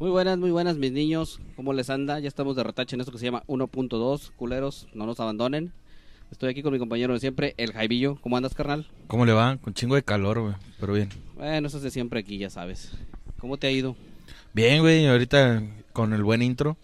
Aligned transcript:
Muy 0.00 0.08
buenas, 0.08 0.38
muy 0.38 0.50
buenas, 0.50 0.78
mis 0.78 0.92
niños. 0.92 1.40
¿Cómo 1.56 1.74
les 1.74 1.90
anda? 1.90 2.18
Ya 2.20 2.28
estamos 2.28 2.56
de 2.56 2.62
retache 2.64 2.96
en 2.96 3.00
esto 3.00 3.12
que 3.12 3.18
se 3.18 3.26
llama 3.26 3.42
1.2. 3.46 4.30
Culeros, 4.34 4.88
no 4.94 5.04
nos 5.04 5.20
abandonen. 5.20 5.74
Estoy 6.32 6.48
aquí 6.48 6.62
con 6.62 6.72
mi 6.72 6.78
compañero 6.78 7.12
de 7.12 7.20
siempre, 7.20 7.52
el 7.58 7.74
Jaibillo. 7.74 8.16
¿Cómo 8.22 8.38
andas, 8.38 8.54
carnal? 8.54 8.88
¿Cómo 9.08 9.26
le 9.26 9.34
va? 9.34 9.58
Con 9.58 9.74
chingo 9.74 9.96
de 9.96 10.02
calor, 10.02 10.40
güey. 10.40 10.54
Pero 10.80 10.94
bien. 10.94 11.10
Bueno, 11.36 11.68
eso 11.68 11.76
es 11.76 11.82
de 11.82 11.90
siempre 11.90 12.20
aquí, 12.20 12.38
ya 12.38 12.48
sabes. 12.48 12.92
¿Cómo 13.40 13.58
te 13.58 13.66
ha 13.66 13.70
ido? 13.70 13.94
Bien, 14.54 14.80
güey. 14.80 15.06
Ahorita 15.06 15.62
con 15.92 16.14
el 16.14 16.24
buen 16.24 16.40
intro. 16.40 16.78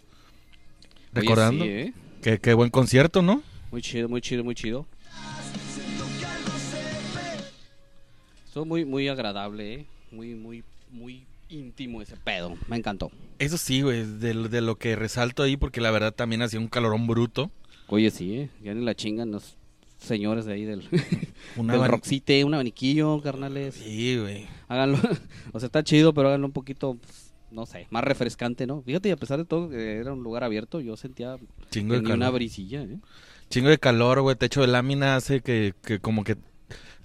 Oye, 1.15 1.21
Recordando. 1.21 1.65
sí, 1.65 1.71
¿eh? 1.71 1.93
Qué, 2.21 2.37
qué 2.37 2.53
buen 2.53 2.69
concierto, 2.69 3.23
¿no? 3.23 3.41
Muy 3.71 3.81
chido, 3.81 4.07
muy 4.09 4.21
chido, 4.21 4.43
muy 4.43 4.53
chido. 4.53 4.85
Estuvo 8.45 8.65
muy, 8.65 8.85
muy 8.85 9.07
agradable, 9.07 9.73
¿eh? 9.73 9.85
Muy, 10.11 10.35
muy, 10.35 10.63
muy 10.91 11.25
íntimo 11.49 12.01
ese 12.01 12.15
pedo. 12.17 12.55
Me 12.67 12.77
encantó. 12.77 13.11
Eso 13.39 13.57
sí, 13.57 13.81
güey. 13.81 14.03
De, 14.05 14.33
de 14.33 14.61
lo 14.61 14.77
que 14.77 14.95
resalto 14.95 15.43
ahí, 15.43 15.57
porque 15.57 15.81
la 15.81 15.91
verdad 15.91 16.13
también 16.13 16.41
hacía 16.41 16.59
un 16.59 16.67
calorón 16.67 17.07
bruto. 17.07 17.51
Oye, 17.87 18.11
sí, 18.11 18.35
¿eh? 18.35 18.49
Ya 18.63 18.73
ni 18.73 18.83
la 18.83 18.95
chingan 18.95 19.31
los 19.31 19.55
señores 19.97 20.45
de 20.45 20.53
ahí 20.53 20.65
del, 20.65 20.83
Una 21.55 21.77
del 21.77 21.87
Roxite, 21.87 22.43
un 22.43 22.53
abaniquillo, 22.53 23.21
carnales. 23.21 23.75
Sí, 23.75 24.17
güey. 24.17 24.45
Háganlo. 24.67 24.99
o 25.53 25.59
sea, 25.59 25.67
está 25.67 25.83
chido, 25.83 26.13
pero 26.13 26.27
háganlo 26.27 26.47
un 26.47 26.53
poquito, 26.53 26.95
pues, 26.95 27.33
no 27.49 27.65
sé, 27.65 27.87
más 27.89 28.03
refrescante, 28.03 28.67
¿no? 28.67 28.81
Fíjate, 28.81 29.09
y 29.09 29.11
a 29.11 29.17
pesar 29.17 29.37
de 29.39 29.45
todo 29.45 29.69
que 29.69 29.97
era 29.97 30.13
un 30.13 30.21
lugar 30.23 30.43
abierto, 30.43 30.81
yo 30.81 30.97
sentía 30.97 31.37
Chingo 31.71 31.93
de 31.95 32.01
ni 32.01 32.11
una 32.11 32.25
calor. 32.25 32.33
brisilla, 32.35 32.83
¿eh? 32.83 32.99
Chingo 33.49 33.69
de 33.69 33.77
calor, 33.77 34.21
güey. 34.21 34.35
Techo 34.35 34.61
de 34.61 34.67
lámina 34.67 35.15
hace 35.15 35.39
que, 35.41 35.73
que 35.81 35.99
como 35.99 36.23
que 36.25 36.35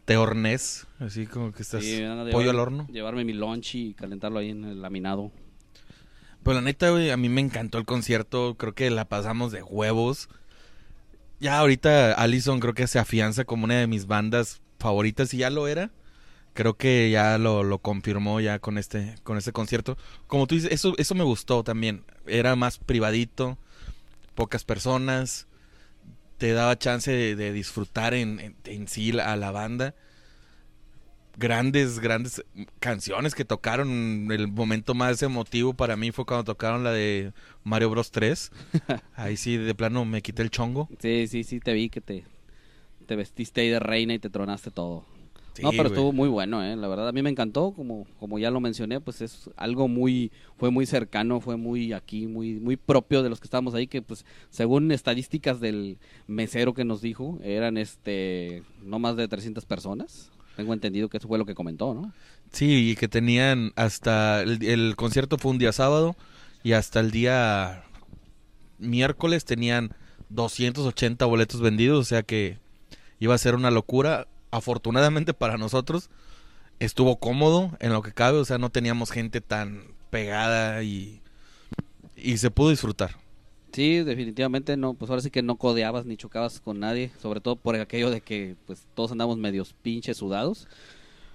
te 0.04 0.16
hornes. 0.16 0.86
Así 1.04 1.26
como 1.26 1.52
que 1.52 1.62
estás 1.62 1.82
Sí, 1.84 2.00
pollo 2.30 2.40
llevar- 2.40 2.48
al 2.50 2.60
horno. 2.60 2.86
Llevarme 2.92 3.24
mi 3.24 3.32
lunch 3.32 3.74
y 3.74 3.94
calentarlo 3.94 4.38
ahí 4.38 4.50
en 4.50 4.64
el 4.64 4.82
laminado. 4.82 5.32
Pero 6.42 6.54
la 6.54 6.60
neta, 6.60 6.90
güey, 6.90 7.10
a 7.10 7.16
mí 7.16 7.28
me 7.28 7.40
encantó 7.40 7.78
el 7.78 7.84
concierto. 7.84 8.56
Creo 8.56 8.74
que 8.74 8.90
la 8.90 9.04
pasamos 9.08 9.52
de 9.52 9.62
huevos. 9.62 10.28
Ya 11.40 11.58
ahorita 11.58 12.12
Allison 12.14 12.60
creo 12.60 12.74
que 12.74 12.86
se 12.86 12.98
afianza 12.98 13.44
como 13.44 13.64
una 13.64 13.76
de 13.80 13.86
mis 13.86 14.06
bandas 14.06 14.60
favoritas 14.78 15.32
y 15.34 15.38
ya 15.38 15.50
lo 15.50 15.66
era. 15.68 15.90
Creo 16.54 16.74
que 16.76 17.10
ya 17.10 17.38
lo, 17.38 17.62
lo 17.64 17.78
confirmó 17.78 18.38
ya 18.40 18.58
con 18.58 18.76
este, 18.78 19.14
con 19.22 19.38
este 19.38 19.52
concierto. 19.52 19.96
Como 20.26 20.46
tú 20.46 20.54
dices, 20.54 20.70
eso, 20.70 20.94
eso 20.98 21.14
me 21.14 21.24
gustó 21.24 21.64
también. 21.64 22.04
Era 22.26 22.54
más 22.56 22.78
privadito, 22.78 23.56
pocas 24.34 24.64
personas. 24.64 25.46
Te 26.38 26.52
daba 26.52 26.78
chance 26.78 27.10
de, 27.10 27.36
de 27.36 27.52
disfrutar 27.52 28.14
en, 28.14 28.38
en, 28.40 28.56
en 28.64 28.88
sí 28.88 29.18
a 29.18 29.34
la 29.36 29.50
banda. 29.50 29.94
Grandes, 31.36 31.98
grandes 31.98 32.44
canciones 32.78 33.34
que 33.34 33.44
tocaron. 33.44 34.30
El 34.30 34.48
momento 34.48 34.94
más 34.94 35.22
emotivo 35.22 35.74
para 35.74 35.96
mí 35.96 36.10
fue 36.10 36.26
cuando 36.26 36.44
tocaron 36.44 36.84
la 36.84 36.92
de 36.92 37.32
Mario 37.64 37.90
Bros 37.90 38.10
3. 38.10 38.50
Ahí 39.16 39.36
sí, 39.36 39.56
de 39.56 39.74
plano 39.74 40.04
me 40.04 40.22
quité 40.22 40.42
el 40.42 40.50
chongo. 40.50 40.88
Sí, 41.00 41.26
sí, 41.28 41.44
sí, 41.44 41.60
te 41.60 41.72
vi 41.72 41.88
que 41.88 42.00
te, 42.00 42.24
te 43.06 43.16
vestiste 43.16 43.60
ahí 43.60 43.68
de 43.68 43.80
reina 43.80 44.14
y 44.14 44.18
te 44.18 44.30
tronaste 44.30 44.70
todo. 44.70 45.04
Sí, 45.54 45.62
no, 45.62 45.70
pero 45.70 45.88
estuvo 45.88 46.12
muy 46.12 46.30
bueno, 46.30 46.64
¿eh? 46.64 46.76
La 46.76 46.88
verdad, 46.88 47.08
a 47.08 47.12
mí 47.12 47.20
me 47.20 47.28
encantó, 47.28 47.72
como, 47.72 48.06
como 48.18 48.38
ya 48.38 48.50
lo 48.50 48.58
mencioné, 48.60 49.00
pues 49.00 49.20
es 49.20 49.50
algo 49.56 49.86
muy, 49.86 50.32
fue 50.56 50.70
muy 50.70 50.86
cercano, 50.86 51.40
fue 51.40 51.58
muy 51.58 51.92
aquí, 51.92 52.26
muy, 52.26 52.54
muy 52.54 52.76
propio 52.76 53.22
de 53.22 53.28
los 53.28 53.38
que 53.38 53.46
estábamos 53.46 53.74
ahí, 53.74 53.86
que 53.86 54.00
pues 54.00 54.24
según 54.48 54.90
estadísticas 54.92 55.60
del 55.60 55.98
mesero 56.26 56.72
que 56.72 56.86
nos 56.86 57.02
dijo, 57.02 57.38
eran 57.42 57.76
este, 57.76 58.62
no 58.82 58.98
más 58.98 59.16
de 59.16 59.28
300 59.28 59.66
personas. 59.66 60.31
Tengo 60.56 60.74
entendido 60.74 61.08
que 61.08 61.16
eso 61.16 61.28
fue 61.28 61.38
lo 61.38 61.46
que 61.46 61.54
comentó, 61.54 61.94
¿no? 61.94 62.12
Sí, 62.52 62.90
y 62.90 62.96
que 62.96 63.08
tenían 63.08 63.72
hasta. 63.76 64.42
El, 64.42 64.94
concierto 64.96 65.38
fue 65.38 65.50
un 65.50 65.58
día 65.58 65.72
sábado 65.72 66.16
y 66.62 66.72
hasta 66.72 67.00
el 67.00 67.10
día 67.10 67.84
miércoles 68.78 69.44
tenían 69.44 69.94
280 70.28 71.24
boletos 71.24 71.60
vendidos, 71.60 72.00
o 72.00 72.04
sea 72.04 72.22
que 72.22 72.58
iba 73.18 73.34
a 73.34 73.38
ser 73.38 73.54
una 73.54 73.70
locura. 73.70 74.28
Afortunadamente 74.50 75.32
para 75.32 75.56
nosotros 75.56 76.10
estuvo 76.78 77.18
cómodo 77.18 77.70
en 77.80 77.94
lo 77.94 78.02
que 78.02 78.12
cabe, 78.12 78.36
o 78.38 78.44
sea, 78.44 78.58
no 78.58 78.68
teníamos 78.68 79.10
gente 79.10 79.40
tan 79.40 79.94
pegada 80.10 80.82
y, 80.82 81.22
y 82.16 82.36
se 82.36 82.50
pudo 82.50 82.68
disfrutar. 82.68 83.21
Sí, 83.72 84.04
definitivamente 84.04 84.76
no, 84.76 84.92
pues 84.94 85.10
ahora 85.10 85.22
sí 85.22 85.30
que 85.30 85.42
no 85.42 85.56
codeabas 85.56 86.04
ni 86.04 86.16
chocabas 86.18 86.60
con 86.60 86.78
nadie, 86.78 87.10
sobre 87.20 87.40
todo 87.40 87.56
por 87.56 87.74
aquello 87.74 88.10
de 88.10 88.20
que 88.20 88.54
pues 88.66 88.86
todos 88.94 89.12
andamos 89.12 89.38
medios 89.38 89.74
pinches 89.82 90.18
sudados. 90.18 90.68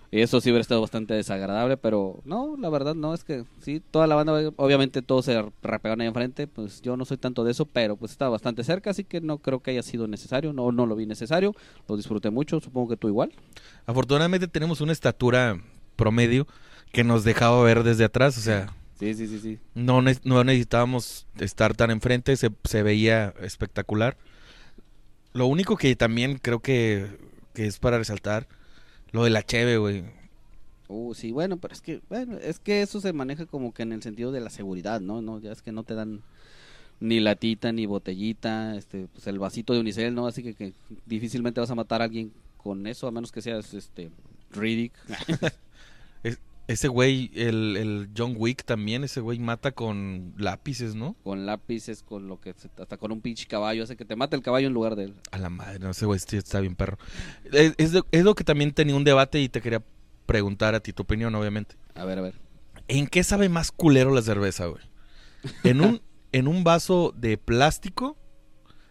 Y 0.10 0.22
eso 0.22 0.40
sí 0.40 0.50
hubiera 0.50 0.62
estado 0.62 0.80
bastante 0.80 1.16
desagradable, 1.16 1.76
pero 1.76 2.22
no, 2.24 2.56
la 2.58 2.70
verdad 2.70 2.96
no, 2.96 3.14
es 3.14 3.26
que 3.26 3.44
sí, 3.60 3.82
toda 3.92 4.08
la 4.08 4.16
banda, 4.16 4.54
obviamente 4.56 5.02
todos 5.02 5.26
se 5.26 5.44
repegaron 5.62 6.00
ahí 6.00 6.08
enfrente, 6.08 6.48
pues 6.48 6.82
yo 6.82 6.96
no 6.96 7.04
soy 7.04 7.18
tanto 7.18 7.44
de 7.44 7.52
eso, 7.52 7.66
pero 7.66 7.98
pues 7.98 8.12
estaba 8.12 8.32
bastante 8.32 8.64
cerca, 8.64 8.92
así 8.92 9.04
que 9.04 9.20
no 9.20 9.40
creo 9.40 9.60
que 9.60 9.72
haya 9.72 9.84
sido 9.84 10.08
necesario, 10.08 10.54
no, 10.54 10.72
no 10.72 10.86
lo 10.86 10.96
vi 10.96 11.06
necesario, 11.06 11.54
lo 11.90 11.98
disfruté 11.98 12.30
mucho, 12.30 12.62
supongo 12.62 12.90
que 12.90 12.98
tú 12.98 13.10
igual. 13.10 13.34
Afortunadamente 13.86 14.48
tenemos 14.48 14.80
una 14.80 14.94
estatura 14.94 15.62
promedio 15.98 16.48
que 16.94 17.04
nos 17.04 17.26
dejaba 17.26 17.62
ver 17.64 17.84
desde 17.84 18.06
atrás, 18.06 18.38
o 18.38 18.42
sea, 18.42 18.74
Sí, 19.00 19.14
sí, 19.14 19.28
sí, 19.28 19.40
sí. 19.40 19.60
No, 19.76 20.02
ne- 20.02 20.18
no 20.24 20.44
necesitábamos 20.44 21.28
estar 21.40 21.76
tan 21.76 21.92
enfrente, 21.92 22.36
se, 22.36 22.50
se 22.64 22.84
veía 22.84 23.34
espectacular. 23.42 24.18
Lo 25.34 25.46
único 25.46 25.78
que 25.78 25.96
también 25.96 26.40
creo 26.42 26.60
que, 26.62 27.06
que 27.54 27.68
es 27.68 27.78
para 27.78 27.98
resaltar, 28.00 28.48
lo 29.12 29.24
de 29.24 29.30
la 29.30 29.44
cheve, 29.44 29.78
güey. 29.78 30.04
Uh, 30.88 31.14
sí, 31.14 31.32
bueno, 31.32 31.58
pero 31.58 31.74
es 31.74 31.82
que, 31.82 32.02
bueno, 32.10 32.38
es 32.38 32.60
que 32.60 32.82
eso 32.82 33.02
se 33.02 33.14
maneja 33.14 33.46
como 33.46 33.74
que 33.74 33.84
en 33.84 33.92
el 33.92 34.02
sentido 34.02 34.32
de 34.32 34.40
la 34.40 34.50
seguridad, 34.50 35.02
¿no? 35.02 35.22
no 35.22 35.40
ya 35.40 35.52
es 35.52 35.62
que 35.62 35.72
no 35.72 35.84
te 35.84 35.96
dan 35.96 36.22
ni 37.00 37.20
latita 37.20 37.72
ni 37.72 37.86
botellita, 37.86 38.76
este, 38.76 39.08
pues 39.14 39.28
el 39.28 39.38
vasito 39.38 39.74
de 39.74 39.82
unicel, 39.82 40.16
¿no? 40.16 40.26
Así 40.28 40.42
que, 40.42 40.54
que 40.56 40.74
difícilmente 41.06 41.60
vas 41.60 41.70
a 41.70 41.76
matar 41.76 42.02
a 42.02 42.06
alguien 42.06 42.32
con 42.58 42.88
eso, 42.88 43.08
a 43.08 43.12
menos 43.12 43.32
que 43.32 43.42
seas, 43.42 43.74
este, 43.74 44.10
Riddick. 44.52 44.94
Es- 46.68 46.80
ese 46.80 46.88
güey, 46.90 47.32
el, 47.34 47.78
el 47.78 48.10
John 48.16 48.36
Wick 48.38 48.64
también, 48.66 49.04
ese 49.04 49.20
güey 49.22 49.40
mata 49.40 49.72
con 49.72 50.34
lápices, 50.38 50.96
¿no? 50.96 51.16
con 51.24 51.46
lápices, 51.46 52.04
con 52.04 52.28
lo 52.28 52.40
que, 52.40 52.52
hasta 52.52 52.98
con 52.98 53.12
un 53.12 53.22
pinche 53.22 53.46
caballo, 53.48 53.84
hace 53.84 53.96
que 53.98 54.06
te 54.06 54.16
mate 54.16 54.36
el 54.36 54.42
caballo 54.42 54.68
en 54.68 54.74
lugar 54.74 54.96
de 54.96 55.06
él. 55.06 55.14
A 55.32 55.38
la 55.38 55.50
madre, 55.50 55.80
no, 55.80 55.90
ese 55.92 56.06
güey 56.06 56.20
está 56.20 56.60
bien 56.60 56.76
perro. 56.76 56.98
Es, 57.52 57.74
es 57.78 57.94
lo- 57.94 58.06
es 58.12 58.24
lo 58.24 58.36
que 58.36 58.44
también 58.44 58.72
tenía 58.74 58.96
un 58.96 59.04
debate 59.04 59.40
y 59.42 59.50
te 59.50 59.62
quería 59.62 59.84
preguntar 60.26 60.76
a 60.76 60.80
ti 60.82 60.94
tu 60.94 61.04
opinión, 61.04 61.34
obviamente. 61.36 61.76
A 61.96 62.04
ver, 62.06 62.20
a 62.20 62.22
ver. 62.22 62.36
¿En 62.90 63.08
qué 63.08 63.24
sabe 63.24 63.50
más 63.50 63.72
culero 63.72 64.14
la 64.14 64.22
cerveza, 64.22 64.66
güey? 64.68 64.84
¿En 65.64 65.82
un, 65.82 66.02
en 66.32 66.48
un 66.48 66.64
vaso 66.64 67.14
de 67.18 67.38
plástico? 67.38 68.18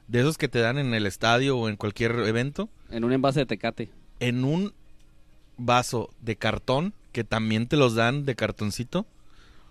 De 0.09 0.21
esos 0.21 0.39
que 0.39 0.49
te 0.49 0.61
dan 0.61 0.79
en 0.79 0.95
el 0.95 1.05
estadio 1.07 1.59
o 1.59 1.69
en 1.69 1.77
cualquier 1.77 2.13
evento. 2.13 2.69
En 2.91 3.05
un 3.05 3.13
envase 3.13 3.41
de 3.41 3.47
tecate. 3.47 3.91
En 4.21 4.45
un 4.45 4.73
vaso 5.57 6.11
de 6.21 6.37
cartón, 6.37 6.95
que 7.17 7.25
también 7.25 7.67
te 7.67 7.79
los 7.79 7.95
dan 7.95 8.27
de 8.27 8.35
cartoncito. 8.35 9.07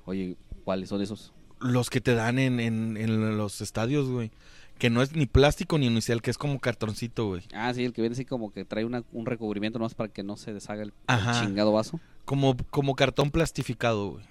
Oye, 0.06 0.36
¿cuáles 0.64 0.90
son 0.90 1.00
esos? 1.04 1.32
Los 1.60 1.92
que 1.92 2.02
te 2.02 2.16
dan 2.16 2.40
en, 2.40 2.60
en, 2.60 2.98
en 2.98 3.38
los 3.38 3.62
estadios, 3.62 4.10
güey. 4.10 4.32
Que 4.80 4.90
no 4.90 5.04
es 5.04 5.16
ni 5.16 5.28
plástico 5.28 5.78
ni 5.78 5.88
unicel, 5.88 6.24
que 6.24 6.32
es 6.32 6.40
como 6.40 6.60
cartoncito, 6.60 7.28
güey. 7.28 7.44
Ah, 7.54 7.72
sí, 7.72 7.86
el 7.86 7.94
que 7.94 8.02
viene 8.02 8.14
así 8.14 8.26
como 8.26 8.52
que 8.52 8.66
trae 8.66 8.84
una- 8.84 9.04
un 9.14 9.28
recubrimiento 9.28 9.78
nomás 9.78 9.94
para 9.94 10.10
que 10.12 10.24
no 10.24 10.38
se 10.38 10.54
deshaga 10.54 10.82
el, 10.82 10.92
el 11.08 11.20
chingado 11.40 11.72
vaso. 11.72 12.00
Como, 12.26 12.58
como 12.72 12.96
cartón 12.96 13.30
plastificado, 13.30 14.14
güey. 14.14 14.26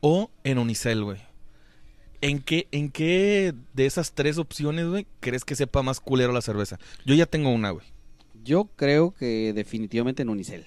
O 0.00 0.28
en 0.42 0.58
unicel, 0.58 1.04
güey. 1.04 1.20
¿En 2.20 2.40
qué, 2.40 2.66
¿En 2.72 2.90
qué 2.90 3.54
de 3.74 3.86
esas 3.86 4.10
tres 4.12 4.38
opciones, 4.38 4.88
güey, 4.88 5.06
crees 5.20 5.44
que 5.44 5.54
sepa 5.54 5.82
más 5.84 6.00
culero 6.00 6.32
la 6.32 6.42
cerveza? 6.42 6.80
Yo 7.06 7.14
ya 7.14 7.26
tengo 7.26 7.50
una, 7.50 7.70
güey. 7.70 7.86
Yo 8.42 8.64
creo 8.74 9.12
que 9.14 9.52
definitivamente 9.54 10.22
en 10.22 10.30
unicel. 10.30 10.64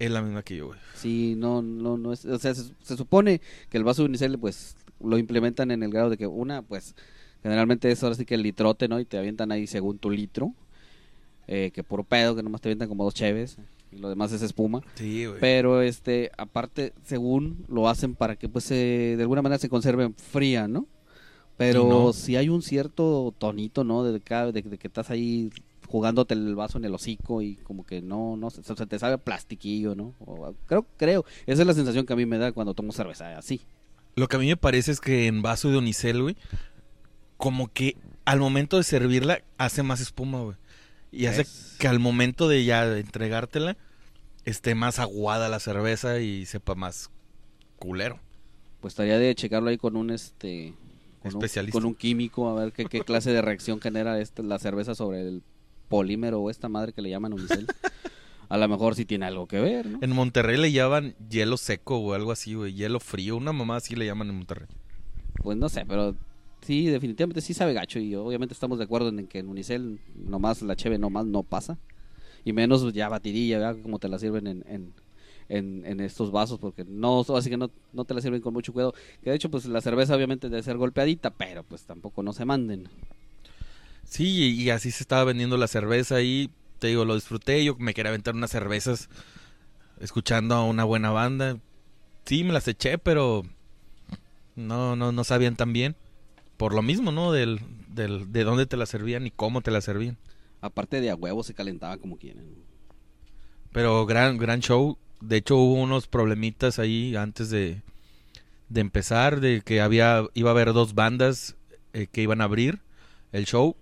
Es 0.00 0.10
la 0.10 0.22
misma 0.22 0.42
que 0.42 0.56
yo, 0.56 0.66
güey. 0.68 0.78
Sí, 0.96 1.34
no, 1.36 1.62
no, 1.62 1.96
no 1.96 2.12
es, 2.12 2.24
o 2.24 2.38
sea, 2.38 2.54
se, 2.54 2.72
se 2.82 2.96
supone 2.96 3.40
que 3.68 3.78
el 3.78 3.84
vaso 3.84 4.02
de 4.02 4.08
unicel, 4.08 4.36
pues, 4.38 4.74
lo 4.98 5.16
implementan 5.18 5.70
en 5.70 5.82
el 5.84 5.90
grado 5.92 6.10
de 6.10 6.16
que 6.16 6.26
una, 6.26 6.62
pues, 6.62 6.96
generalmente 7.42 7.90
es 7.90 8.02
ahora 8.02 8.16
sí 8.16 8.24
que 8.24 8.34
el 8.34 8.42
litrote, 8.42 8.88
¿no? 8.88 8.98
Y 8.98 9.04
te 9.04 9.18
avientan 9.18 9.52
ahí 9.52 9.66
según 9.68 9.98
tu 9.98 10.10
litro, 10.10 10.52
eh, 11.46 11.70
que 11.72 11.82
por 11.84 12.04
pedo, 12.04 12.34
que 12.34 12.42
nomás 12.42 12.60
te 12.60 12.68
avientan 12.68 12.88
como 12.88 13.04
dos 13.04 13.14
cheves, 13.14 13.58
y 13.92 13.96
lo 13.98 14.08
demás 14.08 14.32
es 14.32 14.42
espuma. 14.42 14.82
Sí, 14.94 15.26
güey. 15.26 15.38
Pero, 15.40 15.82
este, 15.82 16.30
aparte, 16.38 16.92
según 17.04 17.64
lo 17.68 17.88
hacen 17.88 18.14
para 18.14 18.36
que, 18.36 18.48
pues, 18.48 18.64
se- 18.64 19.14
de 19.16 19.22
alguna 19.22 19.42
manera 19.42 19.58
se 19.58 19.68
conserve 19.68 20.12
fría, 20.16 20.66
¿no? 20.66 20.86
Pero 21.56 21.86
no. 21.88 22.12
si 22.14 22.36
hay 22.36 22.48
un 22.48 22.62
cierto 22.62 23.34
tonito, 23.36 23.84
¿no? 23.84 24.02
De, 24.02 24.18
cada- 24.20 24.50
de, 24.52 24.62
de 24.62 24.78
que 24.78 24.86
estás 24.88 25.10
ahí 25.10 25.50
jugándote 25.90 26.34
el 26.34 26.54
vaso 26.54 26.78
en 26.78 26.84
el 26.84 26.94
hocico 26.94 27.42
y 27.42 27.56
como 27.56 27.84
que 27.84 28.00
no, 28.00 28.36
no, 28.36 28.50
se, 28.50 28.62
se 28.62 28.86
te 28.86 28.98
sabe 28.98 29.18
plastiquillo, 29.18 29.94
¿no? 29.96 30.14
O- 30.20 30.54
creo, 30.66 30.86
creo. 30.96 31.24
Esa 31.46 31.62
es 31.62 31.66
la 31.66 31.74
sensación 31.74 32.06
que 32.06 32.12
a 32.12 32.16
mí 32.16 32.26
me 32.26 32.38
da 32.38 32.52
cuando 32.52 32.74
tomo 32.74 32.92
cerveza, 32.92 33.36
así. 33.36 33.60
Lo 34.14 34.28
que 34.28 34.36
a 34.36 34.38
mí 34.38 34.46
me 34.46 34.56
parece 34.56 34.92
es 34.92 35.00
que 35.00 35.26
en 35.26 35.42
vaso 35.42 35.70
de 35.70 35.78
unicel, 35.78 36.22
güey, 36.22 36.36
como 37.36 37.72
que 37.72 37.96
al 38.24 38.38
momento 38.38 38.76
de 38.76 38.84
servirla 38.84 39.42
hace 39.58 39.82
más 39.82 40.00
espuma, 40.00 40.40
güey. 40.42 40.56
Y 41.12 41.26
hace 41.26 41.42
Es- 41.42 41.76
que 41.78 41.88
al 41.88 41.98
momento 41.98 42.46
de 42.48 42.64
ya 42.64 42.84
entregártela 42.96 43.76
esté 44.44 44.74
más 44.74 44.98
aguada 44.98 45.48
la 45.48 45.58
cerveza 45.60 46.20
y 46.20 46.46
sepa 46.46 46.74
más 46.74 47.10
culero. 47.78 48.18
pues 48.80 48.92
estaría 48.92 49.18
de 49.18 49.34
checarlo 49.34 49.70
ahí 49.70 49.76
con 49.76 49.96
un 49.96 50.10
este 50.10 50.72
con 51.22 51.34
un, 51.34 51.42
Especialista. 51.42 51.76
con 51.78 51.84
un 51.84 51.94
químico 51.94 52.48
a 52.48 52.54
ver 52.54 52.72
qué, 52.72 52.86
qué 52.86 53.00
clase 53.02 53.30
de 53.30 53.42
reacción 53.42 53.78
genera 53.80 54.18
esta, 54.20 54.42
la 54.42 54.58
cerveza 54.58 54.94
sobre 54.94 55.20
el 55.20 55.42
polímero 55.90 56.40
o 56.40 56.48
esta 56.48 56.70
madre 56.70 56.94
que 56.94 57.02
le 57.02 57.10
llaman 57.10 57.34
unicel. 57.34 57.66
A 58.48 58.56
lo 58.56 58.66
mejor 58.66 58.94
sí 58.94 59.04
tiene 59.04 59.26
algo 59.26 59.46
que 59.46 59.60
ver, 59.60 59.86
¿no? 59.86 59.98
En 60.00 60.10
Monterrey 60.10 60.56
le 60.56 60.72
llaman 60.72 61.14
hielo 61.28 61.56
seco 61.56 61.98
o 61.98 62.14
algo 62.14 62.32
así, 62.32 62.54
güey. 62.54 62.72
Hielo 62.72 62.98
frío. 62.98 63.36
Una 63.36 63.52
mamá 63.52 63.76
así 63.76 63.94
le 63.94 64.06
llaman 64.06 64.28
en 64.30 64.36
Monterrey. 64.36 64.68
Pues 65.42 65.58
no 65.58 65.68
sé, 65.68 65.84
pero 65.86 66.16
sí, 66.62 66.86
definitivamente 66.86 67.42
sí 67.42 67.54
sabe 67.54 67.74
gacho 67.74 67.98
y 67.98 68.14
obviamente 68.14 68.54
estamos 68.54 68.78
de 68.78 68.84
acuerdo 68.84 69.10
en 69.10 69.26
que 69.26 69.38
en 69.38 69.48
unicel 69.48 70.00
nomás 70.16 70.62
la 70.62 70.74
cheve 70.74 70.98
nomás 70.98 71.26
no 71.26 71.42
pasa. 71.42 71.78
Y 72.44 72.52
menos 72.52 72.92
ya 72.92 73.08
batidilla, 73.08 73.58
¿verdad? 73.58 73.82
como 73.82 73.98
te 73.98 74.08
la 74.08 74.18
sirven 74.18 74.46
en, 74.46 74.64
en, 74.66 74.94
en, 75.48 75.84
en 75.84 76.00
estos 76.00 76.30
vasos, 76.32 76.58
porque 76.58 76.84
no, 76.84 77.20
así 77.36 77.50
que 77.50 77.56
no, 77.56 77.70
no 77.92 78.04
te 78.04 78.14
la 78.14 78.20
sirven 78.20 78.40
con 78.40 78.54
mucho 78.54 78.72
cuidado. 78.72 78.94
Que 79.22 79.30
de 79.30 79.36
hecho, 79.36 79.50
pues 79.50 79.66
la 79.66 79.80
cerveza 79.80 80.16
obviamente 80.16 80.48
debe 80.48 80.62
ser 80.62 80.76
golpeadita, 80.76 81.30
pero 81.30 81.62
pues 81.62 81.84
tampoco 81.84 82.22
no 82.22 82.32
se 82.32 82.44
manden. 82.44 82.88
Sí, 84.10 84.56
y, 84.60 84.70
así 84.70 84.90
se 84.90 85.04
estaba 85.04 85.22
vendiendo 85.22 85.56
la 85.56 85.68
cerveza 85.68 86.16
ahí. 86.16 86.50
Te 86.80 86.88
digo, 86.88 87.04
lo 87.04 87.14
disfruté. 87.14 87.64
Yo 87.64 87.76
me 87.78 87.94
quería 87.94 88.10
aventar 88.10 88.34
unas 88.34 88.50
cervezas 88.50 89.08
escuchando 90.00 90.56
a 90.56 90.64
una 90.64 90.82
buena 90.82 91.10
banda. 91.10 91.58
Sí, 92.24 92.42
me 92.42 92.52
las 92.52 92.66
eché, 92.66 92.98
pero 92.98 93.44
no, 94.56 94.96
no, 94.96 95.12
no 95.12 95.22
sabían 95.22 95.54
tan 95.54 95.72
bien. 95.72 95.94
Por 96.56 96.74
lo 96.74 96.82
mismo, 96.82 97.12
¿no? 97.12 97.30
Del, 97.30 97.60
del, 97.86 98.32
de 98.32 98.42
dónde 98.42 98.66
te 98.66 98.76
la 98.76 98.86
servían 98.86 99.28
y 99.28 99.30
cómo 99.30 99.60
te 99.60 99.70
la 99.70 99.80
servían. 99.80 100.18
Aparte 100.60 101.00
de 101.00 101.10
a 101.10 101.14
huevo 101.14 101.44
se 101.44 101.54
calentaba 101.54 101.96
como 101.96 102.18
quieren. 102.18 102.64
Pero 103.70 104.06
gran, 104.06 104.38
gran 104.38 104.58
show. 104.58 104.98
De 105.20 105.36
hecho, 105.36 105.56
hubo 105.56 105.74
unos 105.74 106.08
problemitas 106.08 106.80
ahí 106.80 107.14
antes 107.14 107.48
de, 107.48 107.80
de 108.70 108.80
empezar, 108.80 109.38
de 109.38 109.60
que 109.60 109.80
había, 109.80 110.24
iba 110.34 110.50
a 110.50 110.52
haber 110.52 110.72
dos 110.72 110.94
bandas 110.94 111.54
eh, 111.92 112.08
que 112.10 112.22
iban 112.22 112.40
a 112.40 112.44
abrir 112.44 112.80
el 113.30 113.46
show. 113.46 113.76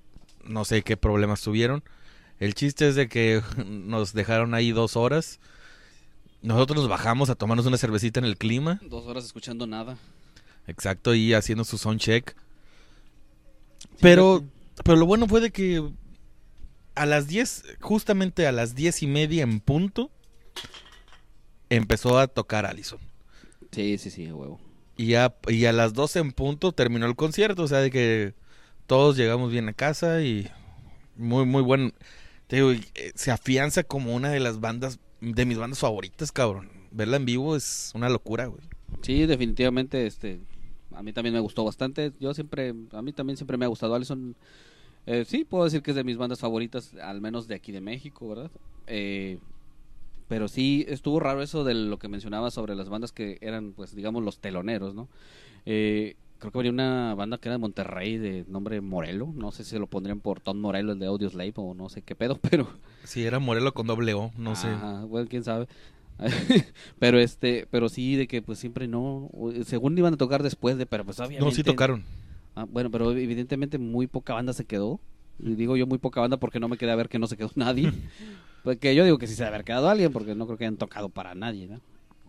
No 0.48 0.64
sé 0.64 0.82
qué 0.82 0.96
problemas 0.96 1.42
tuvieron. 1.42 1.84
El 2.40 2.54
chiste 2.54 2.88
es 2.88 2.94
de 2.94 3.08
que 3.08 3.42
nos 3.66 4.12
dejaron 4.12 4.54
ahí 4.54 4.72
dos 4.72 4.96
horas. 4.96 5.40
Nosotros 6.42 6.78
nos 6.78 6.88
bajamos 6.88 7.30
a 7.30 7.34
tomarnos 7.34 7.66
una 7.66 7.78
cervecita 7.78 8.20
en 8.20 8.26
el 8.26 8.36
clima. 8.36 8.80
Dos 8.82 9.06
horas 9.06 9.24
escuchando 9.24 9.66
nada. 9.66 9.98
Exacto, 10.66 11.14
y 11.14 11.34
haciendo 11.34 11.64
su 11.64 11.78
sound 11.78 12.00
check. 12.00 12.34
Pero, 14.00 14.44
pero 14.84 14.96
lo 14.98 15.06
bueno 15.06 15.26
fue 15.26 15.40
de 15.40 15.50
que 15.50 15.82
a 16.94 17.06
las 17.06 17.26
10, 17.26 17.76
justamente 17.80 18.46
a 18.46 18.52
las 18.52 18.74
diez 18.74 19.02
y 19.02 19.06
media 19.06 19.42
en 19.42 19.60
punto, 19.60 20.10
empezó 21.70 22.18
a 22.18 22.26
tocar 22.28 22.66
Allison. 22.66 23.00
Sí, 23.72 23.98
sí, 23.98 24.10
sí, 24.10 24.30
huevo. 24.30 24.60
Y 24.96 25.14
a, 25.14 25.34
y 25.46 25.64
a 25.66 25.72
las 25.72 25.94
12 25.94 26.18
en 26.18 26.32
punto 26.32 26.72
terminó 26.72 27.06
el 27.06 27.16
concierto. 27.16 27.62
O 27.62 27.68
sea, 27.68 27.78
de 27.78 27.90
que 27.90 28.34
todos 28.88 29.18
llegamos 29.18 29.52
bien 29.52 29.68
a 29.68 29.74
casa 29.74 30.22
y 30.22 30.48
muy, 31.14 31.44
muy 31.44 31.62
bueno. 31.62 31.92
Te 32.46 32.56
digo, 32.56 32.72
eh, 32.72 33.12
se 33.14 33.30
afianza 33.30 33.84
como 33.84 34.14
una 34.14 34.30
de 34.30 34.40
las 34.40 34.60
bandas, 34.60 34.98
de 35.20 35.44
mis 35.44 35.58
bandas 35.58 35.78
favoritas, 35.78 36.32
cabrón. 36.32 36.70
Verla 36.90 37.18
en 37.18 37.26
vivo 37.26 37.54
es 37.54 37.92
una 37.94 38.08
locura, 38.08 38.46
güey. 38.46 38.62
Sí, 39.02 39.26
definitivamente, 39.26 40.06
este, 40.06 40.40
a 40.94 41.02
mí 41.02 41.12
también 41.12 41.34
me 41.34 41.40
gustó 41.40 41.64
bastante. 41.64 42.12
Yo 42.18 42.32
siempre, 42.32 42.74
a 42.92 43.02
mí 43.02 43.12
también 43.12 43.36
siempre 43.36 43.58
me 43.58 43.66
ha 43.66 43.68
gustado 43.68 43.94
Allison. 43.94 44.34
Eh, 45.04 45.26
sí, 45.26 45.44
puedo 45.44 45.64
decir 45.64 45.82
que 45.82 45.90
es 45.90 45.96
de 45.96 46.02
mis 46.04 46.16
bandas 46.16 46.40
favoritas, 46.40 46.94
al 46.94 47.20
menos 47.20 47.46
de 47.46 47.56
aquí 47.56 47.72
de 47.72 47.82
México, 47.82 48.26
¿verdad? 48.26 48.50
Eh, 48.86 49.38
pero 50.28 50.48
sí, 50.48 50.86
estuvo 50.88 51.20
raro 51.20 51.42
eso 51.42 51.62
de 51.62 51.74
lo 51.74 51.98
que 51.98 52.08
mencionaba 52.08 52.50
sobre 52.50 52.74
las 52.74 52.88
bandas 52.88 53.12
que 53.12 53.36
eran, 53.42 53.74
pues, 53.74 53.94
digamos, 53.94 54.22
los 54.22 54.38
teloneros, 54.38 54.94
¿no? 54.94 55.08
Eh, 55.66 56.16
creo 56.38 56.52
que 56.52 56.58
había 56.58 56.70
una 56.70 57.14
banda 57.14 57.38
que 57.38 57.48
era 57.48 57.54
de 57.54 57.58
Monterrey 57.58 58.16
de 58.16 58.44
nombre 58.48 58.80
Morelo. 58.80 59.32
No 59.34 59.50
sé 59.50 59.64
si 59.64 59.70
se 59.70 59.78
lo 59.78 59.86
pondrían 59.86 60.20
por 60.20 60.40
Tom 60.40 60.58
Morello, 60.60 60.92
el 60.92 60.98
de 60.98 61.06
Audioslave, 61.06 61.52
o 61.56 61.74
no 61.74 61.88
sé 61.88 62.02
qué 62.02 62.14
pedo, 62.14 62.38
pero... 62.50 62.68
Si 63.04 63.24
era 63.24 63.38
Morelo 63.38 63.74
con 63.74 63.86
doble 63.86 64.14
O, 64.14 64.30
no 64.36 64.56
sé. 64.56 64.68
Ajá, 64.68 65.04
bueno, 65.04 65.28
quién 65.28 65.44
sabe. 65.44 65.66
pero 66.98 67.20
este, 67.20 67.68
pero 67.70 67.88
sí 67.88 68.16
de 68.16 68.26
que 68.26 68.42
pues 68.42 68.58
siempre 68.58 68.88
no, 68.88 69.30
según 69.64 69.96
iban 69.96 70.14
a 70.14 70.16
tocar 70.16 70.42
después 70.42 70.76
de, 70.76 70.86
pero 70.86 71.04
pues 71.04 71.20
obviamente. 71.20 71.44
No, 71.44 71.50
sí 71.52 71.62
tocaron. 71.62 72.02
Ah, 72.56 72.66
bueno, 72.68 72.90
pero 72.90 73.12
evidentemente 73.12 73.78
muy 73.78 74.08
poca 74.08 74.34
banda 74.34 74.52
se 74.52 74.64
quedó. 74.64 75.00
Y 75.40 75.54
digo 75.54 75.76
yo 75.76 75.86
muy 75.86 75.98
poca 75.98 76.20
banda 76.20 76.36
porque 76.38 76.58
no 76.58 76.68
me 76.68 76.76
quedé 76.76 76.90
a 76.90 76.96
ver 76.96 77.08
que 77.08 77.20
no 77.20 77.28
se 77.28 77.36
quedó 77.36 77.50
nadie. 77.54 77.92
porque 78.64 78.94
yo 78.96 79.04
digo 79.04 79.18
que 79.18 79.28
sí 79.28 79.34
se 79.34 79.44
debe 79.44 79.54
haber 79.54 79.64
quedado 79.64 79.88
alguien 79.88 80.12
porque 80.12 80.34
no 80.34 80.46
creo 80.46 80.58
que 80.58 80.64
hayan 80.64 80.76
tocado 80.76 81.08
para 81.08 81.36
nadie, 81.36 81.68
¿no? 81.68 81.80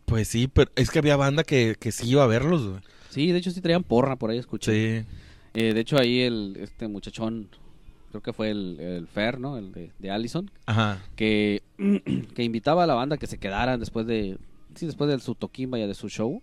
Pues 0.06 0.28
sí, 0.28 0.48
pero 0.48 0.72
es 0.76 0.92
que 0.92 1.00
había 1.00 1.16
banda 1.16 1.44
que, 1.44 1.76
que 1.80 1.92
sí 1.92 2.10
iba 2.10 2.24
a 2.24 2.28
verlos, 2.28 2.68
güey. 2.68 2.82
Sí, 3.10 3.32
de 3.32 3.38
hecho 3.40 3.52
sí 3.52 3.62
traían 3.62 3.84
porra 3.84 4.16
por 4.16 4.30
ahí, 4.30 4.38
escuché. 4.38 5.02
Sí. 5.02 5.08
Eh, 5.56 5.74
de 5.74 5.80
hecho 5.80 5.98
ahí 5.98 6.22
el 6.22 6.58
este 6.60 6.88
muchachón, 6.88 7.50
creo 8.10 8.22
que 8.22 8.34
fue 8.34 8.50
el, 8.52 8.80
el 8.80 9.08
Fer, 9.08 9.40
¿no? 9.40 9.58
El 9.58 9.72
de, 9.72 9.92
de 9.98 10.12
Allison, 10.12 10.50
Ajá. 10.66 11.04
que, 11.16 11.64
que 12.36 12.44
invitaba 12.44 12.84
a 12.84 12.88
la 12.88 12.94
banda 12.94 13.18
que 13.18 13.28
se 13.28 13.38
quedaran 13.40 13.80
después 13.80 14.06
de 14.06 14.38
sí, 14.76 14.86
después 14.86 15.10
de 15.10 15.20
su 15.20 15.34
toquín, 15.36 15.72
vaya, 15.72 15.88
de 15.88 15.96
su 15.96 16.08
show, 16.10 16.42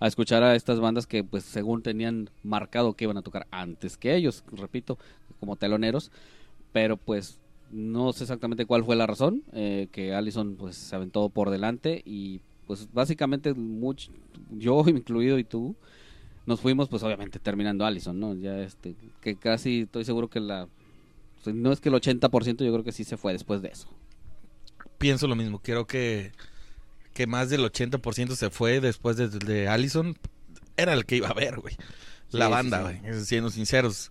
a 0.00 0.06
escuchar 0.08 0.42
a 0.42 0.54
estas 0.56 0.80
bandas 0.80 1.06
que 1.06 1.22
pues 1.24 1.44
según 1.44 1.82
tenían 1.82 2.30
marcado 2.42 2.94
que 2.94 3.04
iban 3.04 3.16
a 3.16 3.22
tocar 3.22 3.46
antes 3.52 3.96
que 3.96 4.14
ellos, 4.16 4.42
repito, 4.52 4.98
como 5.40 5.54
teloneros, 5.56 6.10
pero 6.72 6.96
pues 6.96 7.38
no 7.70 8.12
sé 8.12 8.24
exactamente 8.24 8.66
cuál 8.66 8.84
fue 8.84 8.96
la 8.96 9.06
razón, 9.06 9.44
eh, 9.52 9.88
que 9.92 10.14
Allison 10.14 10.56
pues 10.56 10.74
se 10.76 10.96
aventó 10.96 11.28
por 11.28 11.50
delante 11.50 12.02
y 12.04 12.40
pues 12.66 12.88
básicamente 12.92 13.54
much- 13.54 14.10
yo 14.50 14.82
incluido 14.88 15.38
y 15.38 15.44
tú 15.44 15.76
nos 16.48 16.60
fuimos 16.60 16.88
pues 16.88 17.02
obviamente 17.02 17.38
terminando 17.38 17.84
Allison, 17.84 18.18
¿no? 18.18 18.34
Ya 18.34 18.58
este, 18.60 18.96
que 19.20 19.36
casi 19.36 19.82
estoy 19.82 20.04
seguro 20.04 20.28
que 20.28 20.40
la, 20.40 20.66
no 21.46 21.72
es 21.72 21.80
que 21.80 21.90
el 21.90 21.94
80% 21.94 22.64
yo 22.64 22.72
creo 22.72 22.82
que 22.84 22.92
sí 22.92 23.04
se 23.04 23.16
fue 23.18 23.32
después 23.34 23.60
de 23.62 23.68
eso. 23.68 23.86
Pienso 24.96 25.28
lo 25.28 25.36
mismo. 25.36 25.60
Creo 25.60 25.86
que, 25.86 26.32
que 27.12 27.26
más 27.26 27.50
del 27.50 27.60
80% 27.60 28.34
se 28.34 28.50
fue 28.50 28.80
después 28.80 29.16
de, 29.16 29.28
de 29.28 29.68
Allison. 29.68 30.16
Era 30.76 30.94
el 30.94 31.04
que 31.04 31.16
iba 31.16 31.28
a 31.28 31.34
ver, 31.34 31.60
güey. 31.60 31.76
La 32.30 32.46
Sí, 32.46 32.50
sí, 32.50 32.52
banda, 32.52 32.90
sí. 32.92 32.98
güey. 33.00 33.24
Siendo 33.24 33.50
sinceros. 33.50 34.10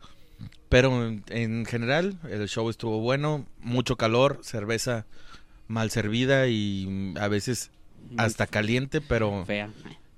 Pero 0.69 1.05
en, 1.07 1.23
en 1.29 1.65
general, 1.65 2.19
el 2.29 2.47
show 2.47 2.69
estuvo 2.69 3.00
bueno. 3.00 3.45
Mucho 3.59 3.95
calor, 3.97 4.39
cerveza 4.43 5.05
mal 5.67 5.89
servida 5.91 6.47
y 6.47 7.13
a 7.19 7.27
veces 7.27 7.71
hasta 8.15 8.47
caliente, 8.47 9.01
pero, 9.01 9.43
fea. 9.45 9.69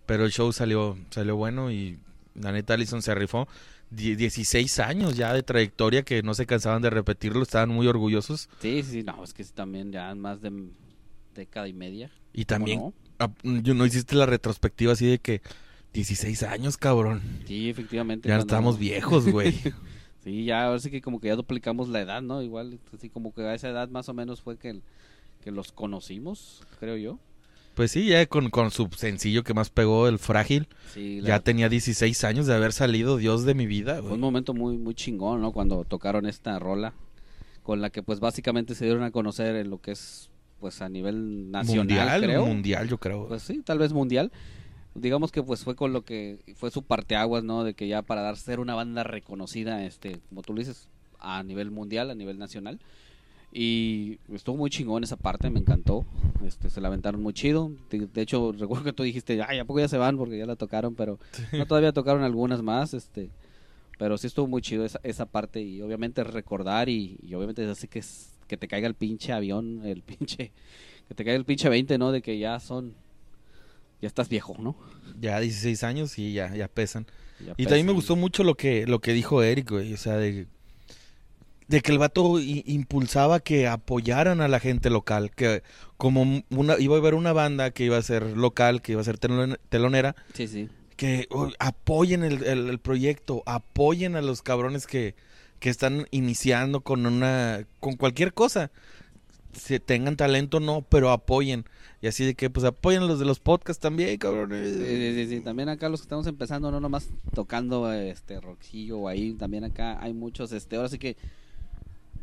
pero 0.05 0.25
el 0.25 0.31
show 0.31 0.51
salió, 0.53 0.95
salió 1.09 1.35
bueno 1.37 1.71
y 1.71 1.97
la 2.35 2.51
neta 2.51 2.73
Allison 2.75 3.01
se 3.01 3.13
rifó. 3.15 3.47
Die- 3.89 4.15
16 4.15 4.79
años 4.79 5.15
ya 5.17 5.33
de 5.33 5.41
trayectoria 5.43 6.03
que 6.03 6.21
no 6.21 6.33
se 6.33 6.45
cansaban 6.45 6.81
de 6.81 6.89
repetirlo, 6.89 7.41
estaban 7.41 7.69
muy 7.69 7.87
orgullosos. 7.87 8.49
Sí, 8.61 8.83
sí, 8.83 9.03
no, 9.03 9.23
es 9.23 9.33
que 9.33 9.43
también 9.45 9.91
ya 9.91 10.13
más 10.15 10.41
de 10.41 10.51
década 11.35 11.67
y 11.67 11.73
media. 11.73 12.11
Y 12.33 12.45
¿cómo 12.45 12.57
también, 12.57 12.93
no? 13.43 13.61
yo 13.61 13.73
no 13.73 13.85
hiciste 13.85 14.15
la 14.15 14.25
retrospectiva 14.27 14.93
así 14.93 15.07
de 15.07 15.19
que 15.19 15.41
16 15.93 16.43
años, 16.43 16.77
cabrón. 16.77 17.21
Sí, 17.47 17.69
efectivamente. 17.69 18.29
Ya 18.29 18.35
cuando- 18.35 18.53
estamos 18.53 18.77
viejos, 18.79 19.27
güey. 19.29 19.53
Sí, 20.21 20.43
ya 20.43 20.65
ahora 20.65 20.79
sí 20.79 20.91
que 20.91 21.01
como 21.01 21.21
que 21.21 21.29
ya 21.29 21.35
duplicamos 21.37 21.87
la 21.87 22.01
edad, 22.01 22.21
¿no? 22.21 22.41
Igual, 22.43 22.77
así 22.93 23.09
como 23.09 23.33
que 23.33 23.41
a 23.43 23.53
esa 23.55 23.69
edad 23.69 23.87
más 23.87 24.09
o 24.09 24.13
menos 24.13 24.41
fue 24.41 24.57
que, 24.57 24.81
que 25.41 25.49
los 25.49 25.71
conocimos, 25.71 26.61
creo 26.81 26.97
yo. 26.97 27.19
Pues 27.79 27.91
sí, 27.91 28.07
ya 28.07 28.25
con, 28.25 28.49
con 28.49 28.71
su 28.71 28.89
sencillo 28.97 29.45
que 29.45 29.53
más 29.53 29.69
pegó, 29.69 30.09
el 30.09 30.19
frágil, 30.19 30.67
Sí, 30.93 31.21
ya 31.23 31.39
tenía 31.39 31.69
16 31.69 32.25
años 32.25 32.45
de 32.45 32.53
haber 32.53 32.73
salido 32.73 33.15
Dios 33.15 33.45
de 33.45 33.53
mi 33.53 33.67
vida, 33.67 34.01
fue 34.01 34.15
un 34.15 34.19
momento 34.19 34.53
muy, 34.53 34.77
muy 34.77 34.93
chingón, 34.95 35.39
¿no? 35.39 35.53
Cuando 35.53 35.85
tocaron 35.85 36.25
esta 36.25 36.59
rola, 36.59 36.91
con 37.63 37.79
la 37.79 37.89
que 37.89 38.03
pues 38.03 38.19
básicamente 38.19 38.75
se 38.75 38.83
dieron 38.83 39.03
a 39.03 39.11
conocer 39.11 39.55
en 39.55 39.69
lo 39.69 39.79
que 39.79 39.91
es, 39.91 40.29
pues 40.59 40.81
a 40.81 40.89
nivel 40.89 41.51
nacional, 41.51 41.77
Mundial, 41.85 42.21
creo. 42.21 42.45
mundial, 42.45 42.89
yo 42.89 42.97
creo. 42.97 43.29
Pues 43.29 43.43
sí, 43.43 43.61
tal 43.63 43.77
vez 43.79 43.93
mundial. 43.93 44.29
Digamos 44.93 45.31
que 45.31 45.41
pues 45.41 45.63
fue 45.63 45.77
con 45.77 45.93
lo 45.93 46.03
que 46.03 46.39
fue 46.57 46.71
su 46.71 46.83
parteaguas, 46.83 47.45
¿no? 47.45 47.63
De 47.63 47.75
que 47.75 47.87
ya 47.87 48.01
para 48.01 48.21
dar 48.23 48.35
ser 48.35 48.59
una 48.59 48.75
banda 48.75 49.03
reconocida, 49.03 49.85
este, 49.85 50.19
como 50.27 50.41
tú 50.41 50.51
lo 50.51 50.59
dices, 50.59 50.89
a 51.17 51.43
nivel 51.43 51.71
mundial, 51.71 52.09
a 52.09 52.15
nivel 52.15 52.39
nacional. 52.39 52.77
Y 53.51 54.19
estuvo 54.31 54.57
muy 54.57 54.69
chingón 54.69 55.03
esa 55.03 55.15
parte, 55.17 55.49
me 55.49 55.59
encantó. 55.59 56.05
Este, 56.45 56.69
se 56.69 56.81
la 56.81 56.87
aventaron 56.87 57.21
muy 57.21 57.33
chido. 57.33 57.71
De, 57.89 58.05
de 58.05 58.21
hecho, 58.21 58.51
recuerdo 58.57 58.83
que 58.83 58.93
tú 58.93 59.03
dijiste, 59.03 59.41
ay, 59.41 59.59
¿a 59.59 59.65
poco 59.65 59.79
ya 59.79 59.87
se 59.87 59.97
van? 59.97 60.17
Porque 60.17 60.37
ya 60.37 60.45
la 60.45 60.55
tocaron, 60.55 60.95
pero 60.95 61.19
no, 61.51 61.65
todavía 61.65 61.91
tocaron 61.91 62.23
algunas 62.23 62.61
más, 62.61 62.93
este. 62.93 63.29
Pero 63.97 64.17
sí 64.17 64.27
estuvo 64.27 64.47
muy 64.47 64.61
chido 64.61 64.85
esa, 64.85 64.99
esa 65.03 65.25
parte 65.25 65.61
y 65.61 65.81
obviamente 65.81 66.23
recordar 66.23 66.87
y, 66.87 67.17
y 67.21 67.33
obviamente 67.33 67.65
así 67.65 67.87
que, 67.87 68.01
que 68.47 68.55
te 68.55 68.67
caiga 68.67 68.87
el 68.87 68.93
pinche 68.95 69.33
avión, 69.33 69.81
el 69.83 70.01
pinche, 70.03 70.51
que 71.07 71.15
te 71.15 71.25
caiga 71.25 71.37
el 71.37 71.43
pinche 71.45 71.67
20, 71.69 71.97
¿no? 71.97 72.11
De 72.11 72.21
que 72.21 72.37
ya 72.39 72.59
son, 72.59 72.93
ya 74.01 74.07
estás 74.07 74.29
viejo, 74.29 74.55
¿no? 74.59 74.77
Ya 75.19 75.39
16 75.39 75.83
años 75.83 76.17
y 76.19 76.33
ya, 76.33 76.55
ya 76.55 76.67
pesan. 76.69 77.07
Ya 77.45 77.53
Y 77.57 77.63
también 77.65 77.87
me 77.87 77.91
pesan. 77.91 77.95
gustó 77.95 78.15
mucho 78.15 78.43
lo 78.45 78.55
que, 78.55 78.85
lo 78.87 78.99
que 78.99 79.11
dijo 79.11 79.43
Eric, 79.43 79.71
güey. 79.71 79.93
O 79.93 79.97
sea, 79.97 80.15
de, 80.15 80.47
de 81.69 81.81
que 81.81 81.91
el 81.93 81.99
vato 81.99 82.39
impulsaba 82.39 83.39
que 83.39 83.67
apoyaran 83.67 84.41
a 84.41 84.47
la 84.47 84.59
gente 84.59 84.89
local. 84.89 85.31
Que 85.31 85.63
como 85.97 86.43
una, 86.49 86.77
iba 86.79 86.95
a 86.95 86.99
haber 86.99 87.13
una 87.13 87.31
banda 87.31 87.71
que 87.71 87.85
iba 87.85 87.95
a 87.97 88.01
ser 88.01 88.35
local, 88.35 88.81
que 88.81 88.91
iba 88.93 89.01
a 89.01 89.05
ser 89.05 89.19
telon- 89.19 89.57
telonera, 89.69 90.15
Sí, 90.33 90.47
sí. 90.47 90.67
que 90.97 91.27
oh, 91.29 91.49
apoyen 91.59 92.23
el, 92.23 92.43
el- 92.43 92.69
el 92.69 92.79
proyecto, 92.79 93.43
apoyen 93.45 94.15
a 94.15 94.21
los 94.21 94.41
cabrones 94.41 94.87
que, 94.87 95.15
que 95.59 95.69
están 95.69 96.07
iniciando 96.11 96.81
con 96.81 97.05
una, 97.05 97.65
con 97.79 97.95
cualquier 97.95 98.33
cosa. 98.33 98.71
Si 99.53 99.79
tengan 99.79 100.15
talento 100.15 100.57
o 100.57 100.59
no, 100.59 100.81
pero 100.89 101.09
apoyen. 101.11 101.65
Y 102.01 102.07
así 102.07 102.23
de 102.25 102.33
que, 102.35 102.49
pues 102.49 102.65
apoyen 102.65 103.07
los 103.07 103.19
de 103.19 103.25
los 103.25 103.39
podcasts 103.39 103.81
también, 103.81 104.17
cabrones. 104.17 104.75
Sí, 104.75 105.13
sí, 105.13 105.27
sí. 105.35 105.41
También 105.41 105.69
acá 105.69 105.89
los 105.89 105.99
que 106.01 106.05
estamos 106.05 106.27
empezando, 106.27 106.71
no 106.71 106.79
nomás 106.79 107.09
tocando 107.33 107.91
este 107.93 108.39
rockcillo 108.41 108.99
o 108.99 109.07
ahí, 109.07 109.33
también 109.33 109.63
acá 109.65 110.01
hay 110.01 110.13
muchos, 110.13 110.51
este, 110.51 110.75
ahora 110.77 110.87
sí 110.89 110.97
que 110.97 111.17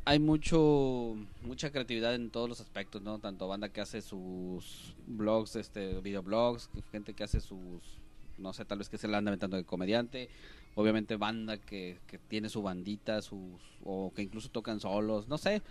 hay 0.06 0.20
mucho, 0.20 1.16
mucha 1.42 1.70
creatividad 1.72 2.14
en 2.14 2.30
todos 2.30 2.48
los 2.48 2.60
aspectos, 2.60 3.02
¿no? 3.02 3.18
Tanto 3.18 3.48
banda 3.48 3.68
que 3.70 3.80
hace 3.82 4.00
sus 4.02 4.94
blogs, 5.06 5.56
este, 5.56 6.00
videoblogs, 6.00 6.70
gente 6.92 7.14
que 7.14 7.25
hace 7.25 7.40
sus, 7.40 7.82
no 8.38 8.52
sé, 8.52 8.64
tal 8.64 8.78
vez 8.78 8.88
que 8.88 8.98
se 8.98 9.08
la 9.08 9.18
anda 9.18 9.30
aventando 9.30 9.56
de 9.58 9.64
comediante, 9.64 10.30
obviamente 10.76 11.16
banda 11.16 11.58
que, 11.58 11.98
que 12.06 12.18
tiene 12.18 12.48
su 12.48 12.62
bandita, 12.62 13.20
sus, 13.20 13.60
o 13.84 14.12
que 14.14 14.22
incluso 14.22 14.48
tocan 14.48 14.80
solos, 14.80 15.28
no 15.28 15.38
sé. 15.38 15.62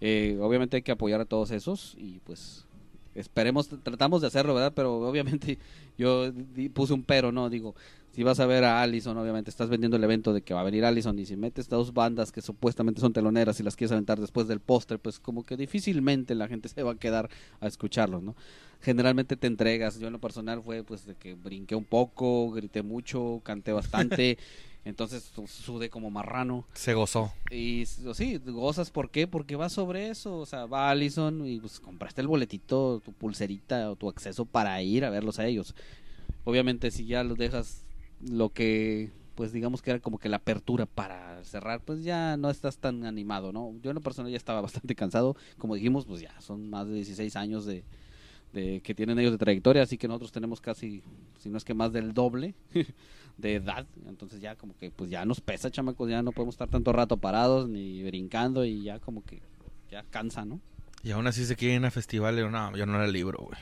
Eh, 0.00 0.36
obviamente 0.40 0.76
hay 0.76 0.82
que 0.82 0.92
apoyar 0.92 1.20
a 1.20 1.24
todos 1.24 1.50
esos 1.52 1.94
y 1.98 2.20
pues 2.20 2.66
esperemos, 3.14 3.68
tratamos 3.82 4.20
de 4.20 4.26
hacerlo, 4.26 4.54
¿verdad? 4.54 4.72
Pero 4.74 4.96
obviamente 5.08 5.58
yo 5.98 6.30
di- 6.32 6.68
puse 6.68 6.92
un 6.92 7.04
pero, 7.04 7.32
¿no? 7.32 7.48
Digo, 7.50 7.74
si 8.16 8.22
vas 8.22 8.40
a 8.40 8.46
ver 8.46 8.64
a 8.64 8.80
Allison, 8.80 9.16
obviamente 9.18 9.50
estás 9.50 9.68
vendiendo 9.68 9.98
el 9.98 10.02
evento 10.04 10.32
de 10.32 10.40
que 10.40 10.54
va 10.54 10.60
a 10.62 10.64
venir 10.64 10.86
Allison 10.86 11.18
y 11.18 11.26
si 11.26 11.36
metes 11.36 11.68
dos 11.68 11.92
bandas 11.92 12.32
que 12.32 12.40
supuestamente 12.40 12.98
son 13.00 13.12
teloneras 13.12 13.60
y 13.60 13.62
las 13.62 13.76
quieres 13.76 13.92
aventar 13.92 14.18
después 14.18 14.48
del 14.48 14.58
póster, 14.60 14.98
pues 14.98 15.20
como 15.20 15.42
que 15.44 15.56
difícilmente 15.58 16.34
la 16.34 16.48
gente 16.48 16.70
se 16.70 16.82
va 16.82 16.92
a 16.92 16.96
quedar 16.96 17.28
a 17.60 17.66
escucharlos, 17.66 18.22
¿no? 18.22 18.34
Generalmente 18.80 19.36
te 19.36 19.46
entregas, 19.46 19.98
yo 19.98 20.06
en 20.06 20.14
lo 20.14 20.18
personal 20.18 20.62
fue 20.62 20.82
pues 20.82 21.04
de 21.04 21.14
que 21.14 21.34
brinqué 21.34 21.74
un 21.74 21.84
poco, 21.84 22.50
grité 22.52 22.82
mucho, 22.82 23.40
canté 23.44 23.72
bastante, 23.72 24.38
entonces 24.86 25.30
su- 25.34 25.46
sudé 25.46 25.90
como 25.90 26.10
marrano. 26.10 26.64
Se 26.72 26.94
gozó. 26.94 27.32
Y 27.50 27.82
s- 27.82 28.02
sí, 28.14 28.38
gozas, 28.38 28.90
¿por 28.90 29.10
qué? 29.10 29.26
Porque 29.26 29.56
va 29.56 29.68
sobre 29.68 30.08
eso, 30.08 30.38
o 30.38 30.46
sea, 30.46 30.64
va 30.66 30.88
Allison 30.90 31.46
y 31.46 31.60
pues 31.60 31.80
compraste 31.80 32.22
el 32.22 32.28
boletito, 32.28 33.00
tu 33.04 33.12
pulserita 33.12 33.90
o 33.90 33.96
tu 33.96 34.08
acceso 34.08 34.46
para 34.46 34.80
ir 34.82 35.04
a 35.04 35.10
verlos 35.10 35.38
a 35.38 35.46
ellos. 35.46 35.74
Obviamente 36.44 36.90
si 36.90 37.06
ya 37.06 37.22
los 37.24 37.36
dejas 37.36 37.82
lo 38.20 38.50
que, 38.50 39.10
pues 39.34 39.52
digamos 39.52 39.82
que 39.82 39.90
era 39.90 40.00
como 40.00 40.18
que 40.18 40.28
la 40.28 40.38
apertura 40.38 40.86
para 40.86 41.44
cerrar, 41.44 41.80
pues 41.80 42.04
ya 42.04 42.36
no 42.36 42.50
estás 42.50 42.78
tan 42.78 43.04
animado, 43.04 43.52
¿no? 43.52 43.74
Yo 43.82 43.90
en 43.90 43.96
lo 43.96 44.00
personal 44.00 44.30
ya 44.30 44.36
estaba 44.36 44.60
bastante 44.62 44.94
cansado, 44.94 45.36
como 45.58 45.74
dijimos, 45.74 46.06
pues 46.06 46.20
ya 46.20 46.40
son 46.40 46.68
más 46.70 46.86
de 46.88 46.94
16 46.94 47.36
años 47.36 47.66
de, 47.66 47.84
de 48.52 48.80
que 48.80 48.94
tienen 48.94 49.18
ellos 49.18 49.32
de 49.32 49.38
trayectoria, 49.38 49.82
así 49.82 49.98
que 49.98 50.08
nosotros 50.08 50.32
tenemos 50.32 50.60
casi, 50.60 51.02
si 51.38 51.48
no 51.48 51.58
es 51.58 51.64
que 51.64 51.74
más 51.74 51.92
del 51.92 52.14
doble 52.14 52.54
de 53.38 53.54
edad, 53.54 53.86
entonces 54.06 54.40
ya 54.40 54.56
como 54.56 54.76
que 54.76 54.90
pues 54.90 55.10
ya 55.10 55.24
nos 55.24 55.40
pesa, 55.40 55.70
chamacos, 55.70 56.08
ya 56.08 56.22
no 56.22 56.32
podemos 56.32 56.54
estar 56.54 56.68
tanto 56.68 56.92
rato 56.92 57.16
parados 57.18 57.68
ni 57.68 58.02
brincando 58.02 58.64
y 58.64 58.82
ya 58.82 58.98
como 58.98 59.24
que 59.24 59.42
ya 59.90 60.02
cansa, 60.10 60.44
¿no? 60.44 60.60
Y 61.02 61.12
aún 61.12 61.26
así 61.28 61.44
se 61.44 61.54
quieren 61.54 61.84
a 61.84 61.92
festivales. 61.92 62.50
No, 62.50 62.76
yo 62.76 62.84
no 62.84 62.98
la 62.98 63.06
libro, 63.06 63.38
güey. 63.38 63.58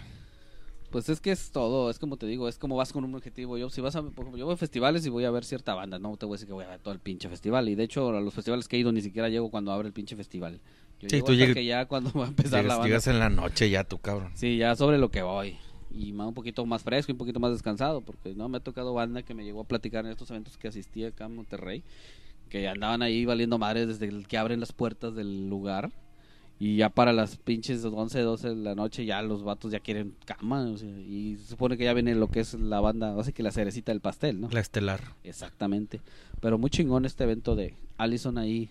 Pues 0.95 1.09
es 1.09 1.21
que 1.21 1.33
es 1.33 1.51
todo, 1.51 1.91
es 1.91 1.99
como 1.99 2.17
te 2.17 2.25
digo, 2.25 2.49
es 2.49 2.57
como 2.57 2.77
vas 2.77 2.93
con 2.93 3.03
un 3.03 3.13
objetivo. 3.17 3.59
Yo 3.59 3.69
si 3.69 3.81
vas 3.81 3.97
a, 3.97 4.03
por 4.03 4.13
ejemplo, 4.21 4.37
yo 4.39 4.45
voy 4.45 4.55
a 4.55 4.57
festivales 4.57 5.05
y 5.05 5.09
voy 5.11 5.25
a 5.25 5.31
ver 5.33 5.45
cierta 5.45 5.75
banda, 5.75 5.99
no 5.99 6.17
te 6.17 6.25
voy 6.25 6.35
a 6.35 6.37
decir 6.37 6.47
que 6.47 6.55
voy 6.55 6.65
a 6.65 6.69
ver 6.69 6.79
todo 6.79 6.95
el 6.95 7.01
pinche 7.01 7.29
festival. 7.29 7.69
Y 7.69 7.75
de 7.75 7.83
hecho 7.83 8.11
a 8.11 8.21
los 8.21 8.33
festivales 8.33 8.69
que 8.69 8.77
he 8.77 8.79
ido 8.79 8.93
ni 8.93 9.01
siquiera 9.01 9.29
llego 9.29 9.51
cuando 9.51 9.73
abre 9.73 9.89
el 9.89 9.93
pinche 9.93 10.15
festival. 10.15 10.61
Yo 11.01 11.09
Sí, 11.09 11.17
llego 11.17 11.27
tú 11.27 11.33
hasta 11.33 11.53
que 11.55 11.65
ya 11.65 11.87
cuando 11.87 12.13
va 12.13 12.27
a 12.27 12.29
empezar 12.29 12.65
la 12.65 12.75
banda. 12.77 12.87
llegas 12.87 13.09
en 13.09 13.19
la 13.19 13.29
noche 13.29 13.69
ya, 13.71 13.83
tú, 13.83 13.99
cabrón. 13.99 14.31
Sí, 14.37 14.57
ya 14.57 14.77
sobre 14.77 14.99
lo 14.99 15.11
que 15.11 15.23
voy. 15.23 15.57
Y 15.91 16.13
más 16.13 16.29
un 16.29 16.35
poquito 16.35 16.65
más 16.65 16.85
fresco 16.85 17.11
y 17.11 17.15
un 17.15 17.19
poquito 17.19 17.41
más 17.41 17.51
descansado, 17.51 18.01
porque 18.01 18.33
no 18.37 18.49
me 18.49 18.59
ha 18.59 18.61
tocado 18.61 18.95
banda 18.95 19.23
que 19.25 19.35
me 19.35 19.43
llegó 19.45 19.63
a 19.63 19.65
platicar 19.65 20.05
en 20.07 20.13
estos 20.13 20.31
eventos 20.31 20.57
que 20.57 20.69
asistí 20.69 21.05
acá 21.05 21.25
en 21.25 21.35
Monterrey, 21.35 21.83
que 22.51 22.69
andaban 22.69 23.03
ahí 23.03 23.25
valiendo 23.25 23.59
madres 23.59 23.89
desde 23.89 24.07
el 24.07 24.29
que 24.29 24.39
abren 24.39 24.61
las 24.61 24.73
puertas 24.73 25.17
del 25.17 25.49
lugar. 25.49 25.91
Y 26.59 26.77
ya 26.77 26.89
para 26.89 27.13
las 27.13 27.37
pinches 27.37 27.85
11, 27.85 28.21
12 28.21 28.49
de 28.51 28.55
la 28.55 28.75
noche 28.75 29.05
ya 29.05 29.21
los 29.23 29.43
vatos 29.43 29.73
ya 29.73 29.81
quieren 29.81 30.15
cama. 30.25 30.63
o 30.63 30.77
sea, 30.77 30.89
y 30.89 31.37
se 31.37 31.49
supone 31.49 31.77
que 31.77 31.85
ya 31.85 31.93
viene 31.93 32.15
lo 32.15 32.29
que 32.29 32.41
es 32.41 32.55
la 32.55 32.81
banda, 32.81 33.19
así 33.19 33.33
que 33.33 33.43
la 33.43 33.51
cerecita 33.51 33.93
del 33.93 34.01
pastel, 34.01 34.41
¿no? 34.41 34.49
La 34.51 34.61
estelar. 34.61 35.01
Exactamente. 35.25 36.01
Pero 36.41 36.59
muy 36.59 36.71
chingón 36.71 37.05
este 37.05 37.25
evento 37.25 37.57
de 37.57 37.75
Allison 37.99 38.39
ahí, 38.39 38.71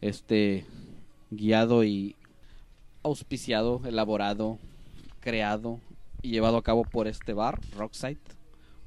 este, 0.00 0.64
guiado 1.30 1.84
y 1.84 2.16
auspiciado, 3.02 3.82
elaborado, 3.84 4.58
creado 5.20 5.80
y 6.22 6.30
llevado 6.30 6.56
a 6.56 6.62
cabo 6.62 6.84
por 6.84 7.08
este 7.08 7.34
bar, 7.34 7.60
Rockside. 7.76 8.37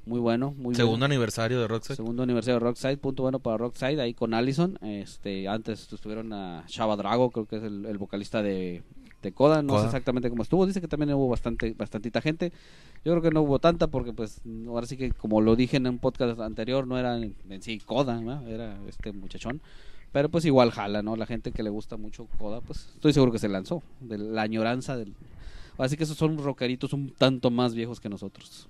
Muy 0.04 0.18
bueno, 0.18 0.52
muy 0.56 0.74
Segundo 0.74 0.98
bueno. 0.98 1.04
aniversario 1.06 1.60
de 1.60 1.68
Rockstar. 1.68 1.96
Segundo 1.96 2.24
aniversario 2.24 2.54
de 2.54 2.60
Rockside, 2.64 2.96
punto 2.98 3.22
bueno 3.22 3.38
para 3.38 3.56
Rockside, 3.56 4.00
ahí 4.00 4.14
con 4.14 4.34
Allison. 4.34 4.76
Este, 4.82 5.46
antes 5.48 5.92
estuvieron 5.92 6.32
a 6.32 6.64
Shaba 6.66 6.96
Drago, 6.96 7.30
creo 7.30 7.46
que 7.46 7.56
es 7.56 7.62
el, 7.62 7.86
el 7.86 7.98
vocalista 7.98 8.42
de, 8.42 8.82
de 9.22 9.32
Coda, 9.32 9.62
no 9.62 9.68
Coda. 9.74 9.82
sé 9.82 9.86
exactamente 9.86 10.28
cómo 10.28 10.42
estuvo, 10.42 10.66
dice 10.66 10.80
que 10.80 10.88
también 10.88 11.12
hubo 11.14 11.28
bastante, 11.28 11.72
bastantita 11.78 12.20
gente. 12.20 12.52
Yo 13.04 13.12
creo 13.12 13.22
que 13.22 13.30
no 13.30 13.42
hubo 13.42 13.60
tanta 13.60 13.86
porque 13.86 14.12
pues 14.12 14.40
ahora 14.66 14.86
sí 14.86 14.96
que 14.96 15.12
como 15.12 15.40
lo 15.40 15.54
dije 15.54 15.76
en 15.76 15.86
un 15.86 15.98
podcast 15.98 16.40
anterior, 16.40 16.84
no 16.86 16.98
era 16.98 17.16
en, 17.16 17.36
en 17.48 17.62
sí 17.62 17.78
Coda, 17.78 18.20
¿no? 18.20 18.44
era 18.48 18.76
este 18.88 19.12
muchachón. 19.12 19.60
Pero 20.10 20.28
pues 20.28 20.44
igual 20.44 20.72
jala, 20.72 21.02
¿no? 21.02 21.16
La 21.16 21.26
gente 21.26 21.52
que 21.52 21.62
le 21.62 21.70
gusta 21.70 21.96
mucho 21.96 22.26
Coda, 22.38 22.60
pues 22.60 22.90
estoy 22.94 23.12
seguro 23.12 23.30
que 23.32 23.38
se 23.38 23.48
lanzó. 23.48 23.82
De 24.00 24.18
la 24.18 24.42
añoranza 24.42 24.96
del... 24.96 25.14
Así 25.78 25.96
que 25.96 26.04
esos 26.04 26.18
son 26.18 26.36
rockeritos 26.38 26.92
un 26.92 27.10
tanto 27.10 27.50
más 27.50 27.74
viejos 27.74 27.98
que 27.98 28.08
nosotros. 28.10 28.68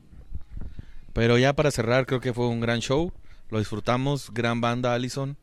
Pero 1.13 1.39
ya 1.39 1.53
para 1.55 1.71
cerrar, 1.71 2.07
creo 2.07 2.21
que 2.21 2.33
fue 2.33 2.49
un 2.49 2.61
gran 2.61 2.81
show. 2.81 3.13
Lo 3.51 3.59
disfrutamos. 3.59 4.31
Gran 4.33 4.61
banda, 4.61 4.95
Allison. 4.95 5.37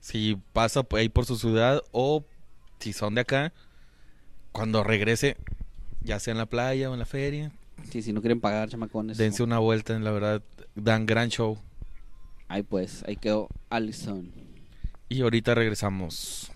Si 0.00 0.36
pasa 0.52 0.86
ahí 0.92 1.08
por 1.08 1.26
su 1.26 1.36
ciudad 1.36 1.82
o 1.90 2.24
si 2.78 2.92
son 2.92 3.16
de 3.16 3.22
acá, 3.22 3.52
cuando 4.52 4.84
regrese, 4.84 5.36
ya 6.02 6.20
sea 6.20 6.32
en 6.32 6.38
la 6.38 6.46
playa 6.46 6.88
o 6.90 6.92
en 6.92 7.00
la 7.00 7.06
feria, 7.06 7.52
Sí, 7.90 8.02
si 8.02 8.12
no 8.12 8.20
quieren 8.20 8.40
pagar, 8.40 8.68
chamacones. 8.68 9.18
dense 9.18 9.42
una 9.42 9.58
vuelta. 9.60 9.94
En 9.94 10.02
la 10.04 10.10
verdad, 10.10 10.42
dan 10.74 11.06
gran 11.06 11.28
show. 11.28 11.58
Ahí 12.48 12.62
pues, 12.62 13.04
ahí 13.06 13.16
quedó 13.16 13.48
Allison. 13.70 14.32
Y 15.08 15.22
ahorita 15.22 15.54
regresamos. 15.54 16.50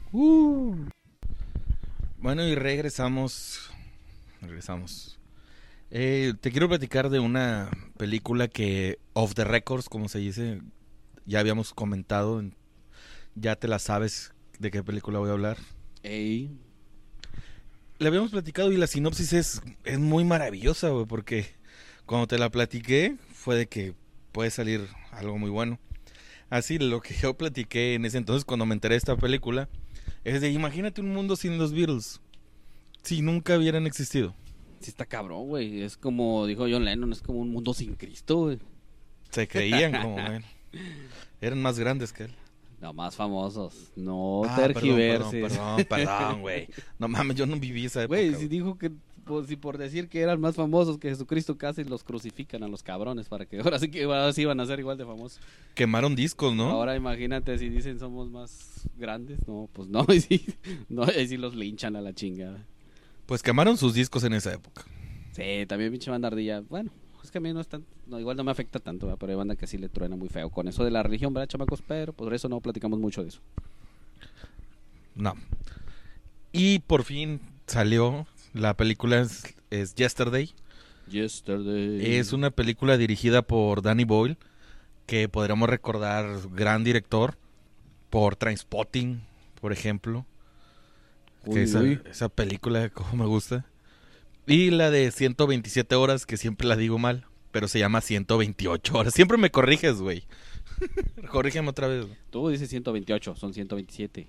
Bueno, 2.19 2.45
y 2.47 2.55
regresamos. 2.55 3.71
Regresamos. 4.41 5.19
Eh, 5.95 6.33
te 6.41 6.51
quiero 6.51 6.69
platicar 6.71 7.11
de 7.11 7.19
una 7.21 7.71
película 7.99 8.49
que, 8.49 8.99
off 9.13 9.35
the 9.35 9.45
records, 9.45 9.91
como 9.91 10.09
se 10.09 10.19
dice, 10.21 10.63
ya 11.27 11.41
habíamos 11.41 11.75
comentado. 11.75 12.41
en- 12.41 12.55
Ya 13.35 13.57
te 13.57 13.69
la 13.69 13.79
sabes 13.79 14.33
de 14.59 14.71
qué 14.71 14.83
película 14.83 15.19
voy 15.19 15.29
a 15.29 15.33
hablar. 15.33 15.57
Ey. 16.03 16.51
Le 17.99 18.09
habíamos 18.09 18.31
platicado 18.31 18.73
y 18.73 18.77
la 18.77 18.87
sinopsis 18.87 19.33
es, 19.35 19.63
es 19.85 19.99
muy 19.99 20.25
maravillosa, 20.25 20.89
güey, 20.89 21.07
porque 21.07 21.47
cuando 22.07 22.27
te 22.27 22.39
la 22.39 22.51
platiqué 22.51 23.17
fue 23.33 23.57
de 23.57 23.67
que 23.69 23.95
puede 24.33 24.51
salir 24.51 24.87
algo 25.13 25.39
muy 25.39 25.51
bueno. 25.51 25.79
Así, 26.51 26.79
lo 26.79 27.01
que 27.01 27.15
yo 27.15 27.35
platiqué 27.35 27.95
en 27.95 28.05
ese 28.05 28.19
entonces 28.19 28.45
cuando 28.45 28.67
me 28.67 28.75
enteré 28.75 28.95
de 28.95 28.99
esta 28.99 29.17
película 29.17 29.69
es 30.25 30.41
de 30.41 30.51
imagínate 30.51 31.01
un 31.01 31.13
mundo 31.13 31.37
sin 31.37 31.57
los 31.59 31.73
Beatles. 31.73 32.21
Si 33.03 33.23
nunca 33.23 33.57
hubieran 33.59 33.87
existido. 33.87 34.35
Sí 34.83 34.91
está 34.91 35.07
cabrón, 35.07 35.49
güey. 35.49 35.83
Es 35.83 35.97
como 35.97 36.47
dijo 36.47 36.67
John 36.71 36.85
Lennon, 36.85 37.13
es 37.13 37.23
como 37.23 37.41
un 37.41 37.51
mundo 37.51 37.73
sin 37.75 37.95
Cristo, 37.95 38.37
güey. 38.39 38.59
Se 39.31 39.49
creían 39.49 39.93
como 40.03 40.19
él. 40.27 40.45
Eran 41.41 41.63
más 41.63 41.79
grandes 41.79 42.13
que 42.13 42.25
él. 42.25 42.35
No, 42.81 42.93
más 42.93 43.15
famosos. 43.15 43.93
No 43.95 44.43
Ah, 44.45 44.57
tergiverses. 44.57 45.53
Perdón, 45.53 45.85
perdón, 45.89 46.41
güey. 46.41 46.69
No 46.99 47.07
mames, 47.09 47.37
yo 47.37 47.47
no 47.47 47.57
viví 47.59 47.87
esa 47.87 48.03
época. 48.03 48.19
Güey, 48.19 48.35
si 48.35 48.49
dijo 48.49 48.77
que 48.77 48.91
pues, 49.25 49.47
si 49.47 49.55
por 49.55 49.79
decir 49.79 50.09
que 50.09 50.21
eran 50.21 50.41
más 50.41 50.57
famosos 50.57 50.99
que 50.99 51.09
Jesucristo 51.09 51.57
casi 51.57 51.85
los 51.85 52.03
crucifican 52.03 52.65
a 52.65 52.69
los 52.69 52.83
cabrones 52.83 53.29
para 53.29 53.47
que 53.47 53.59
ahora 53.61 53.79
sí 53.79 53.89
que 53.89 54.03
ahora 54.03 54.33
sí 54.33 54.45
van 54.45 54.59
a 54.59 54.67
ser 54.67 54.81
igual 54.81 54.99
de 54.99 55.05
famosos. 55.05 55.41
Quemaron 55.75 56.17
discos, 56.17 56.55
¿no? 56.57 56.71
Ahora 56.71 56.97
imagínate 56.97 57.57
si 57.57 57.69
dicen 57.69 58.01
somos 58.01 58.31
más 58.31 58.89
grandes, 58.97 59.47
no, 59.47 59.69
pues 59.73 59.89
no, 59.89 60.05
y 60.13 60.21
sí, 60.21 60.45
no, 60.89 61.05
y 61.05 61.29
sí 61.29 61.37
los 61.37 61.55
linchan 61.55 61.95
a 61.95 62.01
la 62.01 62.13
chingada. 62.15 62.67
Pues 63.33 63.43
quemaron 63.43 63.79
sus 63.79 63.95
discos 63.95 64.25
en 64.25 64.35
esa 64.35 64.53
época. 64.53 64.85
Sí, 65.35 65.65
también 65.67 65.91
pinche 65.91 66.11
banda 66.11 66.29
ardilla. 66.29 66.61
Bueno, 66.61 66.91
es 67.25 67.31
que 67.31 67.39
a 67.39 67.41
mí 67.41 67.51
no 67.51 67.63
es 67.63 67.67
tan, 67.67 67.83
no, 68.07 68.21
igual 68.21 68.37
no 68.37 68.45
me 68.45 68.51
afecta 68.51 68.79
tanto, 68.79 69.07
¿verdad? 69.07 69.17
pero 69.19 69.33
hay 69.33 69.39
banda 69.39 69.57
que 69.57 69.67
sí 69.67 69.79
le 69.79 69.89
truena 69.89 70.17
muy 70.17 70.29
feo 70.29 70.51
con 70.51 70.69
eso 70.69 70.85
de 70.85 70.91
la 70.91 71.03
religión, 71.03 71.33
¿verdad, 71.33 71.49
chamacos? 71.49 71.81
Pero 71.81 72.13
por 72.13 72.35
eso 72.35 72.51
no 72.51 72.61
platicamos 72.61 72.99
mucho 72.99 73.23
de 73.23 73.31
eso. 73.31 73.41
No. 75.15 75.35
Y 76.53 76.81
por 76.81 77.05
fin 77.05 77.41
salió 77.67 78.27
la 78.53 78.77
película 78.77 79.23
es, 79.23 79.55
es 79.71 79.95
Yesterday. 79.95 80.51
Yesterday. 81.09 82.17
Es 82.17 82.35
una 82.35 82.51
película 82.51 82.99
dirigida 82.99 83.41
por 83.41 83.81
Danny 83.81 84.05
Boyle, 84.05 84.37
que 85.07 85.31
podríamos 85.31 85.71
recordar 85.71 86.39
gran 86.51 86.85
director 86.85 87.39
por 88.11 88.37
Trainspotting, 88.37 89.23
por 89.59 89.73
ejemplo. 89.73 90.27
Uy, 91.47 91.55
que 91.55 91.63
esa, 91.65 91.81
uy. 91.81 92.01
esa 92.11 92.29
película 92.29 92.89
como 92.91 93.25
me 93.25 93.27
gusta. 93.27 93.67
Y 94.47 94.71
la 94.71 94.91
de 94.91 95.11
127 95.11 95.95
horas, 95.95 96.27
que 96.27 96.37
siempre 96.37 96.67
la 96.67 96.77
digo 96.77 96.99
mal. 96.99 97.27
pero 97.53 97.69
se 97.69 97.79
llama 97.79 98.01
128 98.01 98.97
horas. 98.99 99.13
Siempre 99.15 99.37
me 99.39 99.51
corriges, 99.51 100.01
güey. 100.01 100.25
Corrígeme 101.31 101.69
otra 101.69 101.87
vez. 101.87 102.07
güey. 102.07 102.19
Tú 102.31 102.49
dices 102.49 102.69
128, 102.71 103.37
son 103.37 103.53
127. 103.55 104.27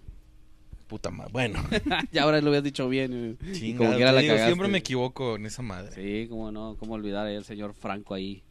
Puta 0.87 1.09
madre. 1.09 1.31
Bueno, 1.31 1.63
ya 2.11 2.23
ahora 2.23 2.41
lo 2.41 2.49
habías 2.49 2.63
dicho 2.63 2.87
bien. 2.89 3.37
eh. 3.41 3.51
chingado, 3.53 3.93
Como 3.93 3.99
la 4.05 4.11
digo, 4.19 4.33
cagaste. 4.33 4.45
siempre 4.45 4.67
me 4.67 4.77
equivoco 4.79 5.35
en 5.37 5.45
esa 5.45 5.61
madre. 5.61 5.93
Sí, 5.95 6.27
cómo 6.29 6.51
no, 6.51 6.75
cómo 6.77 6.93
olvidar 6.95 7.25
ahí 7.25 7.35
al 7.37 7.45
señor 7.45 7.73
Franco 7.73 8.13
ahí. 8.13 8.43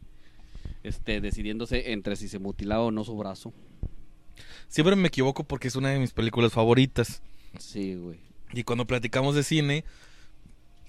Este, 0.81 1.21
decidiéndose 1.21 1.91
entre 1.93 2.15
si 2.17 2.27
se 2.27 2.39
mutilaba 2.39 2.83
o 2.83 2.91
no 2.91 3.03
su 3.05 3.15
brazo. 3.15 3.53
Siempre 4.67 4.95
me 4.95 5.07
equivoco 5.07 5.43
porque 5.45 5.67
es 5.69 5.75
una 5.75 5.89
de 5.91 5.99
mis 5.99 6.11
películas 6.11 6.51
favoritas. 6.51 7.21
Sí, 7.59 7.93
güey. 7.95 8.19
Y 8.53 8.63
cuando 8.63 8.85
platicamos 8.85 9.35
de 9.35 9.43
cine, 9.43 9.83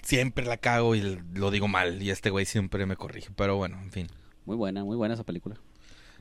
siempre 0.02 0.44
la 0.44 0.56
cago 0.56 0.94
y 0.94 1.21
lo 1.35 1.50
digo 1.50 1.68
mal. 1.68 2.02
Y 2.02 2.11
este 2.11 2.30
güey 2.30 2.44
siempre 2.44 2.87
me 2.87 2.97
corrige. 2.97 3.30
Pero 3.35 3.56
bueno, 3.56 3.80
en 3.80 3.90
fin. 3.90 4.06
Muy 4.44 4.56
buena, 4.56 4.85
muy 4.85 4.97
buena 4.97 5.14
esa 5.14 5.25
película. 5.25 5.56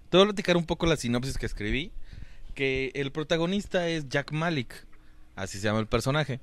Te 0.09 0.17
voy 0.17 0.23
a 0.23 0.27
platicar 0.27 0.57
un 0.57 0.65
poco 0.65 0.85
la 0.85 0.95
sinopsis 0.95 1.37
que 1.37 1.45
escribí. 1.45 1.91
Que 2.55 2.91
el 2.95 3.11
protagonista 3.11 3.87
es 3.87 4.07
Jack 4.09 4.31
Malik. 4.31 4.85
Así 5.35 5.57
se 5.57 5.65
llama 5.65 5.79
el 5.79 5.87
personaje. 5.87 6.39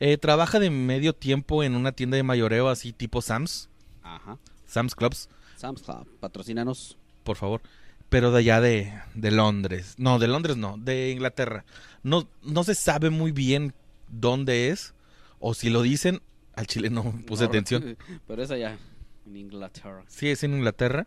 Eh, 0.00 0.16
trabaja 0.16 0.58
de 0.58 0.70
medio 0.70 1.12
tiempo 1.12 1.62
en 1.62 1.76
una 1.76 1.92
tienda 1.92 2.16
de 2.16 2.22
mayoreo 2.22 2.68
así 2.68 2.92
tipo 2.92 3.22
Sam's. 3.22 3.68
Ajá. 4.02 4.38
Sam's 4.66 4.94
Clubs, 4.94 5.28
Sam's 5.56 5.82
Club, 5.82 6.08
patrocínanos. 6.18 6.96
por 7.24 7.36
favor. 7.36 7.60
Pero 8.08 8.30
de 8.32 8.38
allá 8.40 8.60
de, 8.60 8.92
de 9.14 9.30
Londres. 9.30 9.94
No, 9.98 10.18
de 10.18 10.28
Londres 10.28 10.56
no, 10.56 10.76
de 10.76 11.10
Inglaterra. 11.10 11.64
No, 12.02 12.26
no 12.42 12.64
se 12.64 12.74
sabe 12.74 13.10
muy 13.10 13.32
bien 13.32 13.74
dónde 14.12 14.68
es. 14.68 14.94
O 15.40 15.54
si 15.54 15.70
lo 15.70 15.82
dicen, 15.82 16.22
al 16.54 16.68
chile 16.68 16.88
no 16.90 17.02
puse 17.26 17.42
No, 17.44 17.48
atención. 17.48 17.96
Pero 18.28 18.42
es 18.42 18.50
allá, 18.52 18.78
en 19.26 19.36
Inglaterra. 19.36 20.04
Sí, 20.06 20.28
es 20.28 20.44
en 20.44 20.54
Inglaterra. 20.54 21.06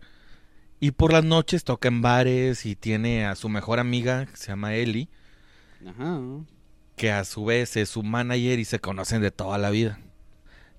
Y 0.82 0.92
por 0.92 1.14
las 1.14 1.24
noches 1.24 1.64
toca 1.64 1.88
en 1.88 2.02
bares 2.02 2.66
y 2.66 2.76
tiene 2.76 3.26
a 3.26 3.36
su 3.36 3.48
mejor 3.48 3.80
amiga, 3.80 4.26
que 4.26 4.36
se 4.36 4.48
llama 4.48 4.76
Ellie, 4.76 5.08
Ajá. 5.86 6.20
que 6.98 7.12
a 7.12 7.24
su 7.26 7.46
vez 7.46 7.78
es 7.78 7.90
su 7.90 8.04
manager 8.04 8.60
y 8.60 8.66
se 8.66 8.80
conocen 8.80 9.22
de 9.22 9.32
toda 9.32 9.58
la 9.58 9.70
vida. 9.70 10.00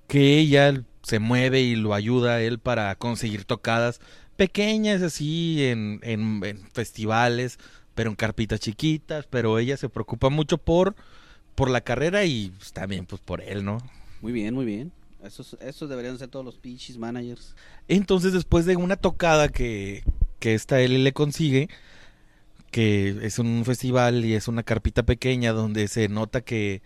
Que 0.06 0.38
ella 0.38 0.83
se 1.02 1.18
mueve 1.18 1.62
y 1.62 1.76
lo 1.76 1.95
ayuda 1.95 2.35
a 2.35 2.42
él 2.42 2.59
para 2.59 2.95
conseguir 2.97 3.45
tocadas 3.45 4.00
pequeñas 4.37 5.02
así 5.02 5.64
en, 5.64 6.00
en- 6.02 6.42
en 6.45 6.71
festivales, 6.73 7.59
pero 7.95 8.11
en 8.11 8.16
carpitas 8.16 8.61
chiquitas, 8.61 9.26
pero 9.26 9.59
ella 9.59 9.76
se 9.78 9.88
preocupa 9.88 10.28
mucho 10.28 10.59
por, 10.59 10.95
por 11.56 11.70
la 11.70 11.80
carrera 11.80 12.25
y 12.25 12.52
pues, 12.56 12.72
también 12.72 13.06
pues 13.06 13.20
por 13.20 13.40
él, 13.40 13.64
¿no? 13.64 13.78
Muy 14.20 14.32
bien, 14.32 14.54
muy 14.54 14.64
bien. 14.64 14.92
Esos, 15.25 15.56
esos 15.60 15.88
deberían 15.88 16.18
ser 16.18 16.28
todos 16.28 16.44
los 16.44 16.56
pinches 16.56 16.98
managers. 16.98 17.56
Entonces, 17.88 18.32
después 18.32 18.64
de 18.66 18.76
una 18.76 18.94
tocada 18.96 19.48
que, 19.48 20.04
que 20.38 20.54
esta 20.54 20.80
Ellie 20.80 20.98
le 20.98 21.12
consigue, 21.12 21.68
que 22.70 23.18
es 23.22 23.38
un 23.40 23.64
festival 23.64 24.25
y 24.25 24.34
es 24.34 24.46
una 24.46 24.62
carpita 24.62 25.02
pequeña 25.02 25.52
donde 25.52 25.88
se 25.88 26.08
nota 26.08 26.42
que 26.42 26.82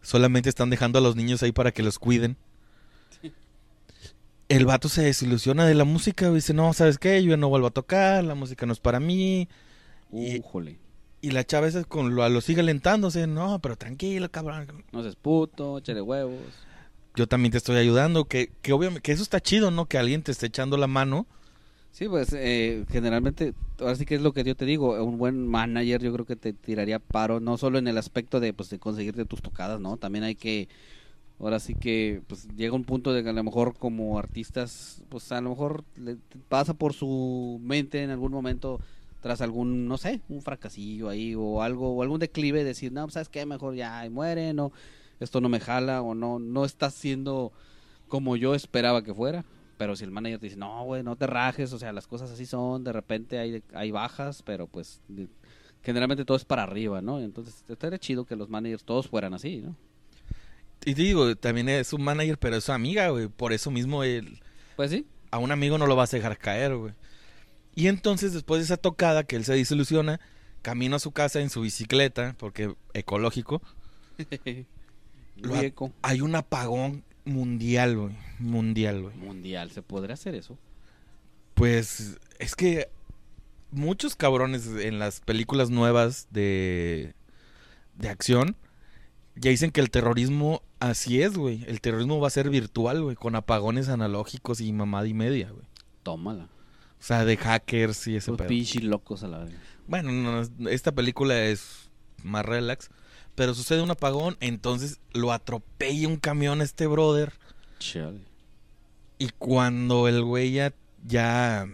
solamente 0.00 0.48
están 0.48 0.70
dejando 0.70 0.98
a 0.98 1.02
los 1.02 1.16
niños 1.16 1.42
ahí 1.42 1.52
para 1.52 1.72
que 1.72 1.82
los 1.82 1.98
cuiden. 1.98 2.36
El 4.48 4.64
vato 4.64 4.88
se 4.88 5.02
desilusiona 5.02 5.66
de 5.66 5.74
la 5.74 5.84
música 5.84 6.30
dice, 6.30 6.54
no, 6.54 6.72
¿sabes 6.72 6.98
qué? 6.98 7.22
Yo 7.22 7.36
no 7.36 7.48
vuelvo 7.48 7.66
a 7.66 7.72
tocar, 7.72 8.24
la 8.24 8.34
música 8.34 8.64
no 8.64 8.72
es 8.72 8.80
para 8.80 9.00
mí. 9.00 9.48
Újole. 10.10 10.83
Y 11.24 11.30
la 11.30 11.42
chava 11.42 11.66
esa 11.66 11.84
con 11.84 12.14
lo, 12.14 12.28
lo 12.28 12.40
sigue 12.42 12.60
alentándose, 12.60 13.26
no, 13.26 13.58
pero 13.60 13.76
tranquilo, 13.76 14.30
cabrón. 14.30 14.84
No 14.92 15.02
seas 15.02 15.16
puto, 15.16 15.78
échale 15.78 16.02
huevos. 16.02 16.36
Yo 17.14 17.26
también 17.26 17.50
te 17.50 17.56
estoy 17.56 17.76
ayudando, 17.76 18.26
que, 18.26 18.52
que 18.60 18.74
obviamente, 18.74 19.00
que 19.00 19.12
eso 19.12 19.22
está 19.22 19.40
chido, 19.40 19.70
¿no? 19.70 19.86
Que 19.86 19.96
alguien 19.96 20.22
te 20.22 20.32
esté 20.32 20.48
echando 20.48 20.76
la 20.76 20.86
mano. 20.86 21.26
Sí, 21.92 22.08
pues 22.08 22.34
eh, 22.34 22.84
generalmente, 22.90 23.54
ahora 23.80 23.96
sí 23.96 24.04
que 24.04 24.16
es 24.16 24.20
lo 24.20 24.34
que 24.34 24.44
yo 24.44 24.54
te 24.54 24.66
digo, 24.66 25.02
un 25.02 25.16
buen 25.16 25.48
manager 25.48 26.02
yo 26.02 26.12
creo 26.12 26.26
que 26.26 26.36
te 26.36 26.52
tiraría 26.52 26.98
paro, 26.98 27.40
no 27.40 27.56
solo 27.56 27.78
en 27.78 27.88
el 27.88 27.96
aspecto 27.96 28.38
de, 28.38 28.52
pues, 28.52 28.68
de 28.68 28.78
conseguirte 28.78 29.24
tus 29.24 29.40
tocadas, 29.40 29.80
¿no? 29.80 29.96
También 29.96 30.24
hay 30.24 30.34
que, 30.34 30.68
ahora 31.40 31.58
sí 31.58 31.74
que, 31.74 32.20
pues 32.26 32.48
llega 32.54 32.74
un 32.74 32.84
punto 32.84 33.14
de 33.14 33.22
que 33.22 33.30
a 33.30 33.32
lo 33.32 33.44
mejor 33.44 33.78
como 33.78 34.18
artistas, 34.18 35.02
pues 35.08 35.32
a 35.32 35.40
lo 35.40 35.48
mejor 35.48 35.84
le 35.96 36.18
pasa 36.50 36.74
por 36.74 36.92
su 36.92 37.58
mente 37.62 38.02
en 38.02 38.10
algún 38.10 38.32
momento 38.32 38.78
tras 39.24 39.40
algún, 39.40 39.88
no 39.88 39.96
sé, 39.96 40.20
un 40.28 40.42
fracasillo 40.42 41.08
ahí 41.08 41.34
o 41.34 41.62
algo, 41.62 41.94
o 41.94 42.02
algún 42.02 42.20
declive, 42.20 42.62
decir, 42.62 42.92
no, 42.92 43.04
pues, 43.04 43.14
¿sabes 43.14 43.30
qué? 43.30 43.46
Mejor 43.46 43.74
ya 43.74 44.00
ahí 44.00 44.10
muere, 44.10 44.52
no, 44.52 44.70
esto 45.18 45.40
no 45.40 45.48
me 45.48 45.60
jala 45.60 46.02
o 46.02 46.14
no, 46.14 46.38
no 46.38 46.66
está 46.66 46.90
siendo 46.90 47.50
como 48.06 48.36
yo 48.36 48.54
esperaba 48.54 49.02
que 49.02 49.14
fuera. 49.14 49.42
Pero 49.78 49.96
si 49.96 50.04
el 50.04 50.10
manager 50.10 50.40
te 50.40 50.46
dice, 50.48 50.58
no, 50.58 50.84
güey, 50.84 51.02
no 51.02 51.16
te 51.16 51.26
rajes, 51.26 51.72
o 51.72 51.78
sea, 51.78 51.90
las 51.94 52.06
cosas 52.06 52.30
así 52.30 52.44
son, 52.44 52.84
de 52.84 52.92
repente 52.92 53.38
hay, 53.38 53.62
hay 53.72 53.90
bajas, 53.90 54.42
pero 54.42 54.66
pues 54.66 55.00
generalmente 55.82 56.26
todo 56.26 56.36
es 56.36 56.44
para 56.44 56.64
arriba, 56.64 57.00
¿no? 57.00 57.18
Entonces 57.18 57.64
estaría 57.66 57.98
chido 57.98 58.26
que 58.26 58.36
los 58.36 58.50
managers 58.50 58.84
todos 58.84 59.08
fueran 59.08 59.32
así, 59.32 59.62
¿no? 59.62 59.74
Y 60.84 60.94
te 60.94 61.00
digo, 61.00 61.34
también 61.34 61.70
es 61.70 61.94
un 61.94 62.02
manager, 62.02 62.36
pero 62.38 62.56
es 62.56 62.64
su 62.64 62.72
amiga, 62.72 63.08
güey. 63.08 63.28
Por 63.28 63.54
eso 63.54 63.70
mismo 63.70 64.04
él, 64.04 64.40
Pues 64.76 64.90
sí. 64.90 65.06
a 65.30 65.38
un 65.38 65.50
amigo 65.50 65.78
no 65.78 65.86
lo 65.86 65.96
vas 65.96 66.12
a 66.12 66.18
dejar 66.18 66.36
caer, 66.36 66.76
güey. 66.76 66.92
Y 67.74 67.88
entonces, 67.88 68.32
después 68.32 68.60
de 68.60 68.64
esa 68.64 68.76
tocada, 68.76 69.24
que 69.24 69.36
él 69.36 69.44
se 69.44 69.54
desilusiona, 69.54 70.20
camino 70.62 70.96
a 70.96 71.00
su 71.00 71.12
casa 71.12 71.40
en 71.40 71.50
su 71.50 71.60
bicicleta, 71.60 72.36
porque 72.38 72.74
ecológico, 72.92 73.62
Lo 75.36 75.54
hay 76.02 76.20
un 76.20 76.34
apagón 76.36 77.04
mundial, 77.24 77.96
güey. 77.96 78.16
Mundial, 78.38 79.02
güey. 79.02 79.16
Mundial, 79.16 79.70
¿se 79.70 79.82
podría 79.82 80.14
hacer 80.14 80.34
eso? 80.34 80.58
Pues 81.54 82.18
es 82.38 82.54
que 82.54 82.88
muchos 83.70 84.14
cabrones 84.16 84.66
en 84.66 84.98
las 84.98 85.20
películas 85.20 85.70
nuevas 85.70 86.28
de, 86.30 87.14
de 87.96 88.08
acción 88.08 88.56
ya 89.36 89.50
dicen 89.50 89.72
que 89.72 89.80
el 89.80 89.90
terrorismo 89.90 90.62
así 90.78 91.22
es, 91.22 91.36
güey. 91.36 91.64
El 91.66 91.80
terrorismo 91.80 92.20
va 92.20 92.28
a 92.28 92.30
ser 92.30 92.50
virtual, 92.50 93.02
güey, 93.02 93.16
con 93.16 93.34
apagones 93.34 93.88
analógicos 93.88 94.60
y 94.60 94.72
mamada 94.72 95.08
y 95.08 95.14
media, 95.14 95.50
güey. 95.50 95.66
Tómala. 96.02 96.48
O 97.04 97.06
sea, 97.06 97.26
de 97.26 97.36
hackers 97.36 98.06
y 98.06 98.16
ese 98.16 98.30
Los 98.30 98.38
pedo. 98.38 98.48
pinches 98.48 98.82
locos 98.82 99.22
a 99.24 99.28
la 99.28 99.40
vez. 99.40 99.52
Bueno, 99.86 100.10
no, 100.10 100.70
esta 100.70 100.90
película 100.90 101.38
es 101.44 101.90
más 102.22 102.46
relax, 102.46 102.88
pero 103.34 103.52
sucede 103.52 103.82
un 103.82 103.90
apagón, 103.90 104.38
entonces 104.40 105.00
lo 105.12 105.30
atropella 105.30 106.08
un 106.08 106.16
camión 106.16 106.62
a 106.62 106.64
este 106.64 106.86
brother 106.86 107.34
Chale. 107.78 108.20
y 109.18 109.28
cuando 109.36 110.08
el 110.08 110.22
güey 110.22 110.52
ya, 110.52 110.72
ya 111.06 111.66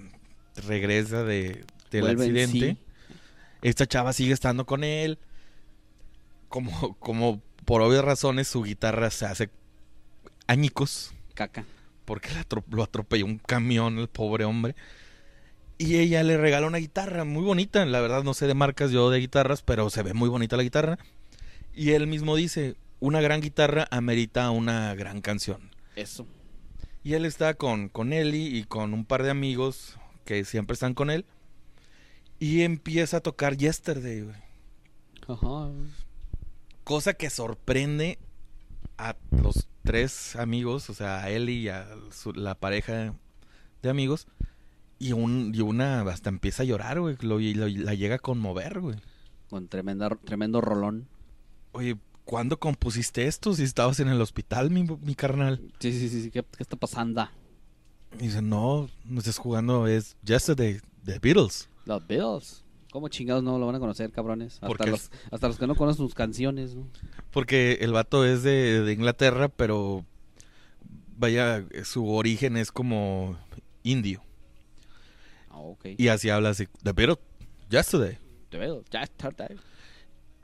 regresa 0.66 1.22
de, 1.22 1.64
del 1.92 2.00
Vuelve 2.02 2.24
accidente, 2.24 2.76
sí. 3.08 3.14
esta 3.62 3.86
chava 3.86 4.12
sigue 4.12 4.32
estando 4.32 4.66
con 4.66 4.82
él. 4.82 5.16
Como, 6.48 6.96
como 6.98 7.40
por 7.64 7.82
obvias 7.82 8.04
razones 8.04 8.48
su 8.48 8.64
guitarra 8.64 9.10
se 9.10 9.26
hace 9.26 9.50
añicos 10.48 11.12
Caca. 11.34 11.64
porque 12.04 12.30
lo 12.68 12.82
atropelló 12.82 13.26
un 13.26 13.38
camión 13.38 13.96
el 14.00 14.08
pobre 14.08 14.44
hombre. 14.44 14.74
Y 15.82 15.96
ella 15.96 16.22
le 16.22 16.36
regala 16.36 16.66
una 16.66 16.76
guitarra 16.76 17.24
muy 17.24 17.42
bonita, 17.42 17.82
la 17.86 18.02
verdad 18.02 18.22
no 18.22 18.34
sé 18.34 18.46
de 18.46 18.52
marcas 18.52 18.90
yo 18.90 19.08
de 19.08 19.18
guitarras, 19.18 19.62
pero 19.62 19.88
se 19.88 20.02
ve 20.02 20.12
muy 20.12 20.28
bonita 20.28 20.58
la 20.58 20.62
guitarra. 20.62 20.98
Y 21.74 21.92
él 21.92 22.06
mismo 22.06 22.36
dice, 22.36 22.76
una 22.98 23.22
gran 23.22 23.40
guitarra 23.40 23.88
amerita 23.90 24.50
una 24.50 24.94
gran 24.94 25.22
canción. 25.22 25.70
Eso. 25.96 26.26
Y 27.02 27.14
él 27.14 27.24
está 27.24 27.54
con, 27.54 27.88
con 27.88 28.12
Ellie 28.12 28.58
y 28.58 28.64
con 28.64 28.92
un 28.92 29.06
par 29.06 29.22
de 29.22 29.30
amigos 29.30 29.96
que 30.26 30.44
siempre 30.44 30.74
están 30.74 30.92
con 30.92 31.08
él. 31.08 31.24
Y 32.38 32.60
empieza 32.60 33.16
a 33.16 33.20
tocar 33.22 33.56
Yesterday, 33.56 34.20
güey. 34.20 34.36
Ajá. 35.28 35.70
Cosa 36.84 37.14
que 37.14 37.30
sorprende 37.30 38.18
a 38.98 39.16
los 39.30 39.66
tres 39.82 40.36
amigos, 40.36 40.90
o 40.90 40.94
sea, 40.94 41.22
a 41.22 41.30
Ellie 41.30 41.54
y 41.60 41.68
a 41.68 41.88
su- 42.10 42.34
la 42.34 42.54
pareja 42.54 43.14
de 43.82 43.88
amigos. 43.88 44.26
Y, 45.00 45.12
un, 45.14 45.50
y 45.54 45.60
una 45.62 46.02
hasta 46.02 46.28
empieza 46.28 46.62
a 46.62 46.66
llorar, 46.66 47.00
güey. 47.00 47.16
Lo, 47.22 47.40
y 47.40 47.54
lo- 47.54 47.66
la 47.66 47.94
llega 47.94 48.16
a 48.16 48.18
conmover, 48.20 48.80
güey. 48.80 48.96
Con 49.48 49.66
tremenda, 49.66 50.10
tremendo 50.24 50.60
rolón. 50.60 51.08
Oye, 51.72 51.96
¿cuándo 52.24 52.60
compusiste 52.60 53.26
esto 53.26 53.54
si 53.54 53.62
estabas 53.64 53.98
en 54.00 54.08
el 54.08 54.20
hospital, 54.20 54.70
mi, 54.70 54.84
mi 54.84 55.14
carnal? 55.14 55.60
Sí, 55.80 55.92
sí, 55.92 56.08
sí, 56.08 56.22
sí. 56.22 56.30
¿Qué, 56.30 56.42
qué 56.42 56.62
está 56.62 56.76
pasando? 56.76 57.28
Y 58.18 58.24
dice, 58.24 58.42
no, 58.42 58.88
no 59.04 59.18
estás 59.18 59.38
jugando, 59.38 59.86
es 59.86 60.16
Yesterday, 60.22 60.80
de 61.02 61.18
Beatles. 61.18 61.68
Los 61.86 62.06
Beatles. 62.06 62.64
¿Cómo 62.92 63.08
chingados 63.08 63.42
no 63.44 63.56
lo 63.58 63.66
van 63.66 63.76
a 63.76 63.78
conocer, 63.80 64.10
cabrones? 64.10 64.58
Hasta, 64.60 64.84
los, 64.86 65.10
hasta 65.30 65.46
los 65.48 65.58
que 65.58 65.66
no 65.66 65.76
conocen 65.76 66.04
sus 66.04 66.14
canciones, 66.14 66.74
¿no? 66.74 66.86
Porque 67.30 67.78
el 67.80 67.92
vato 67.92 68.24
es 68.26 68.42
de, 68.42 68.82
de 68.82 68.92
Inglaterra, 68.92 69.48
pero 69.48 70.04
vaya, 71.16 71.64
su 71.84 72.08
origen 72.08 72.56
es 72.56 72.72
como 72.72 73.36
indio. 73.84 74.22
Ah, 75.50 75.58
ok. 75.58 75.86
Y 75.98 76.08
así 76.08 76.30
habla 76.30 76.50
así, 76.50 76.66
The 76.82 76.92
Beatles, 76.92 77.18
Yesterday. 77.68 78.18
The 78.50 78.58
Beatles. 78.58 78.84
Tarde. 79.16 79.56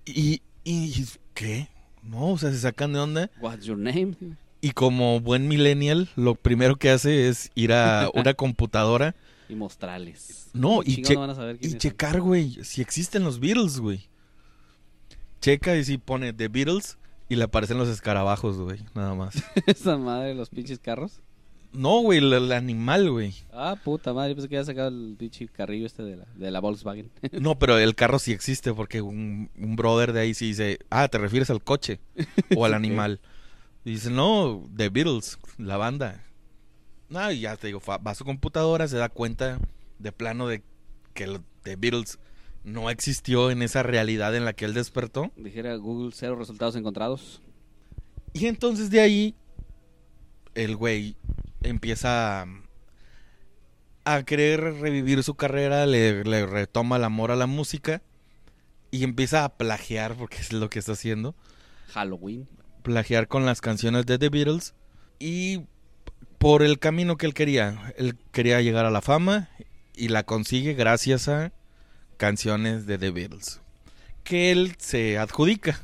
Y, 0.04 0.42
y, 0.64 1.04
¿qué? 1.34 1.68
No, 2.02 2.32
o 2.32 2.38
sea, 2.38 2.50
se 2.50 2.58
sacan 2.58 2.92
de 2.92 2.98
onda. 3.00 3.30
What's 3.40 3.64
your 3.64 3.78
name? 3.78 4.14
Y 4.60 4.70
como 4.72 5.20
buen 5.20 5.48
millennial, 5.48 6.08
lo 6.16 6.34
primero 6.34 6.76
que 6.76 6.90
hace 6.90 7.28
es 7.28 7.50
ir 7.54 7.72
a 7.72 8.10
una 8.14 8.34
computadora. 8.34 9.14
Y 9.48 9.54
mostrarles. 9.54 10.50
No, 10.52 10.68
¿Cómo 10.68 10.82
y, 10.84 11.02
che- 11.02 11.14
no 11.14 11.50
y 11.60 11.78
checar, 11.78 12.20
güey, 12.20 12.62
si 12.64 12.82
existen 12.82 13.22
los 13.24 13.38
Beatles, 13.40 13.78
güey. 13.78 14.08
Checa 15.40 15.76
y 15.76 15.84
si 15.84 15.98
pone 15.98 16.32
The 16.32 16.48
Beatles 16.48 16.98
y 17.28 17.36
le 17.36 17.44
aparecen 17.44 17.78
los 17.78 17.88
escarabajos, 17.88 18.56
güey, 18.58 18.80
nada 18.94 19.14
más. 19.14 19.34
Esa 19.66 19.96
madre, 19.96 20.34
los 20.34 20.48
pinches 20.48 20.78
carros. 20.78 21.20
No, 21.76 22.00
güey, 22.00 22.18
el, 22.18 22.32
el 22.32 22.52
animal, 22.52 23.10
güey. 23.10 23.34
Ah, 23.52 23.76
puta 23.82 24.14
madre, 24.14 24.34
pensé 24.34 24.48
que 24.48 24.56
había 24.56 24.64
sacado 24.64 24.88
el 24.88 25.14
pinche 25.18 25.46
carrillo 25.46 25.86
este 25.86 26.02
de 26.02 26.16
la, 26.16 26.26
de 26.34 26.50
la 26.50 26.60
Volkswagen. 26.60 27.10
No, 27.32 27.58
pero 27.58 27.78
el 27.78 27.94
carro 27.94 28.18
sí 28.18 28.32
existe 28.32 28.72
porque 28.72 29.02
un, 29.02 29.50
un 29.58 29.76
brother 29.76 30.12
de 30.12 30.20
ahí 30.20 30.34
sí 30.34 30.46
dice, 30.46 30.78
ah, 30.90 31.08
te 31.08 31.18
refieres 31.18 31.50
al 31.50 31.62
coche 31.62 32.00
o 32.56 32.64
al 32.64 32.74
animal. 32.74 33.20
Y 33.84 33.90
dice, 33.90 34.10
no, 34.10 34.68
The 34.74 34.88
Beatles, 34.88 35.38
la 35.58 35.76
banda. 35.76 36.24
No, 37.08 37.30
y 37.30 37.40
ya 37.40 37.56
te 37.56 37.68
digo, 37.68 37.80
va 37.86 38.00
a 38.10 38.14
su 38.14 38.24
computadora, 38.24 38.88
se 38.88 38.96
da 38.96 39.08
cuenta 39.08 39.60
de 39.98 40.12
plano 40.12 40.48
de 40.48 40.62
que 41.14 41.40
The 41.62 41.76
Beatles 41.76 42.18
no 42.64 42.90
existió 42.90 43.50
en 43.50 43.62
esa 43.62 43.82
realidad 43.82 44.34
en 44.34 44.44
la 44.44 44.54
que 44.54 44.64
él 44.64 44.74
despertó. 44.74 45.30
Dijera 45.36 45.76
Google, 45.76 46.10
cero 46.12 46.36
resultados 46.36 46.74
encontrados. 46.74 47.40
Y 48.32 48.46
entonces 48.46 48.90
de 48.90 49.00
ahí, 49.00 49.34
el 50.54 50.74
güey 50.74 51.16
empieza 51.66 52.42
a, 52.42 52.46
a 54.04 54.22
querer 54.24 54.60
revivir 54.60 55.22
su 55.22 55.34
carrera, 55.34 55.86
le, 55.86 56.24
le 56.24 56.46
retoma 56.46 56.96
el 56.96 57.04
amor 57.04 57.30
a 57.30 57.36
la 57.36 57.46
música 57.46 58.02
y 58.90 59.04
empieza 59.04 59.44
a 59.44 59.56
plagiar, 59.56 60.16
porque 60.16 60.38
es 60.38 60.52
lo 60.52 60.70
que 60.70 60.78
está 60.78 60.92
haciendo, 60.92 61.36
Halloween. 61.88 62.48
plagiar 62.82 63.28
con 63.28 63.46
las 63.46 63.60
canciones 63.60 64.06
de 64.06 64.18
The 64.18 64.28
Beatles 64.28 64.74
y 65.18 65.66
por 66.38 66.62
el 66.62 66.78
camino 66.78 67.16
que 67.16 67.26
él 67.26 67.34
quería, 67.34 67.94
él 67.96 68.16
quería 68.32 68.60
llegar 68.62 68.86
a 68.86 68.90
la 68.90 69.02
fama 69.02 69.50
y 69.94 70.08
la 70.08 70.24
consigue 70.24 70.74
gracias 70.74 71.28
a 71.28 71.52
canciones 72.18 72.86
de 72.86 72.98
The 72.98 73.10
Beatles, 73.10 73.62
que 74.24 74.52
él 74.52 74.76
se 74.78 75.18
adjudica. 75.18 75.80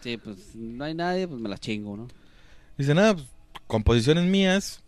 Sí, 0.00 0.16
pues 0.16 0.54
no 0.54 0.84
hay 0.84 0.94
nadie, 0.94 1.28
pues 1.28 1.40
me 1.40 1.48
las 1.48 1.60
chingo, 1.60 1.96
¿no? 1.96 2.12
Dice, 2.76 2.94
nada, 2.94 3.14
pues, 3.14 3.28
composiciones 3.66 4.24
mías. 4.24 4.82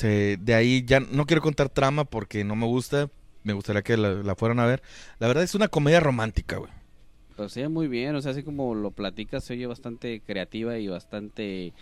Se- 0.00 0.38
de 0.40 0.54
ahí 0.54 0.82
ya 0.86 1.00
no 1.00 1.26
quiero 1.26 1.42
contar 1.42 1.68
trama 1.68 2.04
porque 2.04 2.42
no 2.44 2.56
me 2.56 2.66
gusta. 2.66 3.10
Me 3.44 3.52
gustaría 3.52 3.82
que 3.82 3.96
la, 3.96 4.14
la 4.14 4.34
fueran 4.34 4.60
a 4.60 4.66
ver. 4.66 4.82
La 5.18 5.26
verdad 5.28 5.44
es 5.44 5.54
una 5.54 5.68
comedia 5.68 6.00
romántica, 6.00 6.56
güey. 6.56 6.70
Pero 7.36 7.48
sí, 7.48 7.66
muy 7.68 7.88
bien, 7.88 8.14
o 8.16 8.20
sea, 8.22 8.32
así 8.32 8.42
como 8.42 8.74
lo 8.74 8.90
platicas, 8.90 9.44
se 9.44 9.54
oye 9.54 9.66
bastante 9.66 10.20
creativa 10.20 10.76
y 10.78 10.88
bastante, 10.88 11.72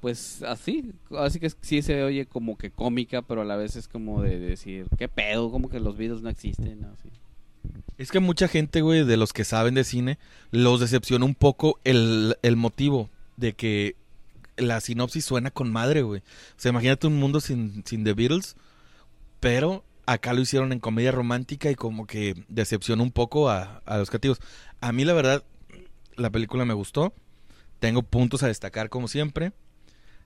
pues 0.00 0.42
así, 0.42 0.92
así 1.16 1.38
que 1.38 1.48
sí 1.60 1.80
se 1.82 2.02
oye 2.02 2.26
como 2.26 2.58
que 2.58 2.70
cómica, 2.72 3.22
pero 3.22 3.42
a 3.42 3.44
la 3.44 3.54
vez 3.54 3.76
es 3.76 3.86
como 3.86 4.22
de 4.22 4.38
decir, 4.40 4.86
¿qué 4.98 5.06
pedo? 5.08 5.50
Como 5.52 5.68
que 5.68 5.78
los 5.78 5.96
videos 5.96 6.22
no 6.22 6.28
existen. 6.28 6.84
Así. 6.84 7.08
Es 7.98 8.10
que 8.10 8.18
mucha 8.18 8.48
gente, 8.48 8.80
güey, 8.80 9.04
de 9.04 9.16
los 9.16 9.32
que 9.32 9.44
saben 9.44 9.74
de 9.74 9.84
cine, 9.84 10.18
los 10.50 10.80
decepciona 10.80 11.24
un 11.24 11.34
poco 11.36 11.78
el, 11.84 12.36
el 12.42 12.56
motivo 12.56 13.08
de 13.36 13.52
que 13.52 13.94
la 14.56 14.80
sinopsis 14.80 15.24
suena 15.24 15.50
con 15.50 15.70
madre, 15.70 16.02
güey. 16.02 16.20
O 16.20 16.58
sea, 16.58 16.70
imagínate 16.70 17.06
un 17.06 17.16
mundo 17.16 17.40
sin, 17.40 17.84
sin 17.86 18.04
The 18.04 18.14
Beatles, 18.14 18.56
pero 19.40 19.84
acá 20.06 20.32
lo 20.32 20.40
hicieron 20.40 20.72
en 20.72 20.80
comedia 20.80 21.12
romántica 21.12 21.70
y 21.70 21.74
como 21.74 22.06
que 22.06 22.44
decepciona 22.48 23.02
un 23.02 23.10
poco 23.10 23.50
a, 23.50 23.82
a 23.86 23.98
los 23.98 24.08
creativos. 24.08 24.40
A 24.80 24.92
mí, 24.92 25.04
la 25.04 25.12
verdad, 25.12 25.44
la 26.16 26.30
película 26.30 26.64
me 26.64 26.74
gustó. 26.74 27.14
Tengo 27.80 28.02
puntos 28.02 28.42
a 28.42 28.48
destacar, 28.48 28.88
como 28.88 29.08
siempre, 29.08 29.52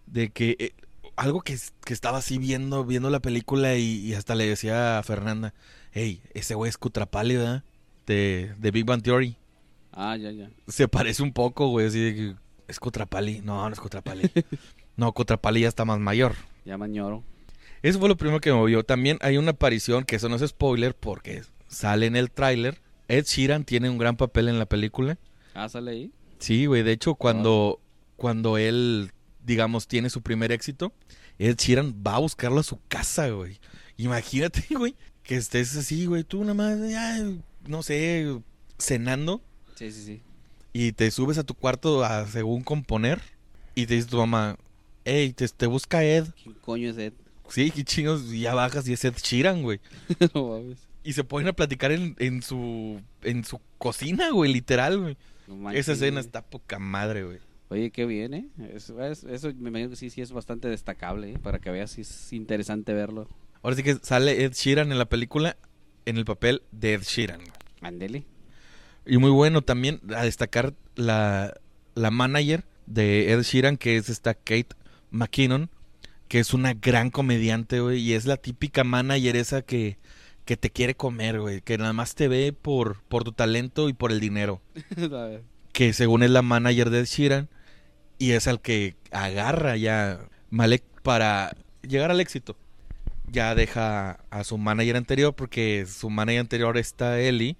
de 0.07 0.31
que 0.31 0.57
eh, 0.59 0.73
algo 1.17 1.41
que, 1.41 1.59
que 1.85 1.93
estaba 1.93 2.19
así 2.19 2.39
viendo, 2.39 2.85
viendo 2.85 3.11
la 3.11 3.21
película 3.21 3.77
y, 3.77 3.99
y 3.99 4.15
hasta 4.15 4.35
le 4.35 4.47
decía 4.47 4.99
a 4.99 5.03
Fernanda, 5.03 5.53
hey, 5.93 6.23
ese 6.35 6.55
güey 6.55 6.69
es 6.69 6.79
Cutrapali, 6.79 7.37
¿verdad? 7.37 7.65
De, 8.07 8.55
de 8.59 8.71
Big 8.71 8.85
Bang 8.85 9.03
Theory. 9.03 9.37
Ah, 9.93 10.17
ya, 10.17 10.31
ya. 10.31 10.51
Se 10.69 10.87
parece 10.87 11.23
un 11.23 11.33
poco, 11.33 11.69
güey, 11.69 11.87
así 11.87 11.99
de 11.99 12.15
que 12.15 12.35
es 12.71 12.81
Cutrapali. 12.81 13.41
No, 13.43 13.69
no 13.69 13.73
es 13.73 13.81
Cutrapali. 13.81 14.31
no, 14.97 15.13
Cutrapali 15.13 15.61
ya 15.63 15.69
está 15.69 15.85
más 15.85 15.99
mayor. 15.99 16.35
Ya 16.65 16.79
mañoro. 16.79 17.23
Eso 17.83 17.99
fue 17.99 18.09
lo 18.09 18.17
primero 18.17 18.41
que 18.41 18.51
me 18.51 18.57
movió. 18.57 18.85
También 18.85 19.19
hay 19.21 19.37
una 19.37 19.53
aparición, 19.53 20.05
que 20.05 20.17
eso 20.17 20.29
no 20.29 20.37
es 20.37 20.49
spoiler, 20.49 20.95
porque 20.95 21.43
sale 21.69 22.07
en 22.07 22.17
el 22.17 22.31
tráiler. 22.31 22.81
Ed 23.09 23.25
Sheeran 23.25 23.65
tiene 23.65 23.91
un 23.91 23.99
gran 23.99 24.17
papel 24.17 24.49
en 24.49 24.59
la 24.59 24.67
película. 24.67 25.19
Ah, 25.55 25.69
sale 25.69 25.91
ahí. 25.91 26.13
Sí, 26.39 26.67
güey, 26.67 26.83
de 26.83 26.93
hecho, 26.93 27.15
cuando, 27.15 27.81
cuando 28.17 28.57
él, 28.57 29.11
digamos, 29.45 29.89
tiene 29.89 30.11
su 30.11 30.23
primer 30.23 30.53
éxito, 30.53 30.93
Ed 31.39 31.57
Sheeran 31.57 32.03
va 32.07 32.17
a 32.17 32.21
buscarlo 32.21 32.61
a 32.61 32.65
su 32.65 32.79
casa, 32.89 33.29
güey. 33.31 33.59
Imagínate, 33.97 34.63
güey, 34.77 34.95
que 35.23 35.37
estés 35.37 35.77
así, 35.77 36.07
güey, 36.07 36.25
tú 36.25 36.41
nada 36.41 36.55
más, 36.55 36.91
ya, 36.91 37.19
no 37.67 37.83
sé, 37.83 38.41
cenando 38.79 39.43
Sí, 39.81 39.91
sí, 39.93 40.05
sí. 40.05 40.23
Y 40.73 40.93
te 40.93 41.11
subes 41.11 41.39
a 41.39 41.45
tu 41.45 41.55
cuarto 41.55 42.05
a 42.05 42.27
según 42.27 42.63
componer 42.63 43.21
y 43.75 43.87
te 43.87 43.95
dice 43.95 44.09
tu 44.09 44.17
mamá, 44.19 44.57
hey, 45.05 45.33
te, 45.33 45.49
te 45.49 45.67
busca 45.67 46.05
Ed. 46.05 46.27
¿Quién 46.43 46.55
coño 46.61 46.91
es 46.91 46.99
Ed? 46.99 47.13
Sí, 47.49 47.71
qué 47.71 47.83
chingos, 47.85 48.33
y 48.33 48.41
ya 48.41 48.55
bajas 48.55 48.87
y 48.89 48.93
es 48.93 49.05
Ed 49.05 49.15
Sheeran, 49.23 49.63
güey. 49.63 49.81
no 50.35 50.49
mames. 50.49 50.79
Y 51.03 51.15
se 51.15 51.25
ponen 51.25 51.49
a 51.49 51.53
platicar 51.55 51.91
en, 51.93 52.15
en 52.19 52.43
su 52.43 53.01
en 53.23 53.45
su 53.45 53.61
cocina, 53.79 54.31
güey, 54.31 54.53
literal, 54.53 55.01
güey. 55.01 55.17
No 55.49 55.57
manches, 55.57 55.81
Esa 55.81 55.93
escena 55.93 56.21
güey. 56.21 56.27
está 56.27 56.43
poca 56.43 56.79
madre, 56.79 57.25
güey. 57.25 57.39
Oye, 57.71 57.91
qué 57.91 58.05
bien, 58.05 58.35
¿eh? 58.35 58.49
Eso, 58.75 59.01
es- 59.05 59.25
eso 59.25 59.51
me 59.59 59.71
imagino 59.71 59.91
que 59.91 59.97
sí, 59.97 60.11
sí 60.11 60.21
es 60.21 60.31
bastante 60.33 60.69
destacable, 60.69 61.33
¿eh? 61.33 61.39
Para 61.43 61.59
que 61.59 61.71
veas 61.71 61.99
es 61.99 62.33
interesante 62.33 62.93
verlo. 62.93 63.29
Ahora 63.63 63.77
sí 63.77 63.83
que 63.83 63.95
sale 64.03 64.45
Ed 64.45 64.53
Sheeran 64.53 64.93
en 64.93 64.99
la 64.99 65.07
película 65.09 65.57
en 66.05 66.17
el 66.19 66.25
papel 66.25 66.63
de 66.73 66.95
Ed 66.95 67.03
Sheeran. 67.03 67.41
Ándele. 67.81 68.25
Y 69.07 69.19
muy 69.19 69.31
bueno 69.31 69.63
también 69.63 70.01
a 70.15 70.25
destacar 70.25 70.75
la, 70.95 71.55
la 71.95 72.11
manager 72.11 72.65
de 72.87 73.33
Ed 73.33 73.43
Sheeran, 73.43 73.77
que 73.77 73.97
es 73.97 74.09
esta 74.09 74.35
Kate 74.35 74.69
McKinnon, 75.11 75.71
que 76.29 76.39
es 76.39 76.55
una 76.55 76.75
gran 76.75 77.11
comediante, 77.11 77.81
güey, 77.81 78.01
y 78.01 78.15
es 78.15 78.27
la 78.27 78.37
típica 78.37 78.85
manager 78.85 79.37
esa 79.37 79.63
que, 79.63 79.99
que 80.45 80.57
te 80.57 80.71
quiere 80.71 80.95
comer, 80.95 81.41
güey, 81.41 81.61
que 81.61 81.79
nada 81.79 81.93
más 81.93 82.15
te 82.15 82.29
ve 82.29 82.53
por, 82.53 83.03
por 83.05 83.25
tu 83.25 83.33
talento 83.33 83.89
y 83.89 83.93
por 83.93 84.13
el 84.13 84.21
dinero. 84.21 84.61
Que 85.73 85.93
según 85.93 86.25
es 86.25 86.31
la 86.31 86.43
manager 86.43 86.91
de 86.91 86.99
Ed 86.99 87.05
Sheeran, 87.07 87.49
y 88.19 88.33
es 88.33 88.49
al 88.49 88.61
que 88.61 88.97
agarra 89.13 89.77
ya 89.77 90.21
Malek 90.51 90.83
para 91.03 91.57
llegar 91.83 92.11
al 92.11 92.21
éxito. 92.21 92.57
Ya 93.29 93.55
deja 93.55 94.19
a 94.31 94.45
su 94.45 94.59
manager 94.59 94.97
anterior, 94.97 95.35
porque 95.35 95.87
su 95.87 96.11
manager 96.11 96.41
anterior 96.41 96.77
está 96.77 97.21
Ellie, 97.21 97.57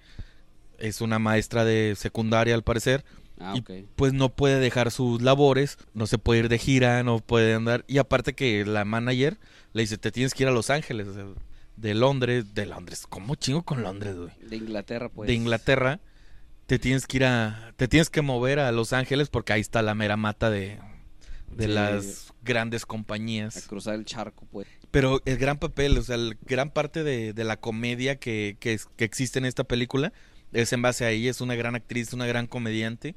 es 0.81 1.01
una 1.01 1.19
maestra 1.19 1.63
de 1.65 1.95
secundaria 1.97 2.55
al 2.55 2.63
parecer, 2.63 3.03
Ah, 3.43 3.53
Y- 3.55 3.59
ok. 3.61 3.71
pues 3.95 4.13
no 4.13 4.29
puede 4.29 4.59
dejar 4.59 4.91
sus 4.91 5.21
labores, 5.23 5.77
no 5.95 6.05
se 6.05 6.19
puede 6.19 6.41
ir 6.41 6.49
de 6.49 6.59
gira, 6.59 7.01
no 7.01 7.17
puede 7.19 7.55
andar. 7.55 7.83
Y 7.87 7.97
aparte 7.97 8.33
que 8.33 8.63
la 8.65 8.85
manager 8.85 9.39
le 9.73 9.81
dice, 9.81 9.97
te 9.97 10.11
tienes 10.11 10.35
que 10.35 10.43
ir 10.43 10.49
a 10.49 10.51
Los 10.51 10.69
Ángeles, 10.69 11.07
o 11.07 11.13
sea, 11.15 11.25
de 11.75 11.93
Londres, 11.95 12.53
de 12.53 12.67
Londres, 12.67 13.05
¿cómo 13.09 13.33
chingo 13.33 13.63
con 13.63 13.81
Londres, 13.81 14.15
güey? 14.15 14.29
De 14.47 14.57
Inglaterra, 14.57 15.09
pues. 15.09 15.25
De 15.25 15.33
Inglaterra, 15.33 15.99
te 16.67 16.77
tienes 16.77 17.07
que 17.07 17.17
ir 17.17 17.25
a, 17.25 17.73
te 17.77 17.87
tienes 17.87 18.11
que 18.11 18.21
mover 18.21 18.59
a 18.59 18.71
Los 18.71 18.93
Ángeles 18.93 19.29
porque 19.29 19.53
ahí 19.53 19.61
está 19.61 19.81
la 19.81 19.95
mera 19.95 20.17
mata 20.17 20.51
de, 20.51 20.77
de 21.55 21.65
Sí. 21.65 21.71
las 21.71 22.33
grandes 22.43 22.83
A 22.83 22.85
compañías. 22.85 23.65
cruzar 23.67 23.95
el 23.95 24.05
charco, 24.05 24.45
pues. 24.51 24.67
Pero 24.91 25.19
el 25.25 25.37
gran 25.37 25.57
papel, 25.57 25.97
o 25.97 26.03
sea, 26.03 26.15
el 26.15 26.37
gran 26.43 26.69
parte 26.69 27.03
de, 27.03 27.33
de 27.33 27.43
la 27.43 27.57
comedia 27.57 28.17
que, 28.17 28.57
que 28.59 28.77
existe 29.03 29.39
en 29.39 29.45
esta 29.45 29.63
película 29.63 30.13
es 30.53 30.73
en 30.73 30.81
base 30.81 31.05
a 31.05 31.11
ella. 31.11 31.31
Es 31.31 31.41
una 31.41 31.55
gran 31.55 31.75
actriz, 31.75 32.13
una 32.13 32.25
gran 32.25 32.47
comediante. 32.47 33.15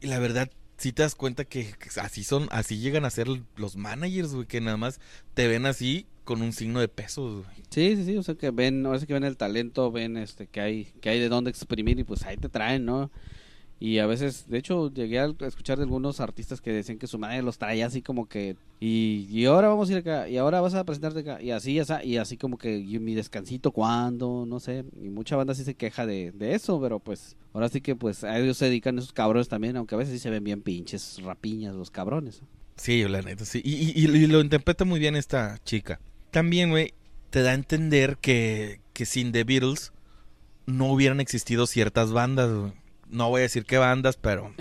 Y 0.00 0.06
la 0.08 0.18
verdad, 0.18 0.50
si 0.76 0.92
te 0.92 1.02
das 1.02 1.14
cuenta 1.14 1.44
que, 1.44 1.74
así 2.00 2.24
son, 2.24 2.48
así 2.50 2.78
llegan 2.78 3.04
a 3.04 3.10
ser 3.10 3.28
los 3.56 3.76
managers, 3.76 4.34
güey, 4.34 4.46
que 4.46 4.60
nada 4.60 4.76
más 4.76 5.00
te 5.34 5.46
ven 5.48 5.66
así 5.66 6.06
con 6.24 6.42
un 6.42 6.52
signo 6.52 6.80
de 6.80 6.88
pesos. 6.88 7.44
Sí, 7.70 7.96
sí, 7.96 8.04
sí, 8.04 8.16
o 8.16 8.22
sea 8.22 8.34
que 8.34 8.50
ven, 8.50 8.84
ahora 8.84 8.98
sí 8.98 9.06
que 9.06 9.14
ven 9.14 9.24
el 9.24 9.36
talento, 9.36 9.92
ven 9.92 10.16
este 10.16 10.46
que 10.46 10.60
hay, 10.60 10.84
que 11.00 11.10
hay 11.10 11.20
de 11.20 11.28
dónde 11.28 11.50
exprimir 11.50 11.98
y 11.98 12.04
pues 12.04 12.24
ahí 12.24 12.36
te 12.36 12.48
traen, 12.48 12.84
¿no? 12.84 13.10
Y 13.80 13.98
a 13.98 14.06
veces, 14.06 14.48
de 14.48 14.58
hecho, 14.58 14.92
llegué 14.92 15.18
a 15.18 15.34
escuchar 15.40 15.78
de 15.78 15.84
algunos 15.84 16.20
artistas 16.20 16.60
que 16.60 16.72
decían 16.72 16.98
que 16.98 17.06
su 17.06 17.18
madre 17.18 17.42
los 17.42 17.58
traía 17.58 17.86
así 17.86 18.02
como 18.02 18.26
que, 18.26 18.56
y, 18.80 19.26
y 19.30 19.44
ahora 19.44 19.68
vamos 19.68 19.88
a 19.88 19.92
ir 19.92 19.98
acá, 19.98 20.28
y 20.28 20.36
ahora 20.36 20.60
vas 20.60 20.74
a 20.74 20.84
presentarte 20.84 21.20
acá, 21.20 21.42
y 21.42 21.50
así, 21.50 21.80
y 22.04 22.16
así 22.16 22.36
como 22.36 22.56
que 22.56 22.78
y 22.78 22.98
mi 22.98 23.14
descansito 23.14 23.72
cuándo, 23.72 24.46
no 24.46 24.60
sé, 24.60 24.84
y 25.02 25.10
mucha 25.10 25.36
banda 25.36 25.54
sí 25.54 25.64
se 25.64 25.74
queja 25.74 26.06
de, 26.06 26.30
de 26.32 26.54
eso, 26.54 26.80
pero 26.80 27.00
pues 27.00 27.36
ahora 27.52 27.68
sí 27.68 27.80
que 27.80 27.96
pues 27.96 28.24
a 28.24 28.38
ellos 28.38 28.56
se 28.56 28.66
dedican 28.66 28.96
esos 28.98 29.12
cabrones 29.12 29.48
también, 29.48 29.76
aunque 29.76 29.96
a 29.96 29.98
veces 29.98 30.14
sí 30.14 30.18
se 30.20 30.30
ven 30.30 30.44
bien 30.44 30.62
pinches 30.62 31.20
rapiñas 31.22 31.74
los 31.74 31.90
cabrones. 31.90 32.42
Sí, 32.76 33.04
la 33.06 33.22
neta, 33.22 33.44
sí. 33.44 33.60
Y 33.64 34.06
lo 34.06 34.40
interpreta 34.40 34.84
muy 34.84 34.98
bien 34.98 35.14
esta 35.14 35.58
chica. 35.64 36.00
También, 36.30 36.70
güey, 36.70 36.94
te 37.30 37.42
da 37.42 37.50
a 37.50 37.54
entender 37.54 38.18
que, 38.18 38.80
que 38.92 39.06
sin 39.06 39.30
The 39.30 39.44
Beatles 39.44 39.92
no 40.66 40.92
hubieran 40.92 41.20
existido 41.20 41.66
ciertas 41.66 42.12
bandas, 42.12 42.52
güey. 42.52 42.72
No 43.08 43.28
voy 43.28 43.40
a 43.40 43.42
decir 43.42 43.64
qué 43.64 43.78
bandas, 43.78 44.16
pero 44.16 44.52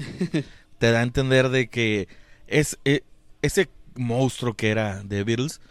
te 0.79 0.91
da 0.91 0.99
a 0.99 1.03
entender 1.03 1.49
de 1.49 1.67
que 1.67 2.07
es, 2.47 2.77
eh, 2.85 3.01
ese 3.41 3.69
monstruo 3.95 4.53
que 4.53 4.69
era 4.69 5.03
The 5.07 5.23
Beatles 5.23 5.61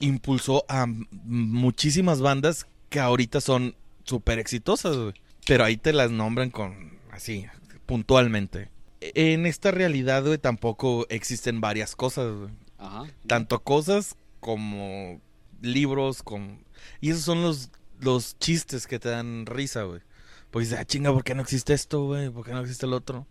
impulsó 0.00 0.64
a 0.68 0.86
muchísimas 0.86 2.20
bandas 2.20 2.66
que 2.88 3.00
ahorita 3.00 3.40
son 3.40 3.74
súper 4.04 4.38
exitosas, 4.38 4.96
güey. 4.96 5.14
Pero 5.46 5.64
ahí 5.64 5.76
te 5.76 5.92
las 5.92 6.10
nombran 6.10 6.50
con 6.50 6.98
así, 7.10 7.46
puntualmente. 7.86 8.70
En 9.00 9.46
esta 9.46 9.70
realidad, 9.70 10.24
güey, 10.24 10.38
tampoco 10.38 11.06
existen 11.10 11.60
varias 11.60 11.94
cosas, 11.96 12.34
güey. 12.34 12.50
Ajá. 12.78 13.04
Tanto 13.26 13.62
cosas 13.62 14.16
como 14.40 15.20
libros. 15.60 16.22
Y 17.00 17.10
esos 17.10 17.22
son 17.22 17.42
los, 17.42 17.70
los 18.00 18.38
chistes 18.38 18.86
que 18.86 18.98
te 18.98 19.10
dan 19.10 19.46
risa, 19.46 19.82
güey. 19.82 20.00
Dices, 20.60 20.78
ah, 20.78 20.84
chinga, 20.84 21.12
¿por 21.12 21.24
qué 21.24 21.34
no 21.34 21.42
existe 21.42 21.74
esto, 21.74 22.04
güey? 22.04 22.30
¿Por 22.30 22.44
qué 22.44 22.52
no 22.52 22.60
existe 22.60 22.86
el 22.86 22.92
otro? 22.92 23.26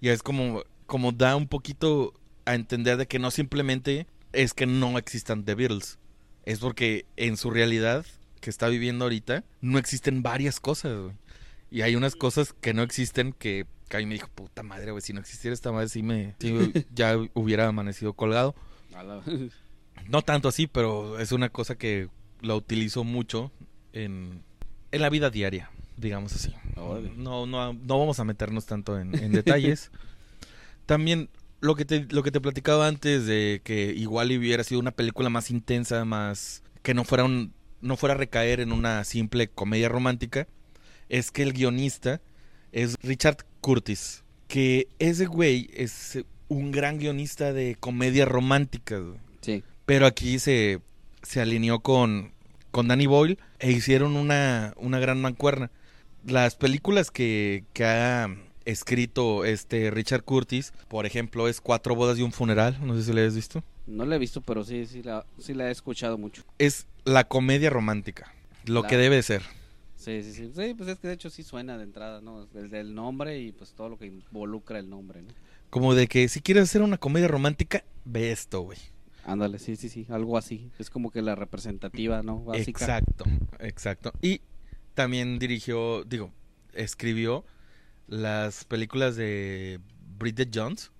Y 0.00 0.08
es 0.08 0.22
como, 0.22 0.62
como 0.86 1.12
da 1.12 1.36
un 1.36 1.48
poquito 1.48 2.12
a 2.44 2.54
entender 2.54 2.96
de 2.96 3.06
que 3.06 3.18
no 3.18 3.30
simplemente 3.30 4.06
es 4.32 4.54
que 4.54 4.66
no 4.66 4.98
existan 4.98 5.44
The 5.44 5.54
Beatles. 5.54 5.98
Es 6.44 6.58
porque 6.58 7.06
en 7.16 7.36
su 7.36 7.50
realidad 7.50 8.04
que 8.44 8.50
está 8.50 8.68
viviendo 8.68 9.06
ahorita, 9.06 9.42
no 9.62 9.78
existen 9.78 10.22
varias 10.22 10.60
cosas, 10.60 11.00
güey. 11.00 11.14
Y 11.70 11.80
hay 11.80 11.96
unas 11.96 12.14
cosas 12.14 12.52
que 12.52 12.74
no 12.74 12.82
existen 12.82 13.32
que, 13.32 13.64
que 13.88 13.96
a 13.96 14.00
mí 14.00 14.06
me 14.06 14.14
dijo, 14.14 14.28
puta 14.34 14.62
madre, 14.62 14.90
güey, 14.90 15.00
si 15.00 15.14
no 15.14 15.20
existiera 15.20 15.54
esta 15.54 15.72
madre, 15.72 15.88
sí 15.88 16.02
me, 16.02 16.34
sí, 16.38 16.54
ya 16.94 17.16
hubiera 17.32 17.66
amanecido 17.66 18.12
colgado. 18.12 18.54
No 20.08 20.20
tanto 20.20 20.48
así, 20.48 20.66
pero 20.66 21.18
es 21.18 21.32
una 21.32 21.48
cosa 21.48 21.76
que 21.76 22.10
la 22.42 22.54
utilizo 22.54 23.02
mucho 23.02 23.50
en, 23.94 24.44
en 24.92 25.00
la 25.00 25.08
vida 25.08 25.30
diaria, 25.30 25.70
digamos 25.96 26.34
así. 26.34 26.54
Órale. 26.76 27.12
No, 27.16 27.46
no, 27.46 27.72
no 27.72 27.98
vamos 27.98 28.20
a 28.20 28.24
meternos 28.24 28.66
tanto 28.66 28.98
en, 28.98 29.14
en 29.14 29.32
detalles. 29.32 29.90
También 30.86 31.28
lo 31.60 31.74
que, 31.74 31.84
te, 31.84 32.06
lo 32.10 32.22
que 32.22 32.30
te 32.30 32.40
platicaba 32.40 32.86
antes 32.86 33.26
de 33.26 33.62
que 33.64 33.94
igual 33.96 34.28
hubiera 34.36 34.64
sido 34.64 34.80
una 34.80 34.90
película 34.90 35.30
más 35.30 35.50
intensa, 35.50 36.04
más 36.04 36.62
que 36.82 36.92
no 36.92 37.04
fuera 37.04 37.24
un, 37.24 37.54
no 37.80 37.96
fuera 37.96 38.14
a 38.14 38.18
recaer 38.18 38.60
en 38.60 38.72
una 38.72 39.02
simple 39.04 39.48
comedia 39.48 39.88
romántica, 39.88 40.46
es 41.08 41.30
que 41.30 41.42
el 41.42 41.52
guionista 41.52 42.20
es 42.72 42.96
Richard 43.02 43.38
Curtis, 43.60 44.24
que 44.46 44.88
ese 44.98 45.26
güey 45.26 45.70
es 45.74 46.18
un 46.48 46.70
gran 46.70 46.98
guionista 46.98 47.52
de 47.52 47.76
comedias 47.80 48.28
románticas. 48.28 49.00
Sí. 49.40 49.62
Pero 49.86 50.06
aquí 50.06 50.38
se, 50.38 50.80
se 51.22 51.40
alineó 51.40 51.80
con, 51.80 52.32
con 52.70 52.88
Danny 52.88 53.06
Boyle 53.06 53.38
e 53.58 53.72
hicieron 53.72 54.16
una, 54.16 54.74
una 54.76 54.98
gran 54.98 55.20
mancuerna. 55.20 55.70
Las 56.26 56.56
películas 56.56 57.10
que, 57.10 57.64
que 57.72 57.84
ha 57.84 58.34
escrito 58.64 59.44
este 59.44 59.90
Richard 59.90 60.24
Curtis, 60.24 60.72
por 60.88 61.06
ejemplo, 61.06 61.48
es 61.48 61.60
Cuatro 61.60 61.94
bodas 61.94 62.18
y 62.18 62.22
un 62.22 62.32
funeral, 62.32 62.78
no 62.82 62.96
sé 62.96 63.04
si 63.04 63.12
la 63.12 63.24
has 63.24 63.34
visto. 63.34 63.62
No 63.86 64.04
la 64.06 64.16
he 64.16 64.18
visto, 64.18 64.40
pero 64.40 64.64
sí, 64.64 64.86
sí 64.86 65.02
la, 65.02 65.26
sí 65.38 65.52
la 65.52 65.68
he 65.68 65.70
escuchado 65.70 66.16
mucho. 66.16 66.42
Es 66.58 66.86
la 67.04 67.24
comedia 67.24 67.68
romántica, 67.68 68.32
lo 68.64 68.84
que 68.84 68.96
debe 68.96 69.22
ser. 69.22 69.42
Sí, 69.96 70.22
sí, 70.22 70.32
sí. 70.32 70.50
Sí, 70.54 70.74
pues 70.74 70.88
es 70.88 70.98
que 70.98 71.08
de 71.08 71.14
hecho 71.14 71.30
sí 71.30 71.42
suena 71.42 71.78
de 71.78 71.84
entrada, 71.84 72.20
¿no? 72.20 72.46
El 72.54 72.70
del 72.70 72.94
nombre 72.94 73.38
y 73.38 73.52
pues 73.52 73.72
todo 73.72 73.90
lo 73.90 73.98
que 73.98 74.06
involucra 74.06 74.78
el 74.78 74.88
nombre, 74.88 75.22
¿no? 75.22 75.28
Como 75.70 75.94
de 75.94 76.06
que 76.06 76.28
si 76.28 76.40
quieres 76.40 76.64
hacer 76.64 76.82
una 76.82 76.98
comedia 76.98 77.28
romántica, 77.28 77.84
ve 78.04 78.32
esto, 78.32 78.60
güey. 78.60 78.78
Ándale, 79.24 79.58
sí, 79.58 79.76
sí, 79.76 79.88
sí, 79.88 80.06
algo 80.10 80.36
así. 80.36 80.70
Es 80.78 80.90
como 80.90 81.10
que 81.10 81.22
la 81.22 81.34
representativa, 81.34 82.22
¿no? 82.22 82.40
Básica. 82.44 82.84
Exacto, 82.84 83.24
exacto. 83.58 84.12
Y 84.20 84.42
también 84.94 85.38
dirigió, 85.38 86.04
digo, 86.04 86.32
escribió 86.72 87.44
las 88.06 88.64
películas 88.64 89.16
de 89.16 89.80
Bridget 90.18 90.50
Jones. 90.54 90.90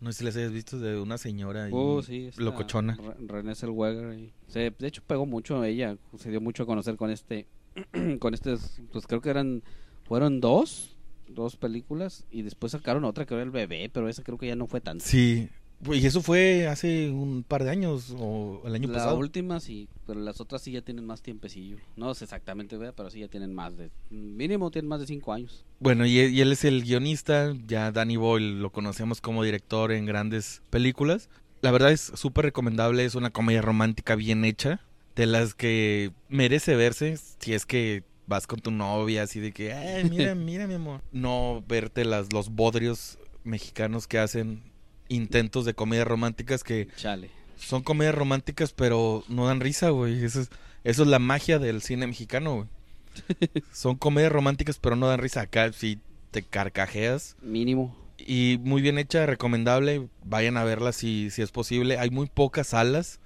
No 0.00 0.12
sé 0.12 0.18
si 0.18 0.24
las 0.24 0.36
hayas 0.36 0.52
visto 0.52 0.78
de 0.78 1.00
una 1.00 1.16
señora 1.18 1.68
y 1.68 1.72
Oh, 1.74 2.02
sí, 2.02 2.26
esta 2.26 2.42
locochona. 2.42 2.96
Re- 2.96 3.26
Renée 3.26 3.54
Zellweger. 3.54 4.18
y- 4.18 4.32
se- 4.48 4.70
de 4.78 4.86
hecho 4.86 5.02
pegó 5.06 5.24
mucho 5.24 5.64
ella, 5.64 5.96
se 6.18 6.30
dio 6.30 6.40
mucho 6.40 6.64
a 6.64 6.66
conocer 6.66 6.96
con 6.96 7.10
este, 7.10 7.46
con 8.20 8.34
este, 8.34 8.54
pues 8.92 9.06
creo 9.06 9.20
que 9.22 9.30
eran, 9.30 9.62
fueron 10.04 10.40
dos, 10.40 10.96
dos 11.28 11.56
películas 11.56 12.26
y 12.30 12.42
después 12.42 12.72
sacaron 12.72 13.04
otra 13.04 13.24
que 13.24 13.34
era 13.34 13.42
el 13.42 13.50
bebé, 13.50 13.88
pero 13.92 14.08
esa 14.08 14.22
creo 14.22 14.36
que 14.36 14.46
ya 14.48 14.56
no 14.56 14.66
fue 14.66 14.80
tanto. 14.82 15.04
Sí, 15.04 15.48
y 15.92 16.06
eso 16.06 16.22
fue 16.22 16.66
hace 16.66 17.10
un 17.10 17.42
par 17.42 17.64
de 17.64 17.70
años 17.70 18.14
o 18.18 18.62
el 18.64 18.74
año 18.74 18.88
La 18.88 18.94
pasado. 18.94 19.16
última 19.16 19.60
sí, 19.60 19.88
pero 20.06 20.20
las 20.20 20.40
otras 20.40 20.62
sí 20.62 20.72
ya 20.72 20.82
tienen 20.82 21.04
más 21.06 21.22
tiempecillo. 21.22 21.76
No 21.96 22.14
sé 22.14 22.24
exactamente, 22.24 22.76
¿verdad? 22.76 22.94
pero 22.96 23.10
sí 23.10 23.20
ya 23.20 23.28
tienen 23.28 23.54
más 23.54 23.76
de, 23.76 23.90
mínimo 24.10 24.70
tienen 24.70 24.88
más 24.88 25.00
de 25.00 25.06
cinco 25.06 25.32
años. 25.32 25.64
Bueno, 25.80 26.06
y, 26.06 26.18
y 26.18 26.40
él 26.40 26.52
es 26.52 26.64
el 26.64 26.82
guionista, 26.82 27.54
ya 27.66 27.92
Danny 27.92 28.16
Boyle 28.16 28.60
lo 28.60 28.70
conocemos 28.70 29.20
como 29.20 29.42
director 29.42 29.92
en 29.92 30.06
grandes 30.06 30.62
películas. 30.70 31.28
La 31.60 31.70
verdad 31.70 31.92
es 31.92 32.12
súper 32.14 32.44
recomendable, 32.46 33.04
es 33.04 33.14
una 33.14 33.30
comedia 33.30 33.62
romántica 33.62 34.16
bien 34.16 34.44
hecha, 34.44 34.80
de 35.16 35.26
las 35.26 35.54
que 35.54 36.10
merece 36.28 36.76
verse 36.76 37.16
si 37.38 37.54
es 37.54 37.66
que 37.66 38.04
vas 38.26 38.46
con 38.46 38.60
tu 38.60 38.70
novia 38.70 39.22
así 39.22 39.40
de 39.40 39.52
que, 39.52 39.72
ay, 39.72 40.08
mira, 40.10 40.34
mira 40.34 40.66
mi 40.66 40.74
amor. 40.74 41.02
No 41.12 41.62
verte 41.66 42.04
las, 42.04 42.32
los 42.32 42.50
bodrios 42.50 43.18
mexicanos 43.44 44.06
que 44.06 44.18
hacen 44.18 44.62
intentos 45.08 45.64
de 45.64 45.74
comedias 45.74 46.06
románticas 46.06 46.64
que 46.64 46.88
Chale. 46.96 47.30
son 47.58 47.82
comedias 47.82 48.14
románticas 48.14 48.72
pero 48.72 49.24
no 49.28 49.46
dan 49.46 49.60
risa, 49.60 49.90
güey. 49.90 50.24
Eso 50.24 50.40
es, 50.42 50.50
eso 50.84 51.02
es 51.02 51.08
la 51.08 51.18
magia 51.18 51.58
del 51.58 51.82
cine 51.82 52.06
mexicano, 52.06 52.54
güey. 52.56 52.68
Son 53.72 53.94
comedias 53.96 54.32
románticas 54.32 54.78
pero 54.78 54.96
no 54.96 55.06
dan 55.08 55.20
risa. 55.20 55.42
Acá 55.42 55.72
sí 55.72 56.00
te 56.32 56.42
carcajeas. 56.42 57.36
Mínimo. 57.42 57.96
Y 58.18 58.58
muy 58.62 58.82
bien 58.82 58.98
hecha, 58.98 59.24
recomendable. 59.26 60.08
Vayan 60.24 60.56
a 60.56 60.64
verla 60.64 60.92
si, 60.92 61.30
si 61.30 61.40
es 61.42 61.52
posible. 61.52 61.98
Hay 61.98 62.10
muy 62.10 62.26
pocas 62.26 62.68
salas. 62.68 63.20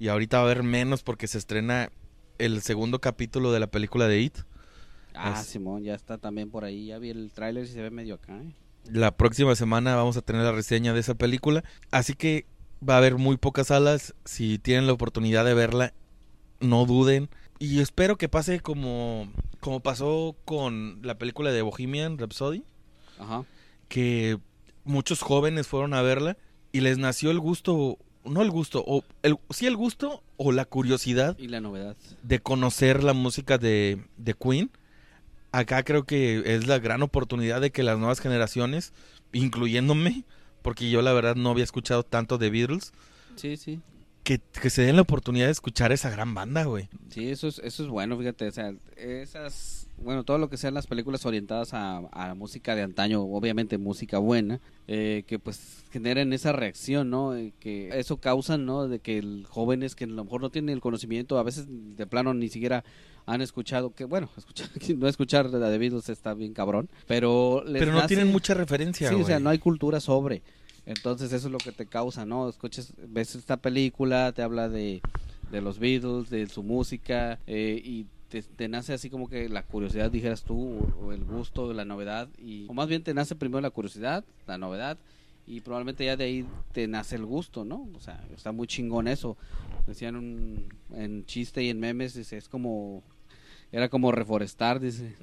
Y 0.00 0.08
ahorita 0.08 0.38
va 0.38 0.42
a 0.42 0.46
haber 0.46 0.62
menos 0.64 1.02
porque 1.02 1.26
se 1.28 1.38
estrena 1.38 1.90
el 2.38 2.62
segundo 2.62 3.00
capítulo 3.00 3.52
de 3.52 3.60
la 3.60 3.66
película 3.68 4.06
de 4.08 4.20
It. 4.20 4.38
Ah, 5.14 5.38
Es- 5.40 5.46
Simón, 5.48 5.82
ya 5.84 5.94
está 5.94 6.18
también 6.18 6.50
por 6.50 6.64
ahí. 6.64 6.86
Ya 6.86 6.98
vi 6.98 7.10
el 7.10 7.30
tráiler 7.32 7.64
y 7.64 7.68
se 7.68 7.80
ve 7.82 7.90
medio 7.90 8.14
acá. 8.16 8.36
¿eh? 8.40 8.52
La 8.90 9.16
próxima 9.16 9.54
semana 9.54 9.94
vamos 9.96 10.16
a 10.16 10.22
tener 10.22 10.42
la 10.42 10.52
reseña 10.52 10.92
de 10.94 11.00
esa 11.00 11.14
película. 11.14 11.62
Así 11.90 12.14
que 12.14 12.46
va 12.86 12.94
a 12.94 12.98
haber 12.98 13.16
muy 13.16 13.36
pocas 13.36 13.68
salas. 13.68 14.14
Si 14.24 14.58
tienen 14.58 14.86
la 14.86 14.92
oportunidad 14.92 15.44
de 15.44 15.54
verla, 15.54 15.92
no 16.60 16.86
duden. 16.86 17.28
Y 17.58 17.80
espero 17.80 18.16
que 18.16 18.28
pase 18.28 18.60
como, 18.60 19.30
como 19.60 19.80
pasó 19.80 20.36
con 20.44 21.00
la 21.02 21.18
película 21.18 21.50
de 21.52 21.62
Bohemian 21.62 22.18
Rhapsody. 22.18 22.64
Ajá. 23.18 23.44
Que 23.88 24.38
muchos 24.84 25.20
jóvenes 25.22 25.66
fueron 25.66 25.92
a 25.94 26.02
verla 26.02 26.36
y 26.72 26.80
les 26.80 26.98
nació 26.98 27.30
el 27.30 27.40
gusto, 27.40 27.98
no 28.24 28.42
el 28.42 28.50
gusto, 28.50 28.84
o 28.86 29.02
el, 29.22 29.36
sí 29.50 29.66
el 29.66 29.76
gusto 29.76 30.22
o 30.36 30.52
la 30.52 30.64
curiosidad 30.66 31.36
Y 31.38 31.48
la 31.48 31.60
novedad. 31.60 31.96
de 32.22 32.38
conocer 32.40 33.02
la 33.02 33.12
música 33.12 33.58
de, 33.58 34.02
de 34.16 34.34
Queen. 34.34 34.70
Acá 35.52 35.82
creo 35.82 36.04
que 36.04 36.42
es 36.54 36.66
la 36.66 36.78
gran 36.78 37.02
oportunidad 37.02 37.60
de 37.60 37.70
que 37.70 37.82
las 37.82 37.98
nuevas 37.98 38.20
generaciones, 38.20 38.92
incluyéndome, 39.32 40.24
porque 40.62 40.90
yo 40.90 41.02
la 41.02 41.12
verdad 41.12 41.36
no 41.36 41.50
había 41.50 41.64
escuchado 41.64 42.02
tanto 42.02 42.38
de 42.38 42.50
Beatles, 42.50 42.92
Sí, 43.36 43.56
sí. 43.56 43.80
que, 44.24 44.40
que 44.60 44.68
se 44.68 44.82
den 44.82 44.96
la 44.96 45.02
oportunidad 45.02 45.46
de 45.46 45.52
escuchar 45.52 45.92
esa 45.92 46.10
gran 46.10 46.34
banda, 46.34 46.64
güey. 46.64 46.88
Sí, 47.10 47.28
eso 47.30 47.48
es, 47.48 47.60
eso 47.60 47.82
es 47.84 47.88
bueno, 47.88 48.18
fíjate, 48.18 48.48
o 48.48 48.50
sea, 48.52 48.74
esas, 48.96 49.88
bueno, 49.96 50.24
todo 50.24 50.36
lo 50.38 50.50
que 50.50 50.56
sean 50.58 50.74
las 50.74 50.86
películas 50.86 51.24
orientadas 51.24 51.72
a, 51.72 51.98
a 52.12 52.34
música 52.34 52.74
de 52.74 52.82
antaño, 52.82 53.22
obviamente 53.22 53.78
música 53.78 54.18
buena, 54.18 54.60
eh, 54.86 55.22
que 55.26 55.38
pues 55.38 55.84
generen 55.90 56.32
esa 56.34 56.52
reacción, 56.52 57.08
¿no? 57.10 57.34
Eh, 57.36 57.54
que 57.58 57.88
eso 57.98 58.18
causa, 58.18 58.58
¿no? 58.58 58.86
De 58.88 58.98
que 58.98 59.18
el, 59.18 59.46
jóvenes 59.48 59.94
que 59.94 60.04
a 60.04 60.08
lo 60.08 60.24
mejor 60.24 60.42
no 60.42 60.50
tienen 60.50 60.74
el 60.74 60.80
conocimiento, 60.80 61.38
a 61.38 61.42
veces 61.42 61.66
de 61.68 62.06
plano 62.06 62.34
ni 62.34 62.48
siquiera 62.48 62.84
han 63.30 63.40
escuchado, 63.42 63.90
que 63.94 64.04
bueno, 64.04 64.28
escuchar, 64.36 64.68
no 64.96 65.08
escuchar 65.08 65.50
de 65.50 65.58
The 65.58 65.78
Beatles 65.78 66.08
está 66.08 66.34
bien 66.34 66.54
cabrón, 66.54 66.88
pero 67.06 67.62
les 67.64 67.80
Pero 67.80 67.92
no 67.92 67.98
nace- 67.98 68.08
tienen 68.14 68.32
mucha 68.32 68.54
referencia, 68.54 69.08
Sí, 69.10 69.14
o 69.14 69.24
sea, 69.24 69.38
no 69.38 69.50
hay 69.50 69.58
cultura 69.58 70.00
sobre. 70.00 70.42
Entonces 70.86 71.32
eso 71.32 71.48
es 71.48 71.52
lo 71.52 71.58
que 71.58 71.72
te 71.72 71.86
causa, 71.86 72.24
¿no? 72.24 72.48
Escuchas, 72.48 72.94
ves 73.08 73.34
esta 73.34 73.58
película, 73.58 74.32
te 74.32 74.42
habla 74.42 74.68
de, 74.70 75.02
de 75.50 75.60
los 75.60 75.78
Beatles, 75.78 76.30
de 76.30 76.46
su 76.48 76.62
música, 76.62 77.38
eh, 77.46 77.78
y 77.84 78.06
te, 78.28 78.42
te 78.42 78.68
nace 78.68 78.94
así 78.94 79.10
como 79.10 79.28
que 79.28 79.48
la 79.50 79.62
curiosidad, 79.62 80.10
dijeras 80.10 80.44
tú, 80.44 80.58
o, 80.78 81.06
o 81.06 81.12
el 81.12 81.24
gusto, 81.24 81.72
la 81.74 81.84
novedad, 81.84 82.28
y, 82.38 82.66
o 82.68 82.72
más 82.74 82.88
bien 82.88 83.02
te 83.02 83.12
nace 83.12 83.34
primero 83.36 83.60
la 83.60 83.70
curiosidad, 83.70 84.24
la 84.46 84.56
novedad, 84.56 84.96
y 85.46 85.60
probablemente 85.60 86.04
ya 86.06 86.16
de 86.16 86.24
ahí 86.24 86.46
te 86.72 86.86
nace 86.88 87.16
el 87.16 87.24
gusto, 87.26 87.64
¿no? 87.66 87.88
O 87.94 88.00
sea, 88.00 88.22
está 88.34 88.52
muy 88.52 88.66
chingón 88.66 89.08
eso. 89.08 89.36
Decían 89.86 90.16
un, 90.16 90.68
en 90.94 91.24
chiste 91.26 91.62
y 91.62 91.70
en 91.70 91.80
memes, 91.80 92.12
dice, 92.14 92.36
es 92.36 92.48
como, 92.50 93.02
era 93.72 93.88
como 93.88 94.12
reforestar, 94.12 94.80
dice. 94.80 95.16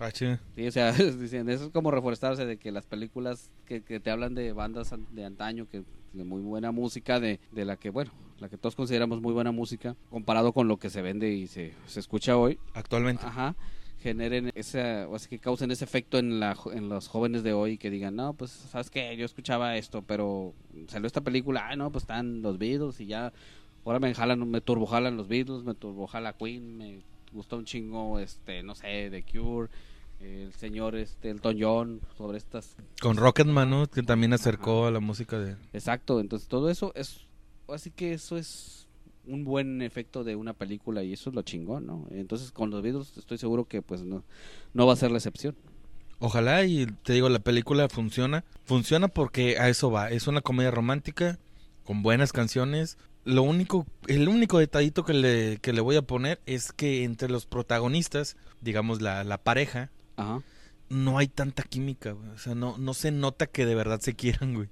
Ah, 0.00 0.10
sí. 0.12 0.26
Sí, 0.54 0.66
o 0.66 0.70
sea, 0.72 0.92
dicen, 1.20 1.48
eso 1.48 1.64
es 1.66 1.70
como 1.70 1.90
reforestarse 1.90 2.44
de 2.46 2.58
que 2.58 2.72
las 2.72 2.86
películas 2.86 3.50
que, 3.64 3.82
que 3.82 4.00
te 4.00 4.10
hablan 4.10 4.34
de 4.34 4.52
bandas 4.52 4.92
an- 4.92 5.06
de 5.10 5.24
antaño, 5.24 5.66
que 5.66 5.82
de 6.12 6.24
muy 6.24 6.42
buena 6.42 6.72
música, 6.72 7.20
de, 7.20 7.40
de 7.52 7.64
la 7.64 7.76
que, 7.76 7.90
bueno, 7.90 8.12
la 8.38 8.48
que 8.48 8.58
todos 8.58 8.74
consideramos 8.74 9.20
muy 9.22 9.32
buena 9.32 9.52
música, 9.52 9.96
comparado 10.10 10.52
con 10.52 10.68
lo 10.68 10.76
que 10.78 10.90
se 10.90 11.00
vende 11.02 11.30
y 11.32 11.46
se, 11.46 11.72
se 11.86 12.00
escucha 12.00 12.36
hoy, 12.36 12.58
Actualmente. 12.74 13.24
ajá, 13.24 13.54
generen 13.98 14.50
esa, 14.54 15.06
o 15.08 15.18
sea, 15.18 15.28
que 15.28 15.38
causen 15.38 15.70
ese 15.70 15.84
efecto 15.84 16.18
en, 16.18 16.40
la, 16.40 16.56
en 16.74 16.88
los 16.88 17.08
jóvenes 17.08 17.44
de 17.44 17.52
hoy 17.54 17.78
que 17.78 17.88
digan, 17.88 18.16
no, 18.16 18.34
pues, 18.34 18.50
¿sabes 18.50 18.90
qué? 18.90 19.16
Yo 19.16 19.24
escuchaba 19.24 19.76
esto, 19.76 20.02
pero 20.02 20.54
salió 20.88 21.06
esta 21.06 21.20
película, 21.22 21.68
ah, 21.70 21.76
no, 21.76 21.90
pues 21.92 22.02
están 22.02 22.42
los 22.42 22.58
Beatles 22.58 23.00
y 23.00 23.06
ya, 23.06 23.32
ahora 23.84 24.00
me 24.00 24.12
jalan, 24.14 24.50
me 24.50 24.60
turbojalan 24.60 25.16
los 25.16 25.28
Beatles, 25.28 25.62
me 25.64 25.74
turbojala 25.74 26.32
Queen, 26.34 26.76
me 26.76 27.04
gustó 27.32 27.56
un 27.56 27.64
chingo, 27.64 28.18
este, 28.18 28.62
no 28.62 28.74
sé, 28.74 29.08
The 29.10 29.24
Cure, 29.24 29.68
el 30.22 30.52
señor 30.54 30.96
este 30.96 31.30
Elton 31.30 31.56
John 31.60 32.00
sobre 32.16 32.38
estas 32.38 32.76
con 33.00 33.16
Rocketman 33.16 33.68
¿no? 33.68 33.86
que 33.88 34.02
también 34.02 34.32
acercó 34.32 34.86
a 34.86 34.90
la 34.90 35.00
música 35.00 35.38
de 35.38 35.56
exacto 35.72 36.20
entonces 36.20 36.48
todo 36.48 36.70
eso 36.70 36.92
es 36.94 37.26
así 37.68 37.90
que 37.90 38.12
eso 38.12 38.36
es 38.36 38.88
un 39.26 39.44
buen 39.44 39.82
efecto 39.82 40.24
de 40.24 40.36
una 40.36 40.52
película 40.52 41.02
y 41.02 41.12
eso 41.12 41.30
es 41.30 41.36
lo 41.36 41.42
chingón 41.42 41.86
no 41.86 42.06
entonces 42.10 42.52
con 42.52 42.70
los 42.70 42.82
Beatles 42.82 43.16
estoy 43.16 43.38
seguro 43.38 43.64
que 43.64 43.82
pues 43.82 44.02
no 44.02 44.24
no 44.74 44.86
va 44.86 44.92
a 44.94 44.96
ser 44.96 45.10
la 45.10 45.18
excepción. 45.18 45.56
Ojalá 46.18 46.64
y 46.64 46.86
te 46.86 47.12
digo 47.12 47.28
la 47.28 47.40
película 47.40 47.88
funciona 47.88 48.44
funciona 48.64 49.08
porque 49.08 49.58
a 49.58 49.68
eso 49.68 49.90
va 49.90 50.10
es 50.10 50.28
una 50.28 50.40
comedia 50.40 50.70
romántica 50.70 51.38
con 51.84 52.02
buenas 52.02 52.32
canciones 52.32 52.96
lo 53.24 53.42
único, 53.42 53.86
el 54.08 54.28
único 54.28 54.58
detallito 54.58 55.04
que 55.04 55.14
le, 55.14 55.58
que 55.58 55.72
le 55.72 55.80
voy 55.80 55.96
a 55.96 56.02
poner 56.02 56.40
es 56.46 56.72
que 56.72 57.04
entre 57.04 57.28
los 57.28 57.46
protagonistas, 57.46 58.36
digamos 58.60 59.00
la, 59.00 59.24
la 59.24 59.38
pareja, 59.38 59.90
no 60.88 61.18
hay 61.18 61.28
tanta 61.28 61.62
química, 61.62 62.12
güey. 62.12 62.30
O 62.30 62.38
sea, 62.38 62.54
no, 62.54 62.76
no 62.78 62.94
se 62.94 63.10
nota 63.10 63.46
que 63.46 63.66
de 63.66 63.74
verdad 63.74 64.00
se 64.00 64.14
quieran, 64.14 64.54
güey. 64.54 64.68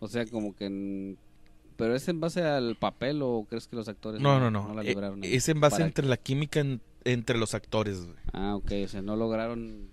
O 0.00 0.08
sea, 0.08 0.26
como 0.26 0.54
que... 0.54 1.16
¿Pero 1.76 1.94
es 1.94 2.08
en 2.08 2.18
base 2.18 2.42
al 2.42 2.76
papel 2.76 3.22
o 3.22 3.46
crees 3.48 3.68
que 3.68 3.76
los 3.76 3.88
actores 3.88 4.20
no, 4.20 4.40
no, 4.40 4.50
no, 4.50 4.82
eh, 4.82 4.96
es 5.22 5.48
en 5.48 5.60
base 5.60 5.82
entre 5.82 6.06
la 6.06 6.16
química 6.16 6.60
entre 7.04 7.38
los 7.38 7.54
actores, 7.54 8.04
güey. 8.04 8.16
Ah, 8.32 8.56
ok. 8.56 8.72
O 8.84 8.88
sea, 8.88 9.00
no 9.00 9.14
lograron 9.14 9.88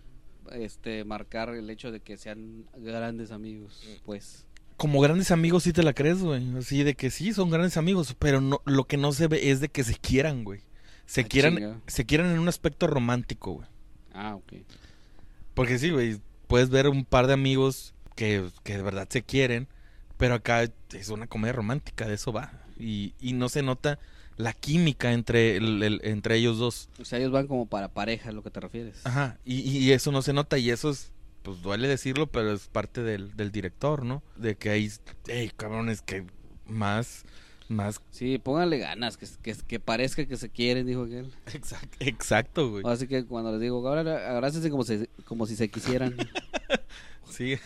este 0.51 1.03
marcar 1.05 1.49
el 1.49 1.69
hecho 1.69 1.91
de 1.91 1.99
que 1.99 2.17
sean 2.17 2.65
grandes 2.75 3.31
amigos, 3.31 3.83
pues 4.03 4.47
como 4.77 4.99
grandes 5.01 5.31
amigos 5.31 5.63
sí 5.63 5.73
te 5.73 5.83
la 5.83 5.93
crees, 5.93 6.21
güey. 6.21 6.57
Así 6.57 6.83
de 6.83 6.95
que 6.95 7.09
sí, 7.09 7.33
son 7.33 7.49
grandes 7.49 7.77
amigos, 7.77 8.15
pero 8.19 8.41
no, 8.41 8.61
lo 8.65 8.85
que 8.85 8.97
no 8.97 9.11
se 9.11 9.27
ve 9.27 9.51
es 9.51 9.59
de 9.59 9.69
que 9.69 9.83
se 9.83 9.95
quieran, 9.95 10.43
güey. 10.43 10.61
Se 11.05 11.21
ah, 11.21 11.23
quieran, 11.25 11.81
se 11.87 12.05
quieran 12.05 12.31
en 12.31 12.39
un 12.39 12.47
aspecto 12.47 12.87
romántico, 12.87 13.53
güey. 13.53 13.67
Ah, 14.13 14.35
ok. 14.35 14.53
Porque 15.53 15.77
sí, 15.79 15.91
güey, 15.91 16.19
puedes 16.47 16.69
ver 16.69 16.87
un 16.87 17.05
par 17.05 17.27
de 17.27 17.33
amigos 17.33 17.93
que, 18.15 18.49
que 18.63 18.77
de 18.77 18.83
verdad 18.83 19.07
se 19.09 19.23
quieren, 19.23 19.67
pero 20.17 20.35
acá 20.35 20.63
es 20.93 21.09
una 21.09 21.27
comedia 21.27 21.53
romántica, 21.53 22.07
de 22.07 22.15
eso 22.15 22.33
va. 22.33 22.51
Y, 22.77 23.13
y 23.19 23.33
no 23.33 23.49
se 23.49 23.61
nota 23.61 23.99
la 24.37 24.51
química 24.51 25.13
entre, 25.13 25.57
el, 25.57 26.01
entre 26.03 26.35
ellos 26.35 26.57
dos. 26.57 26.89
O 26.99 27.05
sea, 27.05 27.19
ellos 27.19 27.31
van 27.31 27.47
como 27.47 27.67
para 27.67 27.89
pareja, 27.89 28.31
lo 28.31 28.43
que 28.43 28.51
te 28.51 28.59
refieres. 28.59 29.05
Ajá, 29.05 29.37
y, 29.45 29.61
y 29.61 29.91
eso 29.91 30.11
no 30.11 30.21
se 30.21 30.33
nota 30.33 30.57
y 30.57 30.69
eso 30.69 30.89
es 30.89 31.11
pues 31.45 31.61
duele 31.61 31.87
decirlo, 31.87 32.25
pero 32.25 32.51
es 32.51 32.67
parte 32.67 33.03
del, 33.03 33.37
del 33.37 33.51
director, 33.51 34.03
¿no? 34.03 34.23
De 34.35 34.55
que 34.55 34.71
hay, 34.71 34.91
hey, 35.27 35.51
cabrones, 35.55 36.01
que 36.01 36.25
más, 36.65 37.23
más... 37.69 38.01
Sí, 38.09 38.39
pónganle 38.39 38.79
ganas, 38.79 39.15
que, 39.15 39.27
que, 39.43 39.55
que 39.67 39.79
parezca 39.79 40.25
que 40.25 40.37
se 40.37 40.49
quieren, 40.49 40.87
dijo 40.87 41.03
aquel. 41.03 41.31
Exacto, 41.53 41.97
exacto 41.99 42.71
güey. 42.71 42.83
Así 42.87 43.07
que 43.07 43.25
cuando 43.25 43.51
les 43.51 43.61
digo, 43.61 43.87
ahora 43.87 44.35
abrácense 44.35 44.71
como 44.71 44.83
si, 44.83 45.07
como 45.25 45.45
si 45.45 45.55
se 45.55 45.69
quisieran. 45.69 46.15
sí. 47.29 47.57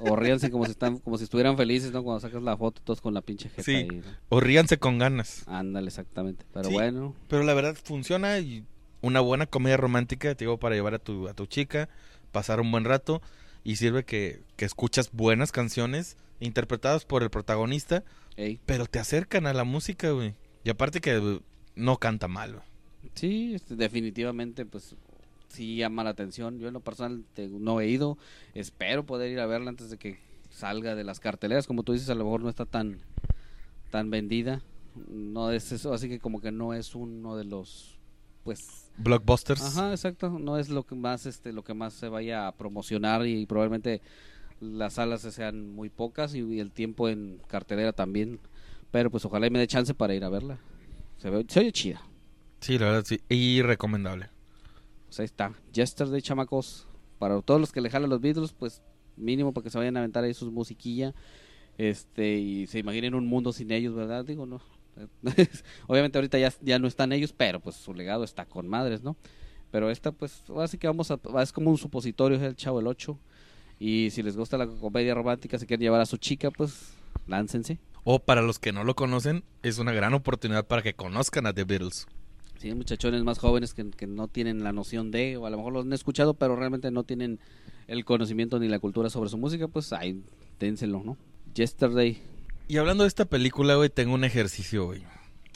O 0.00 0.16
ríanse 0.16 0.50
como 0.50 0.64
si 0.64 0.72
están, 0.72 0.98
como 0.98 1.16
si 1.16 1.24
estuvieran 1.24 1.56
felices, 1.56 1.92
¿no? 1.92 2.02
Cuando 2.02 2.18
sacas 2.18 2.42
la 2.42 2.56
foto 2.56 2.82
todos 2.82 3.00
con 3.00 3.14
la 3.14 3.20
pinche 3.20 3.50
jeta 3.50 3.62
sí. 3.62 3.74
ahí, 3.74 4.02
O 4.30 4.40
ríanse 4.40 4.78
con 4.78 4.98
ganas. 4.98 5.44
Ándale, 5.46 5.86
exactamente. 5.86 6.44
Pero 6.52 6.70
bueno. 6.70 7.14
Pero 7.28 7.44
la 7.44 7.54
verdad 7.54 7.76
funciona 7.80 8.40
y 8.40 8.64
una 9.00 9.20
buena 9.20 9.46
comedia 9.46 9.76
romántica, 9.76 10.34
te 10.34 10.44
digo, 10.44 10.58
para 10.58 10.74
llevar 10.74 10.94
a 10.94 10.98
tu, 10.98 11.28
a 11.28 11.34
tu 11.34 11.46
chica 11.46 11.88
pasar 12.32 12.60
un 12.60 12.70
buen 12.72 12.84
rato 12.84 13.22
y 13.64 13.76
sirve 13.76 14.04
que, 14.04 14.42
que 14.56 14.64
escuchas 14.64 15.10
buenas 15.12 15.52
canciones 15.52 16.16
interpretadas 16.40 17.04
por 17.04 17.22
el 17.22 17.30
protagonista, 17.30 18.02
pero 18.66 18.86
te 18.86 18.98
acercan 18.98 19.46
a 19.46 19.52
la 19.52 19.64
música, 19.64 20.10
güey. 20.10 20.34
Y 20.64 20.70
aparte 20.70 21.00
que 21.00 21.40
no 21.76 21.96
canta 21.98 22.28
mal, 22.28 22.62
Sí, 23.14 23.54
este, 23.54 23.76
definitivamente, 23.76 24.64
pues 24.64 24.94
sí 25.48 25.76
llama 25.76 26.04
la 26.04 26.10
atención. 26.10 26.58
Yo 26.58 26.68
en 26.68 26.74
lo 26.74 26.80
personal 26.80 27.24
no 27.36 27.80
he 27.80 27.88
ido, 27.88 28.16
espero 28.54 29.04
poder 29.04 29.30
ir 29.30 29.40
a 29.40 29.46
verla 29.46 29.70
antes 29.70 29.90
de 29.90 29.98
que 29.98 30.18
salga 30.50 30.94
de 30.94 31.04
las 31.04 31.20
carteleras. 31.20 31.66
Como 31.66 31.82
tú 31.82 31.92
dices, 31.92 32.08
a 32.10 32.14
lo 32.14 32.24
mejor 32.24 32.42
no 32.42 32.48
está 32.48 32.64
tan, 32.64 32.98
tan 33.90 34.10
vendida. 34.10 34.62
No 35.08 35.50
es 35.50 35.72
eso, 35.72 35.92
así 35.92 36.08
que 36.08 36.18
como 36.18 36.40
que 36.40 36.52
no 36.52 36.74
es 36.74 36.94
uno 36.94 37.36
de 37.36 37.44
los, 37.44 37.98
pues 38.44 38.90
blockbusters. 38.96 39.62
Ajá, 39.62 39.90
exacto. 39.90 40.30
No 40.30 40.58
es 40.58 40.68
lo 40.68 40.84
que 40.84 40.94
más, 40.94 41.26
este, 41.26 41.52
lo 41.52 41.64
que 41.64 41.74
más 41.74 41.94
se 41.94 42.08
vaya 42.08 42.46
a 42.46 42.52
promocionar 42.52 43.26
y 43.26 43.46
probablemente 43.46 44.00
las 44.60 44.94
salas 44.94 45.22
sean 45.22 45.74
muy 45.74 45.88
pocas 45.88 46.34
y, 46.34 46.60
el 46.60 46.70
tiempo 46.70 47.08
en 47.08 47.40
cartelera 47.48 47.92
también. 47.92 48.40
Pero 48.90 49.10
pues 49.10 49.24
ojalá 49.24 49.46
y 49.46 49.50
me 49.50 49.58
dé 49.58 49.66
chance 49.66 49.94
para 49.94 50.14
ir 50.14 50.24
a 50.24 50.28
verla. 50.28 50.58
Se 51.18 51.30
ve, 51.30 51.44
se 51.48 51.60
oye 51.60 51.72
chida. 51.72 52.02
Sí, 52.60 52.78
la 52.78 52.86
verdad 52.86 53.04
sí. 53.04 53.20
Y 53.28 53.62
recomendable. 53.62 54.28
Pues 55.06 55.20
ahí 55.20 55.24
está. 55.26 55.52
de 55.72 56.22
chamacos. 56.22 56.86
Para 57.18 57.40
todos 57.40 57.60
los 57.60 57.72
que 57.72 57.80
le 57.80 57.88
jalan 57.88 58.10
los 58.10 58.20
Beatles, 58.20 58.52
pues 58.52 58.82
mínimo 59.16 59.52
para 59.52 59.64
que 59.64 59.70
se 59.70 59.78
vayan 59.78 59.96
a 59.96 60.00
aventar 60.00 60.24
ahí 60.24 60.34
sus 60.34 60.50
musiquilla. 60.50 61.14
Este, 61.78 62.34
y 62.34 62.66
se 62.66 62.80
imaginen 62.80 63.14
un 63.14 63.26
mundo 63.26 63.52
sin 63.52 63.70
ellos, 63.70 63.94
¿verdad? 63.94 64.24
Digo, 64.24 64.44
no, 64.46 64.60
Obviamente 65.86 66.18
ahorita 66.18 66.38
ya, 66.38 66.52
ya 66.60 66.78
no 66.78 66.86
están 66.86 67.12
ellos, 67.12 67.32
pero 67.32 67.60
pues 67.60 67.76
su 67.76 67.94
legado 67.94 68.24
está 68.24 68.44
con 68.44 68.68
madres, 68.68 69.02
¿no? 69.02 69.16
Pero 69.70 69.90
esta 69.90 70.12
pues 70.12 70.42
así 70.58 70.78
que 70.78 70.86
vamos 70.86 71.10
a, 71.10 71.18
es 71.42 71.52
como 71.52 71.70
un 71.70 71.78
supositorio 71.78 72.36
es 72.36 72.42
el 72.42 72.56
Chavo 72.56 72.80
el 72.80 72.86
8 72.86 73.18
y 73.78 74.10
si 74.10 74.22
les 74.22 74.36
gusta 74.36 74.58
la 74.58 74.66
comedia 74.66 75.14
romántica, 75.14 75.58
si 75.58 75.66
quieren 75.66 75.82
llevar 75.82 76.00
a 76.00 76.06
su 76.06 76.18
chica, 76.18 76.50
pues 76.50 76.92
láncense. 77.26 77.78
O 78.04 78.18
para 78.18 78.42
los 78.42 78.58
que 78.58 78.72
no 78.72 78.84
lo 78.84 78.94
conocen, 78.94 79.44
es 79.62 79.78
una 79.78 79.92
gran 79.92 80.14
oportunidad 80.14 80.66
para 80.66 80.82
que 80.82 80.94
conozcan 80.94 81.46
a 81.46 81.52
The 81.52 81.64
Beatles. 81.64 82.06
Sí, 82.58 82.72
muchachones 82.74 83.24
más 83.24 83.38
jóvenes 83.38 83.74
que, 83.74 83.90
que 83.90 84.06
no 84.06 84.28
tienen 84.28 84.62
la 84.62 84.72
noción 84.72 85.10
de, 85.10 85.36
o 85.36 85.46
a 85.46 85.50
lo 85.50 85.56
mejor 85.56 85.72
los 85.72 85.84
han 85.84 85.92
escuchado, 85.92 86.34
pero 86.34 86.54
realmente 86.54 86.90
no 86.90 87.02
tienen 87.02 87.40
el 87.88 88.04
conocimiento 88.04 88.60
ni 88.60 88.68
la 88.68 88.78
cultura 88.78 89.10
sobre 89.10 89.30
su 89.30 89.38
música, 89.38 89.66
pues 89.66 89.92
ahí 89.92 90.22
dénselo, 90.60 91.02
¿no? 91.04 91.16
Yesterday 91.54 92.22
y 92.72 92.78
hablando 92.78 93.04
de 93.04 93.08
esta 93.08 93.26
película, 93.26 93.74
güey, 93.74 93.90
tengo 93.90 94.14
un 94.14 94.24
ejercicio, 94.24 94.86
güey. 94.86 95.02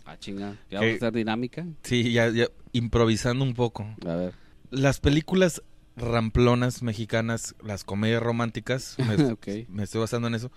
Ah, 0.04 0.18
chinga. 0.18 0.58
¿Ya 0.70 0.80
vamos 0.80 0.92
a 0.92 0.96
hacer 0.96 1.12
dinámica? 1.14 1.66
Sí, 1.82 2.12
ya, 2.12 2.28
ya, 2.28 2.48
improvisando 2.72 3.42
un 3.42 3.54
poco. 3.54 3.86
A 4.06 4.16
ver. 4.16 4.34
Las 4.70 5.00
películas 5.00 5.62
ramplonas 5.96 6.82
mexicanas, 6.82 7.54
las 7.64 7.84
comedias 7.84 8.22
románticas, 8.22 8.98
me, 8.98 9.14
estoy 9.82 9.98
basando 10.02 10.28
en 10.28 10.34
eso, 10.34 10.52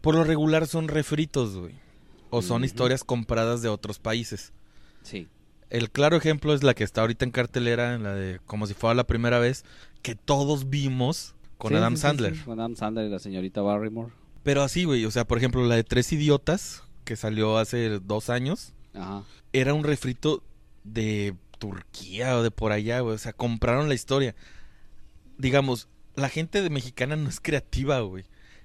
por 0.00 0.16
lo 0.16 0.24
regular 0.24 0.66
son 0.66 0.88
refritos, 0.88 1.56
güey. 1.56 1.76
O 2.30 2.42
son 2.42 2.64
historias 2.64 3.04
compradas 3.04 3.62
de 3.62 3.68
otros 3.68 4.00
países. 4.00 4.52
Sí. 5.04 5.28
El 5.70 5.88
claro 5.88 6.16
ejemplo 6.16 6.52
es 6.52 6.64
la 6.64 6.74
que 6.74 6.82
está 6.82 7.02
ahorita 7.02 7.24
en 7.24 7.30
cartelera, 7.30 7.94
en 7.94 8.02
la 8.02 8.16
de 8.16 8.40
como 8.46 8.66
si 8.66 8.74
fuera 8.74 8.94
la 8.94 9.06
primera 9.06 9.38
vez, 9.38 9.64
que 10.02 10.16
todos 10.16 10.68
vimos 10.68 11.36
con 11.58 11.76
Adam 11.76 11.96
Sandler. 11.96 12.36
con 12.42 12.58
Adam 12.58 12.74
Sandler 12.74 13.06
y 13.06 13.08
la 13.08 13.20
señorita 13.20 13.62
Barrymore. 13.62 14.10
Pero 14.42 14.62
así, 14.62 14.84
güey, 14.84 15.04
o 15.04 15.10
sea, 15.10 15.26
por 15.26 15.38
ejemplo, 15.38 15.64
la 15.64 15.76
de 15.76 15.84
Tres 15.84 16.12
Idiotas, 16.12 16.82
que 17.04 17.16
salió 17.16 17.58
hace 17.58 18.00
dos 18.00 18.30
años, 18.30 18.74
era 19.52 19.74
un 19.74 19.84
refrito 19.84 20.42
de 20.84 21.34
Turquía 21.58 22.36
o 22.36 22.42
de 22.42 22.50
por 22.50 22.72
allá, 22.72 23.00
güey. 23.00 23.14
O 23.14 23.18
sea, 23.18 23.32
compraron 23.32 23.88
la 23.88 23.94
historia. 23.94 24.34
Digamos, 25.38 25.88
la 26.14 26.28
gente 26.28 26.62
de 26.62 26.70
mexicana 26.70 27.16
no 27.16 27.28
es 27.28 27.40
creativa, 27.40 28.00
güey. 28.00 28.24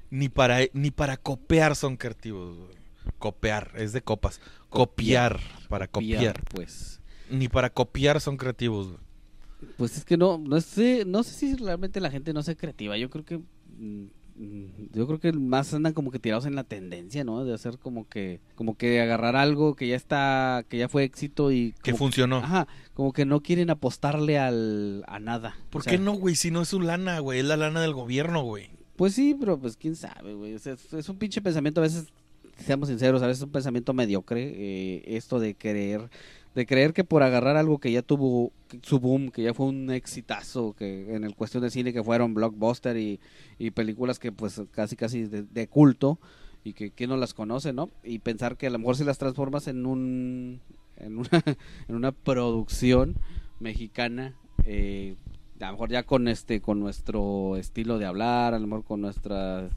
Ni 0.10 0.30
para, 0.30 0.60
ni 0.74 0.92
para 0.92 1.18
copiar 1.18 1.76
son 1.76 1.98
creativos, 1.98 2.58
güey. 2.58 2.78
Copiar, 3.20 3.72
es 3.76 3.94
de 3.94 4.02
copas. 4.02 4.42
Copiar, 4.70 5.40
para 5.70 5.88
copiar. 5.88 6.44
Pues. 6.46 7.02
Ni 7.30 7.48
para 7.48 7.70
copiar 7.70 8.20
son 8.20 8.38
creativos, 8.38 8.88
güey. 8.88 9.00
Pues 9.78 9.98
es 9.98 10.06
que 10.06 10.18
no, 10.18 10.38
no 10.38 10.62
sé, 10.62 11.04
no 11.06 11.24
sé 11.24 11.34
si 11.34 11.56
realmente 11.56 12.00
la 12.00 12.12
gente 12.12 12.32
no 12.32 12.44
sea 12.44 12.56
creativa. 12.56 12.96
Yo 12.96 13.10
creo 13.10 13.26
que 13.26 13.42
Mm, 13.78 14.06
yo 14.94 15.08
creo 15.08 15.20
que 15.20 15.34
más 15.34 15.74
andan 15.74 15.94
como 15.94 16.12
que 16.12 16.20
tirados 16.20 16.46
en 16.46 16.56
la 16.56 16.64
tendencia, 16.64 17.24
¿no? 17.24 17.44
De 17.44 17.54
hacer 17.54 17.80
como 17.80 18.08
que 18.08 18.40
como 18.56 18.78
que 18.78 19.02
agarrar 19.02 19.36
algo 19.36 19.76
que 19.76 19.88
ya 19.88 19.96
está 19.96 20.64
que 20.70 20.78
ya 20.78 20.90
fue 20.90 21.04
éxito 21.04 21.52
y 21.52 21.74
que 21.84 21.96
funcionó. 21.96 22.38
Ajá, 22.38 22.68
como 22.94 23.14
que 23.14 23.26
no 23.26 23.42
quieren 23.42 23.70
apostarle 23.70 24.38
al 24.38 25.04
a 25.08 25.20
nada. 25.20 25.58
¿Por 25.70 25.84
qué 25.84 25.98
no, 25.98 26.14
güey? 26.14 26.36
Si 26.36 26.52
no 26.52 26.62
es 26.62 26.70
su 26.70 26.80
lana, 26.80 27.20
güey, 27.20 27.40
es 27.40 27.46
la 27.46 27.58
lana 27.58 27.82
del 27.82 27.94
gobierno, 27.94 28.44
güey. 28.44 28.70
Pues 28.96 29.14
sí, 29.14 29.36
pero 29.40 29.60
pues 29.60 29.78
quién 29.78 29.96
sabe, 29.96 30.34
güey. 30.34 30.54
es, 30.54 31.10
un 31.10 31.18
pinche 31.18 31.42
pensamiento 31.42 31.82
a 31.82 31.84
veces 31.84 32.08
seamos 32.58 32.90
sinceros, 32.90 33.22
a 33.22 33.28
veces 33.28 33.40
es 33.40 33.46
un 33.46 33.52
pensamiento 33.52 33.94
mediocre 33.94 34.54
eh, 34.56 35.04
esto 35.06 35.40
de 35.40 35.56
creer 35.56 36.10
de 36.58 36.66
creer 36.66 36.92
que 36.92 37.04
por 37.04 37.22
agarrar 37.22 37.56
algo 37.56 37.78
que 37.78 37.92
ya 37.92 38.02
tuvo 38.02 38.52
su 38.82 39.00
boom, 39.00 39.30
que 39.30 39.44
ya 39.44 39.54
fue 39.54 39.68
un 39.68 39.92
exitazo, 39.92 40.74
que 40.74 41.14
en 41.14 41.24
el 41.24 41.36
cuestión 41.36 41.62
de 41.62 41.70
cine 41.70 41.94
que 41.94 42.04
fueron 42.04 42.34
blockbuster 42.34 42.98
y, 42.98 43.20
películas 43.76 44.18
que 44.18 44.32
pues 44.32 44.60
casi 44.72 44.96
casi 44.96 45.26
de, 45.26 45.68
culto 45.68 46.18
y 46.64 46.74
que 46.74 46.90
quién 46.90 47.12
no 47.12 47.18
las 47.18 47.36
conoce, 47.36 47.74
¿no? 47.74 47.92
Y 48.04 48.18
pensar 48.18 48.58
que 48.58 48.66
a 48.66 48.70
lo 48.72 48.80
mejor 48.80 48.98
si 48.98 49.04
las 49.04 49.20
transformas 49.20 49.68
en 49.68 49.86
un 49.86 50.60
en 50.96 51.20
una, 51.20 51.30
en 51.90 51.96
una 51.96 52.12
producción 52.12 53.18
mexicana 53.60 54.34
eh, 54.66 55.16
a 55.62 55.68
lo 55.68 55.74
mejor 55.74 55.92
ya 55.92 56.02
con 56.08 56.28
este, 56.28 56.60
con 56.60 56.80
nuestro 56.80 57.56
estilo 57.58 58.00
de 58.00 58.08
hablar, 58.08 58.56
a 58.56 58.60
lo 58.60 58.66
mejor 58.66 58.84
con 58.84 59.02
nuestras 59.02 59.72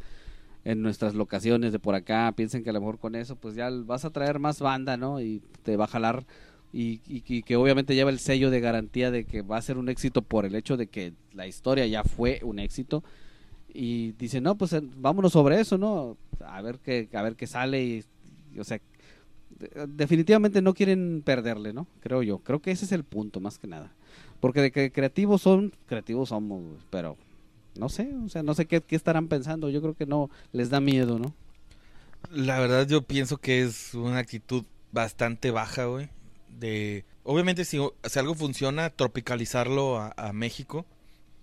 en 0.64 0.81
nuestras 0.81 1.14
locaciones 1.14 1.72
de 1.72 1.78
por 1.78 1.95
acá, 1.95 2.33
piensen 2.35 2.64
que 2.64 2.70
a 2.70 2.72
lo 2.72 2.81
mejor 2.81 2.99
con 2.99 3.16
eso 3.16 3.37
pues 3.37 3.55
ya 3.55 3.68
vas 3.70 4.07
a 4.07 4.11
traer 4.11 4.39
más 4.39 4.61
banda, 4.61 4.97
¿no? 4.97 5.20
Y 5.20 5.43
te 5.62 5.76
va 5.76 5.85
a 5.85 5.89
jalar 5.89 6.24
y, 6.73 7.43
que 7.43 7.57
obviamente 7.57 7.95
lleva 7.95 8.11
el 8.11 8.21
sello 8.21 8.51
de 8.51 8.61
garantía 8.61 9.11
de 9.11 9.25
que 9.25 9.43
va 9.43 9.57
a 9.57 9.62
ser 9.62 9.77
un 9.79 9.89
éxito 9.89 10.23
por 10.23 10.45
el 10.45 10.55
hecho 10.55 10.77
de 10.77 10.87
que 10.87 11.14
la 11.35 11.47
historia 11.47 11.87
ya 11.87 12.05
fue 12.05 12.41
un 12.45 12.59
éxito. 12.59 13.03
Y 13.73 14.12
dice 14.12 14.41
no 14.41 14.57
pues 14.57 14.75
vámonos 14.97 15.33
sobre 15.33 15.61
eso 15.61 15.79
no 15.79 16.16
a 16.45 16.61
ver 16.62 16.79
qué 16.81 17.09
a 17.12 17.23
ver 17.23 17.37
qué 17.37 17.47
sale 17.47 17.85
y, 17.85 18.05
o 18.59 18.64
sea 18.64 18.81
de- 19.51 19.87
definitivamente 19.89 20.61
no 20.62 20.75
quieren 20.75 21.23
perderle 21.25 21.73
no 21.73 21.87
creo 22.01 22.23
yo. 22.23 22.39
Creo 22.39 22.61
que 22.61 22.71
ese 22.73 22.85
es 22.85 22.93
el 22.93 23.05
punto 23.05 23.41
más 23.41 23.59
que 23.59 23.66
nada. 23.68 23.93
Porque 24.41 24.61
de 24.61 24.73
que 24.73 24.91
creativos 24.93 25.43
son 25.43 25.73
creativos 25.87 26.31
somos 26.31 26.62
pero 26.91 27.16
no 27.79 27.89
sé 27.89 28.12
o 28.25 28.29
sea 28.29 28.43
no 28.43 28.55
sé 28.55 28.66
qué, 28.66 28.81
qué 28.81 28.97
estarán 28.97 29.29
pensando. 29.29 29.71
Yo 29.71 29.81
creo 29.83 29.95
que 29.95 30.07
no 30.07 30.31
les 30.53 30.71
da 30.71 30.81
miedo 30.81 31.18
no 31.18 31.35
La 32.31 32.59
verdad 32.61 32.87
yo 32.89 33.03
pienso 33.03 33.39
que 33.39 33.62
es 33.62 33.95
una 33.95 34.18
actitud 34.18 34.64
bastante 34.93 35.51
baja, 35.51 35.85
güey. 35.87 36.09
De, 36.59 37.05
obviamente 37.22 37.64
si, 37.64 37.78
si 38.05 38.18
algo 38.18 38.34
funciona, 38.34 38.90
tropicalizarlo 38.90 39.98
a, 39.98 40.12
a 40.16 40.32
México 40.32 40.86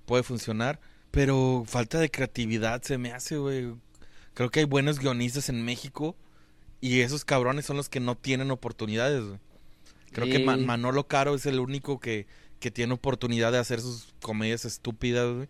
puede 0.06 0.24
funcionar, 0.24 0.80
pero 1.12 1.64
falta 1.66 2.00
de 2.00 2.10
creatividad 2.12 2.82
se 2.84 2.98
me 2.98 3.12
hace, 3.14 3.38
güey. 3.38 3.74
Creo 4.34 4.50
que 4.52 4.60
hay 4.60 4.66
buenos 4.66 5.00
guionistas 5.00 5.50
en 5.50 5.64
México 5.66 6.16
y 6.82 7.00
esos 7.02 7.26
cabrones 7.26 7.66
son 7.66 7.78
los 7.78 7.90
que 7.90 8.00
no 8.00 8.16
tienen 8.16 8.52
oportunidades, 8.52 9.24
güey. 9.24 9.40
Creo 10.12 10.28
que. 10.28 10.40
Manolo 10.66 11.08
Caro 11.08 11.36
es 11.36 11.46
el 11.46 11.60
único 11.60 12.00
que, 12.00 12.28
que 12.60 12.72
tiene 12.72 12.94
oportunidad 12.94 13.52
de 13.52 13.58
hacer 13.58 13.82
sus 13.82 14.14
comedias 14.22 14.64
estúpidas, 14.66 15.34
güey. 15.34 15.50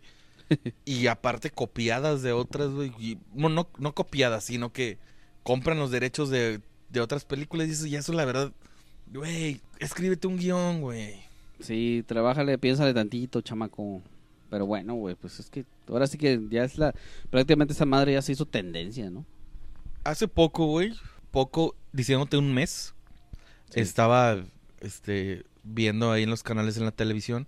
y 0.86 1.08
aparte 1.08 1.52
copiadas 1.52 2.22
de 2.22 2.32
otras, 2.32 2.70
güey. 2.70 2.94
y- 2.98 3.18
No, 3.34 3.50
no, 3.50 3.68
no 3.78 3.94
copiadas, 3.94 4.46
sino 4.46 4.72
que 4.72 4.98
compran 5.44 5.78
los 5.78 5.92
derechos 5.92 6.30
de, 6.30 6.62
de 6.90 7.02
otras 7.02 7.26
películas 7.26 7.68
y 7.68 7.72
dices, 7.72 7.86
y 7.88 7.96
eso 7.96 8.14
la 8.14 8.26
verdad, 8.26 8.54
güey, 9.14 9.62
escríbete 9.80 10.28
un 10.28 10.38
guion, 10.38 10.82
güey. 10.82 11.22
Sí, 11.60 12.04
trabájale, 12.08 12.58
piénsale 12.58 12.94
tantito, 12.94 13.42
chamaco. 13.42 14.02
Pero 14.50 14.66
bueno, 14.66 14.94
güey, 14.96 15.16
pues 15.16 15.40
es 15.40 15.50
que 15.50 15.66
ahora 15.90 16.08
sí 16.08 16.18
que 16.18 16.40
ya 16.50 16.64
es 16.64 16.78
la... 16.78 16.94
Prácticamente 17.30 17.74
esa 17.74 17.86
madre 17.86 18.14
ya 18.14 18.22
se 18.22 18.32
hizo 18.32 18.46
tendencia, 18.46 19.10
¿no? 19.10 19.26
Hace 20.04 20.28
poco, 20.28 20.68
güey, 20.68 20.94
poco, 21.32 21.76
diciéndote 21.92 22.38
un 22.38 22.54
mes, 22.54 22.94
Sí. 23.70 23.82
estaba 23.82 24.38
este, 24.80 25.44
viendo 25.64 26.12
ahí 26.12 26.24
en 26.24 26.30
los 26.30 26.42
canales 26.44 26.78
en 26.78 26.86
la 26.86 26.92
televisión 26.92 27.48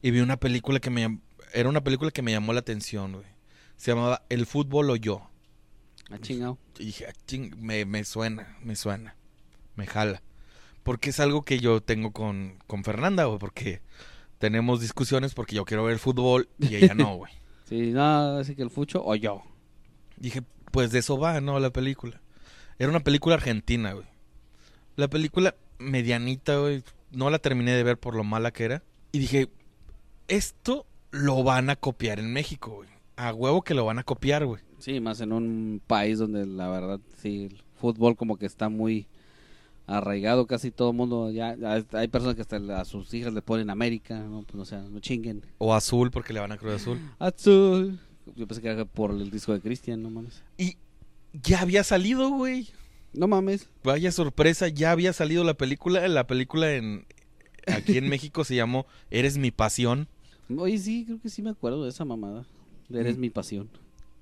y 0.00 0.10
vi 0.12 0.20
una 0.20 0.38
película 0.38 0.80
que 0.80 0.88
me 0.88 1.20
era 1.52 1.68
una 1.68 1.84
película 1.84 2.10
que 2.10 2.22
me 2.22 2.32
llamó 2.32 2.54
la 2.54 2.60
atención, 2.60 3.12
güey. 3.12 3.26
Se 3.76 3.90
llamaba 3.90 4.22
El 4.30 4.46
fútbol 4.46 4.88
o 4.88 4.96
yo. 4.96 5.28
Ha 6.10 6.18
chingado. 6.18 6.56
Y 6.78 6.86
dije, 6.86 7.04
"Ah, 7.06 7.12
ching, 7.26 7.54
me, 7.60 7.84
me 7.84 8.04
suena, 8.04 8.56
me 8.62 8.76
suena, 8.76 9.14
me 9.76 9.86
jala. 9.86 10.22
Porque 10.88 11.10
es 11.10 11.20
algo 11.20 11.42
que 11.42 11.60
yo 11.60 11.82
tengo 11.82 12.12
con, 12.12 12.54
con 12.66 12.82
Fernanda, 12.82 13.26
güey, 13.26 13.38
porque 13.38 13.82
tenemos 14.38 14.80
discusiones 14.80 15.34
porque 15.34 15.54
yo 15.54 15.66
quiero 15.66 15.84
ver 15.84 15.98
fútbol 15.98 16.48
y 16.58 16.76
ella 16.76 16.94
no, 16.94 17.14
güey. 17.14 17.30
Sí, 17.66 17.90
no, 17.92 18.38
así 18.38 18.56
que 18.56 18.62
el 18.62 18.70
fucho 18.70 19.04
o 19.04 19.14
yo. 19.14 19.42
Dije, 20.16 20.42
pues 20.72 20.90
de 20.90 21.00
eso 21.00 21.18
va, 21.18 21.42
¿no? 21.42 21.60
La 21.60 21.68
película. 21.68 22.22
Era 22.78 22.88
una 22.88 23.00
película 23.00 23.34
argentina, 23.34 23.92
güey. 23.92 24.06
La 24.96 25.08
película 25.08 25.56
medianita, 25.78 26.56
güey. 26.56 26.82
No 27.12 27.28
la 27.28 27.38
terminé 27.38 27.72
de 27.72 27.82
ver 27.82 27.98
por 27.98 28.14
lo 28.14 28.24
mala 28.24 28.50
que 28.50 28.64
era. 28.64 28.82
Y 29.12 29.18
dije, 29.18 29.50
esto 30.28 30.86
lo 31.10 31.42
van 31.42 31.68
a 31.68 31.76
copiar 31.76 32.18
en 32.18 32.32
México, 32.32 32.76
güey. 32.76 32.88
A 33.16 33.34
huevo 33.34 33.60
que 33.60 33.74
lo 33.74 33.84
van 33.84 33.98
a 33.98 34.04
copiar, 34.04 34.46
güey. 34.46 34.62
Sí, 34.78 35.00
más 35.00 35.20
en 35.20 35.32
un 35.32 35.82
país 35.86 36.18
donde 36.18 36.46
la 36.46 36.70
verdad, 36.70 37.00
sí, 37.18 37.50
el 37.52 37.62
fútbol 37.74 38.16
como 38.16 38.38
que 38.38 38.46
está 38.46 38.70
muy 38.70 39.06
arraigado 39.88 40.46
casi 40.46 40.70
todo 40.70 40.90
el 40.90 40.96
mundo. 40.96 41.30
Ya, 41.32 41.56
hay 41.92 42.08
personas 42.08 42.36
que 42.36 42.42
hasta 42.42 42.56
a 42.80 42.84
sus 42.84 43.12
hijas 43.14 43.32
le 43.32 43.42
ponen 43.42 43.70
América, 43.70 44.20
¿no? 44.20 44.42
Pues, 44.42 44.60
o 44.60 44.64
sea, 44.64 44.82
no 44.82 45.00
chinguen. 45.00 45.42
O 45.58 45.74
azul 45.74 46.10
porque 46.10 46.32
le 46.32 46.40
van 46.40 46.52
a 46.52 46.56
Cruz 46.58 46.74
Azul. 46.74 47.00
Azul. 47.18 47.98
Yo 48.36 48.46
pensé 48.46 48.60
que 48.62 48.68
era 48.68 48.84
por 48.84 49.10
el 49.10 49.30
disco 49.30 49.52
de 49.52 49.60
Cristian, 49.60 50.02
no 50.02 50.10
mames. 50.10 50.42
Y 50.58 50.76
ya 51.32 51.60
había 51.62 51.82
salido, 51.82 52.28
güey. 52.30 52.68
No 53.14 53.26
mames. 53.26 53.70
Vaya 53.82 54.12
sorpresa, 54.12 54.68
ya 54.68 54.90
había 54.92 55.12
salido 55.14 55.42
la 55.42 55.54
película. 55.54 56.06
La 56.08 56.26
película 56.26 56.72
en 56.74 57.06
aquí 57.66 57.96
en 57.96 58.08
México 58.10 58.44
se 58.44 58.54
llamó 58.54 58.86
Eres 59.10 59.38
mi 59.38 59.50
pasión. 59.50 60.08
Oye, 60.56 60.78
sí, 60.78 61.04
creo 61.06 61.20
que 61.20 61.28
sí 61.30 61.42
me 61.42 61.50
acuerdo 61.50 61.84
de 61.84 61.90
esa 61.90 62.04
mamada. 62.04 62.44
De 62.88 63.00
Eres 63.00 63.16
Mm. 63.16 63.20
mi 63.20 63.30
pasión. 63.30 63.68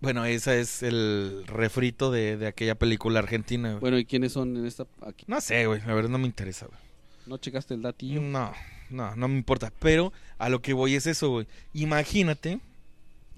Bueno, 0.01 0.24
esa 0.24 0.55
es 0.55 0.82
el 0.82 1.44
refrito 1.47 2.11
de, 2.11 2.36
de 2.36 2.47
aquella 2.47 2.74
película 2.74 3.18
argentina, 3.20 3.70
güey. 3.70 3.80
Bueno, 3.80 3.99
¿y 3.99 4.05
quiénes 4.05 4.32
son 4.32 4.57
en 4.57 4.66
esta? 4.66 4.86
Aquí? 5.07 5.24
No 5.28 5.40
sé, 5.40 5.66
güey. 5.66 5.80
A 5.82 5.94
ver, 5.94 6.11
no 6.11 6.18
me 6.18 6.26
interesa, 6.26 6.66
güey. 6.66 6.78
¿No 7.26 7.38
checaste 7.38 7.74
el 7.74 7.82
datillo? 7.82 8.20
No, 8.20 8.53
no, 8.90 9.16
no 9.16 9.28
me 9.28 9.36
importa. 9.36 9.72
Pero 9.80 10.12
a 10.38 10.49
lo 10.49 10.61
que 10.62 10.74
voy 10.74 10.94
es 10.94 11.07
eso, 11.07 11.30
güey. 11.30 11.47
Imagínate, 11.72 12.61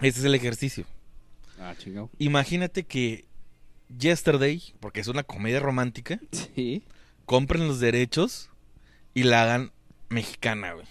ese 0.00 0.18
es 0.20 0.24
el 0.24 0.34
ejercicio. 0.34 0.84
Ah, 1.60 1.74
chingado. 1.78 2.10
Imagínate 2.18 2.84
que 2.84 3.24
Yesterday, 3.96 4.62
porque 4.80 5.00
es 5.00 5.08
una 5.08 5.22
comedia 5.22 5.60
romántica, 5.60 6.20
Sí. 6.54 6.82
compren 7.24 7.66
los 7.68 7.80
derechos 7.80 8.50
y 9.14 9.22
la 9.22 9.42
hagan 9.44 9.72
mexicana, 10.08 10.72
güey. 10.74 10.86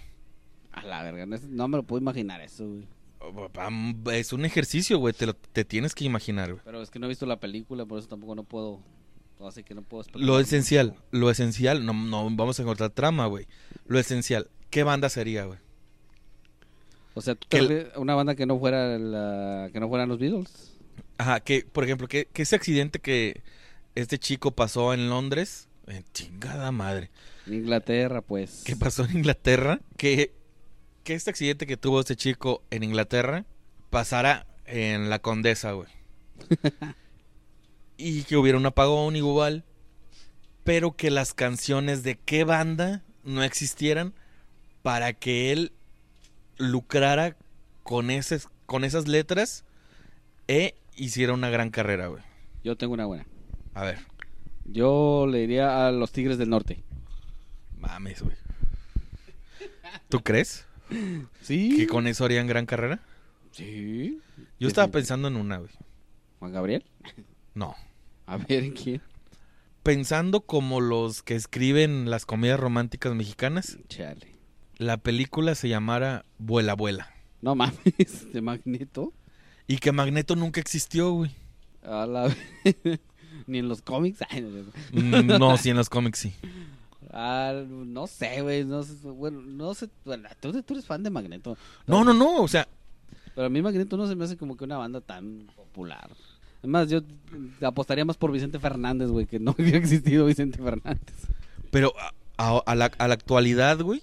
A 0.72 0.84
la 0.84 1.04
verga, 1.04 1.26
no 1.26 1.68
me 1.68 1.78
lo 1.78 1.84
puedo 1.84 2.02
imaginar 2.02 2.42
eso, 2.42 2.68
güey. 2.68 2.88
Es 4.12 4.34
un 4.34 4.46
ejercicio, 4.46 4.98
güey. 5.00 5.14
Te, 5.14 5.26
lo- 5.26 5.36
te 5.36 5.66
tienes 5.66 5.96
que 5.96 6.06
imaginar, 6.06 6.52
güey. 6.52 6.62
Pero 6.66 6.82
es 6.82 6.90
que 6.90 7.00
no 7.00 7.06
he 7.06 7.10
visto 7.10 7.26
la 7.26 7.40
película, 7.40 7.86
por 7.86 8.00
eso 8.00 8.08
tampoco 8.08 8.36
no 8.36 8.44
puedo. 8.44 8.80
Así 9.46 9.64
que 9.64 9.76
no 9.76 9.84
puedo 9.84 10.04
Lo 10.16 10.40
esencial, 10.40 10.96
lo 11.12 11.30
esencial, 11.30 11.86
no, 11.86 11.94
no 11.94 12.28
vamos 12.36 12.58
a 12.60 12.64
encontrar 12.64 12.90
trama, 12.90 13.28
güey. 13.28 13.46
Lo 13.86 14.00
esencial, 14.00 14.50
¿qué 14.72 14.82
banda 14.84 15.10
sería, 15.10 15.46
güey? 15.46 15.60
O 17.14 17.22
sea, 17.22 17.36
¿tú 17.36 17.48
que 17.50 17.58
te 17.58 17.64
el- 17.64 17.68
refieres 17.70 17.96
a 17.96 18.00
una 18.00 18.16
banda 18.16 18.36
que 18.36 18.46
no 18.48 18.58
fuera 18.60 18.98
la, 18.98 19.70
que 19.72 19.80
no 19.80 19.90
fueran 19.90 20.10
los 20.10 20.18
Beatles. 20.20 20.74
Ajá, 21.20 21.40
que, 21.40 21.66
por 21.72 21.84
ejemplo, 21.84 22.08
que, 22.08 22.26
que 22.32 22.42
ese 22.44 22.56
accidente 22.56 23.00
que 23.00 23.42
este 23.96 24.18
chico 24.20 24.52
pasó 24.52 24.94
en 24.94 25.10
Londres, 25.10 25.68
en 25.88 26.04
chingada 26.14 26.72
madre, 26.72 27.10
En 27.48 27.56
Inglaterra, 27.56 28.22
pues. 28.22 28.64
que 28.66 28.76
pasó 28.76 29.04
en 29.06 29.18
Inglaterra, 29.18 29.80
que, 29.98 30.34
que 31.08 31.14
este 31.14 31.30
accidente 31.30 31.66
que 31.66 31.78
tuvo 31.78 32.02
este 32.02 32.18
chico 32.18 32.66
en 32.70 32.84
Inglaterra 32.84 33.46
pasara 33.90 34.46
en 34.66 35.10
la 35.10 35.20
Condesa, 35.20 35.72
güey. 35.72 35.88
y 37.98 38.24
que 38.24 38.36
hubiera 38.36 38.58
un 38.58 38.66
apagón 38.66 39.16
igual, 39.16 39.64
pero 40.66 40.98
que 40.98 41.10
las 41.10 41.34
canciones 41.34 42.04
de 42.04 42.18
qué 42.18 42.44
banda 42.44 43.06
no 43.24 43.42
existieran 43.44 44.16
para 44.82 45.14
que 45.14 45.54
él 45.54 45.72
lucrara 46.58 47.38
con, 47.84 48.12
ese, 48.12 48.42
con 48.66 48.84
esas 48.84 49.08
letras 49.08 49.64
e 50.50 50.76
hiciera 50.98 51.32
una 51.32 51.50
gran 51.50 51.70
carrera, 51.70 52.08
güey. 52.08 52.24
Yo 52.66 52.76
tengo 52.76 52.94
una 52.94 53.06
buena. 53.06 53.26
A 53.76 53.86
ver, 53.86 54.00
Yo 54.66 55.26
le 55.26 55.40
diría 55.40 55.88
a 55.88 55.92
los 55.94 56.12
Tigres 56.12 56.38
del 56.38 56.50
Norte. 56.50 56.84
mames, 57.78 58.22
güey. 58.22 58.36
¿Tú 60.10 60.22
crees 60.22 60.67
Sí. 61.42 61.76
que 61.78 61.88
con 61.88 62.08
eso 62.08 62.26
harían 62.26 62.48
gran 62.48 62.66
carrera? 62.66 63.00
Sí. 63.52 64.20
Yo 64.60 64.68
estaba 64.68 64.88
pensando 64.90 65.28
en 65.28 65.36
una, 65.36 65.58
güey. 65.58 65.72
Juan 66.40 66.52
Gabriel. 66.52 66.86
No. 67.54 67.76
A 68.26 68.38
ver, 68.38 68.64
¿en 68.64 68.72
quién? 68.74 69.02
Pensando 69.84 70.42
como 70.42 70.82
los 70.82 71.24
que 71.24 71.36
escriben 71.36 72.10
las 72.10 72.26
comedias 72.26 72.60
románticas 72.60 73.16
mexicanas, 73.16 73.78
Chale. 73.88 74.36
la 74.78 74.98
película 74.98 75.56
se 75.56 75.70
llamara 75.70 76.26
Vuela 76.38 76.74
Vuela. 76.76 77.10
No 77.42 77.56
mames, 77.56 77.78
de 78.34 78.42
Magneto. 78.42 79.14
Y 79.68 79.78
que 79.78 79.92
Magneto 79.92 80.36
nunca 80.36 80.60
existió, 80.60 81.12
güey. 81.12 81.32
A 81.84 82.06
la... 82.06 82.36
Ni 83.48 83.60
en 83.60 83.70
los 83.70 83.82
cómics. 83.82 84.20
Mm, 84.92 85.28
No, 85.40 85.56
sí, 85.58 85.70
en 85.70 85.78
los 85.78 85.90
cómics 85.90 86.20
sí. 86.20 86.34
Ah, 87.12 87.54
no 87.68 88.08
sé, 88.08 88.42
güey. 88.42 88.64
No 88.66 88.84
sé, 88.84 88.96
bueno, 89.10 89.42
no 89.42 89.74
sé. 89.74 89.90
Bueno, 90.06 90.28
tú, 90.40 90.52
tú 90.64 90.74
eres 90.74 90.86
fan 90.86 91.04
de 91.04 91.10
Magneto. 91.10 91.58
No, 91.86 92.04
no, 92.04 92.14
no, 92.14 92.42
o 92.44 92.48
sea, 92.48 92.68
Pero 93.36 93.48
a 93.48 93.50
mí 93.50 93.62
Magneto 93.62 93.98
no 93.98 94.08
se 94.08 94.16
me 94.16 94.26
hace 94.26 94.38
como 94.38 94.58
que 94.58 94.64
una 94.66 94.78
banda 94.78 95.02
tan 95.02 95.48
popular. 95.56 96.10
Además, 96.60 96.90
yo 96.90 97.02
apostaría 97.62 98.04
más 98.06 98.18
por 98.18 98.32
Vicente 98.32 98.60
Fernández, 98.60 99.10
güey, 99.10 99.26
que 99.26 99.40
no 99.40 99.52
hubiera 99.58 99.78
existido 99.78 100.26
Vicente 100.26 100.58
Fernández. 100.62 101.00
pero 101.72 101.94
a, 102.00 102.12
a- 102.58 102.64
a 102.66 102.76
la, 102.76 102.92
a 102.98 103.08
la 103.08 103.14
actualidad, 103.14 103.80
güey, 103.82 104.02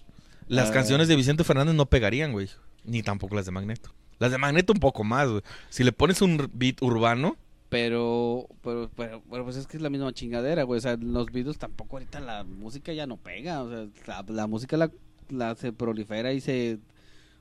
las 0.48 0.70
Ah. 0.70 0.72
canciones 0.72 1.09
de 1.09 1.16
Vicente 1.16 1.44
Fernández 1.44 1.74
no 1.74 1.86
pegarían, 1.86 2.32
güey. 2.32 2.48
Ni 2.84 3.02
tampoco 3.02 3.34
las 3.34 3.46
de 3.46 3.50
Magneto. 3.52 3.90
Las 4.18 4.30
de 4.30 4.38
Magneto 4.38 4.72
un 4.72 4.78
poco 4.80 5.02
más, 5.05 5.28
güey. 5.28 5.42
Si 5.70 5.82
le 5.84 5.92
pones 5.92 6.22
un 6.22 6.48
beat 6.55 6.80
urbano, 6.82 7.36
Pero, 7.75 8.47
pero, 8.62 8.89
pero, 8.95 9.20
pero, 9.29 9.43
pues 9.43 9.57
es 9.57 9.66
que 9.66 9.77
es 9.77 9.83
la 9.83 9.91
misma 9.91 10.12
chingadera, 10.12 10.62
güey. 10.62 10.79
O 10.79 10.81
sea, 10.81 10.97
los 10.97 11.33
videos 11.33 11.59
tampoco 11.59 11.97
ahorita 11.97 12.20
la 12.20 12.45
música 12.45 12.93
ya 12.93 13.09
no 13.09 13.16
pega. 13.16 13.64
O 13.64 13.68
sea, 13.68 14.22
la, 14.29 14.47
música 14.47 14.77
la, 14.77 14.93
la 15.29 15.57
se 15.57 15.72
prolifera 15.72 16.33
y 16.33 16.41
se... 16.41 16.79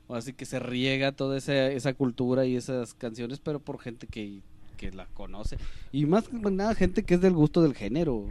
O 0.08 0.16
así 0.16 0.32
que 0.32 0.44
se 0.44 0.58
riega 0.58 1.12
toda 1.12 1.38
esa, 1.38 1.68
esa 1.68 1.94
cultura 1.94 2.46
y 2.46 2.56
esas 2.56 2.94
canciones, 2.94 3.38
pero 3.38 3.60
por 3.60 3.78
gente 3.78 4.08
que, 4.08 4.40
que 4.76 4.90
la 4.90 5.06
conoce. 5.06 5.56
Y 5.92 6.04
más 6.06 6.28
que 6.28 6.36
nada, 6.50 6.74
gente 6.74 7.04
que 7.04 7.14
es 7.14 7.20
del 7.20 7.34
gusto 7.34 7.62
del 7.62 7.74
género. 7.74 8.26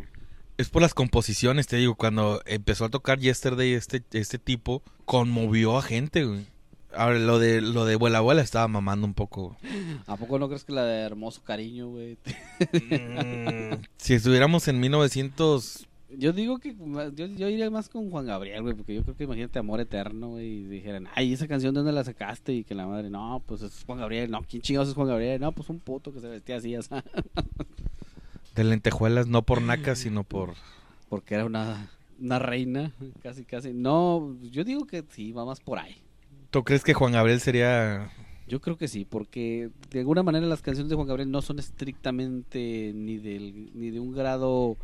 Es 0.57 0.67
por 0.67 0.81
las 0.81 0.93
composiciones, 0.93 1.67
te 1.67 1.77
digo, 1.77 1.95
cuando 1.95 2.41
empezó 2.45 2.83
a 2.83 2.89
tocar 2.89 3.19
Yesterday 3.19 3.71
este, 3.71 4.03
este 4.11 4.39
tipo, 4.39 4.83
conmovió 5.05 5.77
a 5.77 5.81
gente, 5.81 6.25
güey. 6.25 6.47
Ahora, 6.95 7.19
lo 7.19 7.39
de, 7.39 7.61
lo 7.61 7.85
de 7.85 7.95
Vuela 7.95 8.19
Abuela 8.19 8.41
estaba 8.41 8.67
mamando 8.67 9.05
un 9.05 9.13
poco. 9.13 9.57
¿A 10.07 10.17
poco 10.17 10.39
no 10.39 10.47
crees 10.47 10.63
que 10.63 10.73
la 10.73 10.85
de 10.85 11.01
Hermoso 11.01 11.41
Cariño, 11.43 11.89
güey? 11.89 12.17
Mm, 12.73 13.83
si 13.97 14.13
estuviéramos 14.13 14.67
en 14.67 14.79
1900... 14.79 15.87
Yo 16.17 16.31
digo 16.31 16.59
que 16.59 16.75
yo, 17.15 17.25
yo 17.25 17.49
iría 17.49 17.69
más 17.71 17.89
con 17.89 18.11
Juan 18.11 18.25
Gabriel, 18.25 18.61
güey, 18.61 18.75
porque 18.75 18.93
yo 18.93 19.03
creo 19.03 19.15
que 19.15 19.23
imagínate 19.23 19.57
Amor 19.57 19.79
Eterno, 19.79 20.29
güey, 20.29 20.45
y 20.45 20.63
dijeran, 20.65 21.07
ay, 21.15 21.33
esa 21.33 21.47
canción 21.47 21.73
de 21.73 21.79
dónde 21.79 21.91
la 21.91 22.03
sacaste, 22.03 22.53
y 22.53 22.63
que 22.63 22.75
la 22.75 22.85
madre, 22.85 23.09
no, 23.09 23.41
pues 23.45 23.63
es 23.63 23.83
Juan 23.85 23.99
Gabriel, 23.99 24.29
no, 24.29 24.43
¿quién 24.47 24.61
chingados 24.61 24.89
es 24.89 24.95
Juan 24.95 25.07
Gabriel? 25.07 25.41
No, 25.41 25.51
pues 25.51 25.69
un 25.69 25.79
puto 25.79 26.13
que 26.13 26.19
se 26.19 26.27
vestía 26.27 26.57
así, 26.57 26.75
o 26.75 26.81
sea, 26.83 27.03
De 28.55 28.63
lentejuelas, 28.63 29.27
no 29.27 29.41
por 29.41 29.61
naca, 29.61 29.95
sino 29.95 30.23
por... 30.23 30.53
porque 31.09 31.33
era 31.33 31.45
una, 31.45 31.89
una 32.19 32.37
reina, 32.37 32.91
casi, 33.23 33.43
casi. 33.43 33.73
No, 33.73 34.37
yo 34.43 34.63
digo 34.63 34.85
que 34.85 35.03
sí, 35.09 35.31
va 35.31 35.45
más 35.45 35.59
por 35.59 35.79
ahí. 35.79 36.02
¿Tú 36.53 36.63
crees 36.63 36.83
que 36.83 36.93
Juan 36.93 37.13
Gabriel 37.13 37.39
sería... 37.39 38.11
Yo 38.47 38.61
creo 38.61 38.77
que 38.77 38.87
sí, 38.87 39.05
porque 39.05 39.71
de 39.89 40.01
alguna 40.01 40.21
manera 40.21 40.45
las 40.45 40.61
canciones 40.61 40.87
de 40.87 40.95
Juan 40.95 41.07
Gabriel 41.07 41.31
no 41.31 41.41
son 41.41 41.57
estrictamente 41.57 42.91
ni 42.93 43.17
del 43.17 43.71
ni 43.73 43.89
de 43.89 43.99
un 43.99 44.13
grado, 44.13 44.77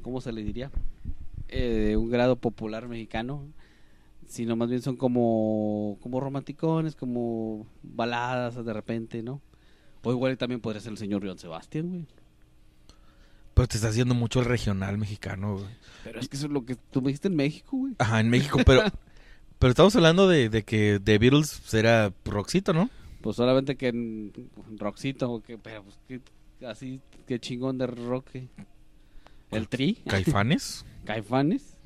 ¿cómo 0.00 0.22
se 0.22 0.32
le 0.32 0.42
diría? 0.42 0.70
Eh, 1.48 1.88
de 1.88 1.96
un 1.98 2.08
grado 2.08 2.36
popular 2.36 2.88
mexicano, 2.88 3.44
sino 4.28 4.56
más 4.56 4.70
bien 4.70 4.80
son 4.80 4.96
como 4.96 5.98
como 6.00 6.20
romanticones, 6.20 6.96
como 6.96 7.66
baladas 7.82 8.64
de 8.64 8.72
repente, 8.72 9.22
¿no? 9.22 9.42
O 10.02 10.12
igual 10.12 10.38
también 10.38 10.62
podría 10.62 10.80
ser 10.80 10.92
el 10.92 10.98
señor 10.98 11.22
Joan 11.22 11.36
Sebastián, 11.36 11.90
güey. 11.90 12.06
Pero 13.52 13.68
te 13.68 13.76
está 13.76 13.88
haciendo 13.88 14.14
mucho 14.14 14.40
el 14.40 14.46
regional 14.46 14.96
mexicano, 14.96 15.58
güey. 15.58 15.66
Pero 16.02 16.18
es 16.18 16.30
que 16.30 16.38
eso 16.38 16.46
es 16.46 16.52
lo 16.52 16.64
que 16.64 16.76
tú 16.76 17.02
me 17.02 17.08
dijiste 17.08 17.28
en 17.28 17.36
México, 17.36 17.76
güey. 17.76 17.94
Ajá, 17.98 18.20
en 18.20 18.30
México, 18.30 18.58
pero... 18.64 18.84
Pero 19.60 19.70
estamos 19.70 19.94
hablando 19.94 20.26
de, 20.26 20.48
de 20.48 20.62
que 20.64 20.98
The 21.02 21.18
Beatles 21.18 21.72
era 21.74 22.12
rockcito, 22.24 22.72
¿no? 22.72 22.90
Pues 23.20 23.36
solamente 23.36 23.76
que 23.76 23.88
en 23.88 24.32
rockcito, 24.78 25.30
o 25.30 25.42
que, 25.42 25.58
pero 25.58 25.84
pues 25.84 25.98
que 26.08 26.66
así, 26.66 27.00
que 27.26 27.38
chingón 27.38 27.76
de 27.78 27.86
rock. 27.86 28.26
eh. 28.34 28.48
El 29.50 29.68
tri. 29.68 29.94
Caifanes. 30.06 30.84
Caifanes. 31.04 31.76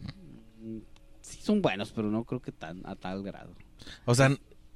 mm, 0.62 0.78
Sí 1.20 1.40
son 1.42 1.60
buenos, 1.62 1.90
pero 1.92 2.10
no 2.10 2.24
creo 2.24 2.40
que 2.40 2.52
tan 2.52 2.80
a 2.86 2.94
tal 2.94 3.22
grado. 3.22 3.50
O 4.04 4.14
sea, 4.14 4.30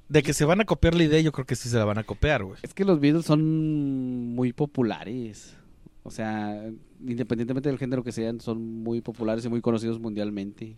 de 0.09 0.23
que 0.23 0.33
se 0.33 0.43
van 0.43 0.59
a 0.59 0.65
copiar 0.65 0.93
la 0.95 1.03
idea, 1.03 1.21
yo 1.21 1.31
creo 1.31 1.45
que 1.45 1.55
sí 1.55 1.69
se 1.69 1.77
la 1.77 1.85
van 1.85 1.99
a 1.99 2.03
copiar, 2.03 2.43
güey. 2.43 2.57
Es 2.63 2.73
que 2.73 2.83
los 2.83 2.99
Beatles 2.99 3.25
son 3.25 4.33
muy 4.35 4.51
populares. 4.51 5.55
O 6.03 6.11
sea, 6.11 6.69
independientemente 7.05 7.69
del 7.69 7.77
género 7.77 8.03
que 8.03 8.11
sean, 8.11 8.41
son 8.41 8.61
muy 8.83 8.99
populares 8.99 9.45
y 9.45 9.49
muy 9.49 9.61
conocidos 9.61 9.99
mundialmente. 9.99 10.75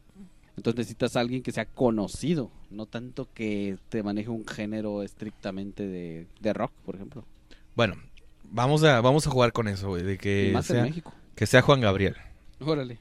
Entonces 0.57 0.79
necesitas 0.79 1.15
a 1.15 1.21
alguien 1.21 1.43
que 1.43 1.51
sea 1.51 1.65
conocido, 1.65 2.51
no 2.69 2.85
tanto 2.85 3.27
que 3.33 3.77
te 3.89 4.03
maneje 4.03 4.29
un 4.29 4.45
género 4.45 5.01
estrictamente 5.01 5.87
de, 5.87 6.27
de 6.39 6.53
rock, 6.53 6.71
por 6.85 6.95
ejemplo. 6.95 7.25
Bueno, 7.75 7.95
vamos 8.43 8.83
a, 8.83 8.99
vamos 9.01 9.25
a 9.25 9.31
jugar 9.31 9.53
con 9.53 9.67
eso, 9.67 9.87
güey. 9.89 10.03
De 10.03 10.17
que 10.17 10.51
más 10.53 10.69
en 10.69 10.83
México. 10.83 11.13
que 11.35 11.45
sea 11.47 11.61
Juan 11.61 11.79
Gabriel. 11.81 12.15
Órale. 12.59 12.99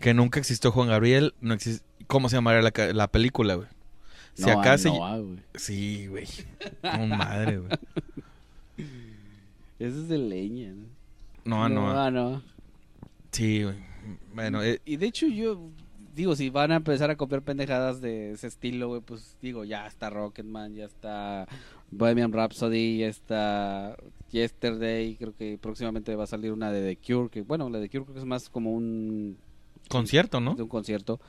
Que 0.00 0.12
nunca 0.12 0.40
existió 0.40 0.72
Juan 0.72 0.88
Gabriel. 0.88 1.34
No 1.40 1.54
existe... 1.54 1.86
¿Cómo 2.08 2.28
se 2.28 2.36
llamaría 2.36 2.62
la, 2.62 2.92
la 2.92 3.08
película, 3.08 3.54
güey? 3.54 3.68
Si 4.34 4.42
No, 4.42 4.60
acá 4.60 4.76
se... 4.76 4.88
no, 4.88 5.04
ah, 5.06 5.18
güey. 5.18 5.38
Sí, 5.54 6.06
güey. 6.08 6.26
Con 6.82 7.08
madre, 7.10 7.58
güey. 7.58 7.70
Ese 9.78 9.98
es 9.98 10.08
de 10.08 10.18
leña. 10.18 10.72
¿no? 11.44 11.68
No, 11.68 11.68
no. 11.68 11.98
ah, 12.00 12.10
no. 12.10 12.42
Sí, 13.30 13.62
güey. 13.62 13.76
Bueno, 14.34 14.62
eh, 14.62 14.80
Y 14.84 14.96
de 14.96 15.06
hecho 15.06 15.26
yo 15.26 15.70
digo, 16.14 16.36
si 16.36 16.50
van 16.50 16.72
a 16.72 16.76
empezar 16.76 17.10
a 17.10 17.16
copiar 17.16 17.42
pendejadas 17.42 18.00
de 18.00 18.32
ese 18.32 18.46
estilo, 18.46 18.88
güey, 18.88 19.00
pues 19.00 19.36
digo, 19.40 19.64
ya 19.64 19.86
está 19.86 20.10
Rocketman, 20.10 20.74
ya 20.74 20.84
está 20.84 21.46
Bohemian 21.90 22.32
Rhapsody, 22.32 22.98
ya 22.98 23.08
está 23.08 23.96
Yesterday, 24.30 25.16
creo 25.16 25.34
que 25.34 25.58
próximamente 25.60 26.14
va 26.14 26.24
a 26.24 26.28
salir 26.28 26.52
una 26.52 26.70
de 26.70 26.94
The 26.94 27.14
Cure, 27.14 27.30
que 27.30 27.42
bueno, 27.42 27.68
la 27.68 27.78
de 27.78 27.88
The 27.88 27.90
Cure 27.90 28.04
creo 28.04 28.14
que 28.14 28.20
es 28.20 28.26
más 28.26 28.48
como 28.48 28.72
un 28.72 29.36
concierto, 29.88 30.40
¿no? 30.40 30.54
de 30.54 30.62
un 30.62 30.68
concierto. 30.68 31.20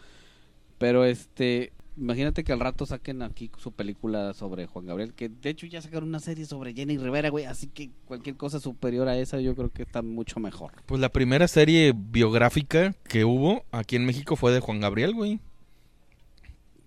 Pero 0.77 1.05
este, 1.05 1.71
imagínate 1.97 2.43
que 2.43 2.53
al 2.53 2.59
rato 2.59 2.85
saquen 2.85 3.21
aquí 3.21 3.51
su 3.57 3.71
película 3.71 4.33
sobre 4.33 4.67
Juan 4.67 4.85
Gabriel, 4.85 5.13
que 5.13 5.29
de 5.29 5.49
hecho 5.49 5.65
ya 5.65 5.81
sacaron 5.81 6.09
una 6.09 6.19
serie 6.19 6.45
sobre 6.45 6.73
Jenny 6.73 6.97
Rivera, 6.97 7.29
güey, 7.29 7.45
así 7.45 7.67
que 7.67 7.91
cualquier 8.05 8.35
cosa 8.35 8.59
superior 8.59 9.07
a 9.07 9.17
esa 9.17 9.39
yo 9.39 9.55
creo 9.55 9.71
que 9.71 9.83
está 9.83 10.01
mucho 10.01 10.39
mejor. 10.39 10.73
Pues 10.85 10.99
la 10.99 11.09
primera 11.09 11.47
serie 11.47 11.93
biográfica 11.95 12.93
que 13.07 13.25
hubo 13.25 13.65
aquí 13.71 13.95
en 13.95 14.05
México 14.05 14.35
fue 14.35 14.51
de 14.51 14.59
Juan 14.59 14.79
Gabriel, 14.79 15.13
güey. 15.13 15.39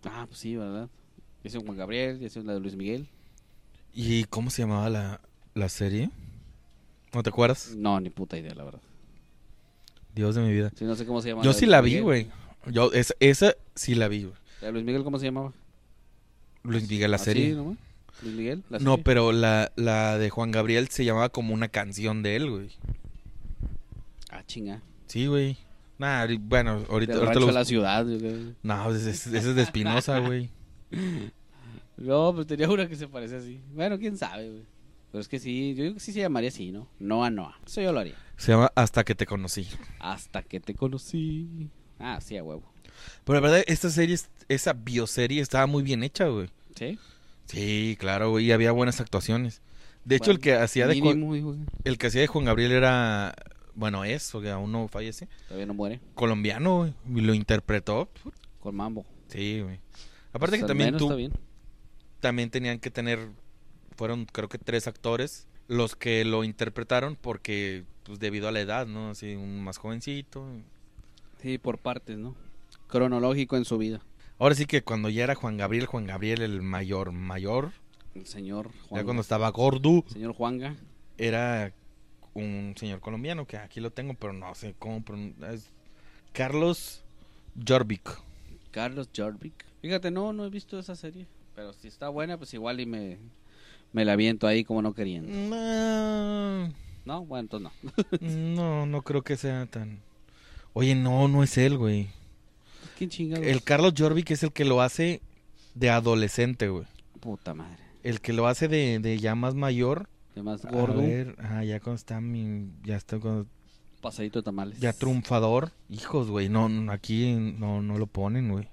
Ah, 0.04 0.26
pues 0.28 0.40
sí, 0.40 0.56
¿verdad? 0.56 0.88
Ya 1.42 1.50
sea 1.50 1.60
Juan 1.60 1.76
Gabriel, 1.76 2.18
ya 2.18 2.28
sea 2.28 2.42
la 2.42 2.54
de 2.54 2.60
Luis 2.60 2.76
Miguel. 2.76 3.08
¿Y 3.92 4.24
cómo 4.24 4.50
se 4.50 4.62
llamaba 4.62 4.90
la, 4.90 5.20
la 5.54 5.68
serie? 5.68 6.10
¿No 7.14 7.22
te 7.22 7.30
acuerdas? 7.30 7.74
No, 7.76 7.98
ni 8.00 8.10
puta 8.10 8.36
idea, 8.36 8.54
la 8.54 8.64
verdad. 8.64 8.82
Dios 10.14 10.34
de 10.34 10.42
mi 10.42 10.52
vida. 10.52 10.70
Sí, 10.76 10.84
no 10.84 10.94
sé 10.94 11.06
cómo 11.06 11.22
se 11.22 11.28
llama. 11.28 11.42
Yo 11.42 11.52
sí 11.52 11.66
la 11.66 11.80
vi, 11.80 12.00
güey. 12.00 12.28
Yo, 12.70 12.92
esa, 12.92 13.14
esa 13.20 13.54
sí 13.74 13.94
la 13.94 14.08
vi, 14.08 14.24
güey. 14.24 14.34
¿La 14.60 14.66
de 14.68 14.72
Luis 14.72 14.84
Miguel 14.84 15.04
cómo 15.04 15.18
se 15.18 15.26
llamaba? 15.26 15.52
Luis 16.62 16.88
Miguel, 16.88 17.10
la 17.10 17.16
¿Ah, 17.16 17.20
serie. 17.20 17.50
sí, 17.50 17.54
nomás? 17.56 17.78
Luis 18.22 18.34
Miguel, 18.34 18.62
la 18.70 18.78
No, 18.78 18.98
pero 18.98 19.32
la, 19.32 19.70
la 19.76 20.18
de 20.18 20.30
Juan 20.30 20.50
Gabriel 20.50 20.88
se 20.88 21.04
llamaba 21.04 21.28
como 21.28 21.52
una 21.54 21.68
canción 21.68 22.22
de 22.22 22.36
él, 22.36 22.50
güey. 22.50 22.70
Ah, 24.30 24.42
chinga. 24.46 24.82
Sí, 25.06 25.26
güey. 25.26 25.56
Nah, 25.98 26.26
bueno, 26.40 26.84
ahorita, 26.90 27.12
Del 27.14 27.22
ahorita 27.22 27.24
rancho 27.24 27.40
lo 27.40 27.46
de 27.46 27.52
la 27.52 27.64
ciudad. 27.64 28.04
No, 28.62 28.94
ese, 28.94 29.10
ese- 29.10 29.36
ese 29.36 29.50
es 29.50 29.54
de 29.56 29.62
Espinosa, 29.62 30.18
güey. 30.26 30.50
No, 31.96 32.34
pues 32.34 32.46
tenía 32.46 32.68
una 32.68 32.88
que 32.88 32.96
se 32.96 33.08
parece 33.08 33.36
así. 33.36 33.60
Bueno, 33.72 33.98
quién 33.98 34.16
sabe, 34.16 34.50
güey. 34.50 34.62
Pero 35.12 35.20
es 35.22 35.28
que 35.28 35.38
sí, 35.38 35.74
yo 35.74 35.84
digo 35.84 35.94
que 35.94 36.00
sí 36.00 36.12
se 36.12 36.20
llamaría 36.20 36.48
así, 36.48 36.70
¿no? 36.72 36.88
Noa 36.98 37.30
Noa. 37.30 37.58
Eso 37.66 37.80
yo 37.80 37.92
lo 37.92 38.00
haría. 38.00 38.16
Se 38.36 38.52
llama 38.52 38.70
Hasta 38.74 39.04
que 39.04 39.14
te 39.14 39.24
conocí. 39.24 39.66
Hasta 39.98 40.42
que 40.42 40.60
te 40.60 40.74
conocí. 40.74 41.70
Ah, 41.98 42.18
sí, 42.20 42.36
a 42.36 42.42
huevo. 42.44 42.70
Pero 43.24 43.40
la 43.40 43.48
verdad, 43.48 43.64
esta 43.66 43.90
serie, 43.90 44.14
es- 44.14 44.28
esa 44.48 44.72
bioserie 44.72 45.40
estaba 45.40 45.66
muy 45.66 45.82
bien 45.82 46.02
hecha, 46.02 46.26
güey. 46.26 46.48
¿Sí? 46.74 46.98
Sí, 47.46 47.96
claro, 47.98 48.30
güey. 48.30 48.46
Y 48.46 48.52
había 48.52 48.72
buenas 48.72 49.00
actuaciones. 49.00 49.60
De 50.04 50.16
hecho, 50.16 50.30
el 50.30 50.38
que 50.38 50.54
hacía 50.54 50.86
de 50.86 51.00
Juan, 51.00 51.34
hijo, 51.34 51.56
el 51.84 51.98
que 51.98 52.06
hacía 52.06 52.20
de 52.20 52.26
Juan 52.28 52.44
Gabriel 52.44 52.72
era, 52.72 53.34
bueno, 53.74 54.04
es, 54.04 54.28
porque 54.30 54.50
aún 54.50 54.70
no 54.70 54.86
fallece, 54.88 55.28
Todavía 55.48 55.66
no 55.66 55.74
muere. 55.74 56.00
colombiano, 56.14 56.78
güey. 56.78 56.94
Y 57.14 57.20
lo 57.22 57.34
interpretó. 57.34 58.08
Con 58.60 58.76
mambo. 58.76 59.04
Sí, 59.28 59.60
güey. 59.62 59.80
Aparte 60.32 60.58
Pues 60.58 60.58
que 60.58 60.62
al 60.64 60.68
también 60.68 60.96
tú, 60.96 61.14
bien. 61.16 61.32
también 62.20 62.50
tenían 62.50 62.78
que 62.78 62.90
tener, 62.90 63.18
fueron 63.96 64.26
creo 64.26 64.48
que 64.48 64.58
tres 64.58 64.86
actores 64.86 65.46
los 65.68 65.96
que 65.96 66.24
lo 66.24 66.44
interpretaron 66.44 67.16
porque, 67.20 67.82
pues 68.04 68.20
debido 68.20 68.46
a 68.46 68.52
la 68.52 68.60
edad, 68.60 68.86
¿no? 68.86 69.10
Así, 69.10 69.34
un 69.34 69.64
más 69.64 69.78
jovencito. 69.78 70.46
Sí, 71.42 71.58
por 71.58 71.78
partes, 71.78 72.16
¿no? 72.18 72.36
Cronológico 72.88 73.56
en 73.56 73.64
su 73.64 73.78
vida. 73.78 74.00
Ahora 74.38 74.54
sí 74.54 74.66
que 74.66 74.82
cuando 74.82 75.08
ya 75.08 75.24
era 75.24 75.34
Juan 75.34 75.56
Gabriel, 75.56 75.86
Juan 75.86 76.06
Gabriel 76.06 76.42
el 76.42 76.62
mayor, 76.62 77.12
mayor, 77.12 77.72
El 78.14 78.26
señor 78.26 78.70
ya 78.72 78.88
Juan. 78.88 79.04
cuando 79.04 79.22
estaba 79.22 79.48
gordo, 79.50 80.04
Señor 80.08 80.32
Juanga. 80.34 80.76
era 81.18 81.72
un 82.34 82.74
señor 82.76 83.00
colombiano 83.00 83.46
que 83.46 83.56
aquí 83.56 83.80
lo 83.80 83.90
tengo, 83.92 84.12
pero 84.14 84.32
no 84.34 84.54
sé 84.54 84.74
cómo 84.78 85.02
es 85.52 85.70
Carlos 86.32 87.02
Jorvik. 87.66 88.10
Carlos 88.70 89.08
Jorvik. 89.16 89.64
Fíjate, 89.80 90.10
no, 90.10 90.32
no 90.34 90.44
he 90.44 90.50
visto 90.50 90.78
esa 90.78 90.94
serie. 90.96 91.26
Pero 91.54 91.72
si 91.72 91.88
está 91.88 92.10
buena, 92.10 92.36
pues 92.36 92.52
igual 92.52 92.80
y 92.80 92.84
me, 92.86 93.16
me 93.92 94.04
la 94.04 94.12
aviento 94.12 94.46
ahí 94.46 94.64
como 94.64 94.82
no 94.82 94.92
queriendo. 94.92 95.30
No, 95.32 96.68
No, 97.06 97.24
bueno, 97.24 97.48
entonces 97.50 97.70
no. 98.20 98.20
no, 98.20 98.86
no 98.86 99.02
creo 99.02 99.22
que 99.22 99.38
sea 99.38 99.64
tan. 99.64 100.00
Oye, 100.74 100.94
no, 100.94 101.28
no 101.28 101.42
es 101.42 101.56
él, 101.56 101.78
güey. 101.78 102.08
¿Quién 102.96 103.10
chingados? 103.10 103.46
El 103.46 103.62
Carlos 103.62 103.94
Jorvik 103.96 104.30
es 104.30 104.42
el 104.42 104.52
que 104.52 104.64
lo 104.64 104.80
hace 104.80 105.20
de 105.74 105.90
adolescente, 105.90 106.68
güey. 106.68 106.86
Puta 107.20 107.54
madre. 107.54 107.76
El 108.02 108.20
que 108.20 108.32
lo 108.32 108.46
hace 108.46 108.68
de, 108.68 108.98
de 109.00 109.18
ya 109.18 109.34
más 109.34 109.54
mayor. 109.54 110.08
De 110.34 110.42
más 110.42 110.64
A 110.64 110.70
gordo. 110.70 111.00
ver, 111.02 111.34
ah, 111.40 111.64
ya 111.64 111.80
cuando 111.80 111.96
está 111.96 112.20
mi, 112.20 112.68
ya 112.84 112.96
está 112.96 113.18
cuando- 113.18 113.46
Pasadito 114.00 114.38
de 114.38 114.42
tamales. 114.44 114.78
ya 114.78 114.92
triunfador. 114.92 115.72
Hijos, 115.88 116.28
güey, 116.30 116.48
no, 116.48 116.68
no, 116.68 116.92
aquí 116.92 117.34
no, 117.34 117.82
no 117.82 117.98
lo 117.98 118.06
ponen, 118.06 118.50
güey. 118.50 118.68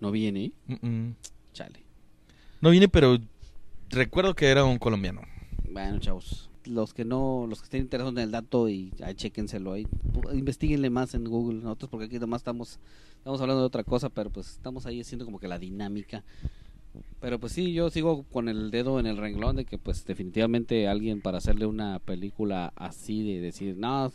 No 0.00 0.10
viene, 0.10 0.46
¿eh? 0.46 0.52
Mm, 0.66 0.86
mm. 0.86 1.16
Chale. 1.52 1.82
No 2.60 2.70
viene, 2.70 2.88
pero 2.88 3.16
recuerdo 3.90 4.34
que 4.34 4.48
era 4.48 4.64
un 4.64 4.78
colombiano. 4.78 5.22
Bueno, 5.70 5.98
chavos. 5.98 6.50
Los 6.66 6.92
que 6.94 7.04
no, 7.04 7.46
los 7.48 7.60
que 7.60 7.64
estén 7.64 7.82
interesados 7.82 8.14
en 8.14 8.22
el 8.22 8.30
dato 8.32 8.68
y 8.68 8.92
ahí 9.02 9.14
chéquenselo 9.14 9.72
ahí. 9.72 9.86
Investíguenle 10.32 10.90
más 10.90 11.14
en 11.14 11.24
Google. 11.24 11.60
Nosotros 11.62 11.90
porque 11.90 12.06
aquí 12.06 12.18
nomás 12.18 12.40
estamos, 12.40 12.78
estamos 13.24 13.40
hablando 13.40 13.62
de 13.62 13.66
otra 13.68 13.84
cosa, 13.84 14.10
pero 14.10 14.28
pues 14.28 14.50
estamos 14.50 14.84
ahí 14.84 15.00
haciendo 15.00 15.24
como 15.24 15.40
que 15.40 15.48
la 15.48 15.58
dinámica. 15.58 16.22
Pero 17.20 17.40
pues 17.40 17.54
sí, 17.54 17.72
yo 17.72 17.88
sigo 17.88 18.24
con 18.24 18.50
el 18.50 18.70
dedo 18.70 19.00
en 19.00 19.06
el 19.06 19.16
renglón 19.16 19.56
de 19.56 19.64
que 19.64 19.78
pues 19.78 20.04
definitivamente 20.04 20.86
alguien 20.88 21.22
para 21.22 21.38
hacerle 21.38 21.64
una 21.64 22.00
película 22.00 22.74
así 22.76 23.22
de 23.22 23.40
decir, 23.40 23.78
no, 23.78 24.12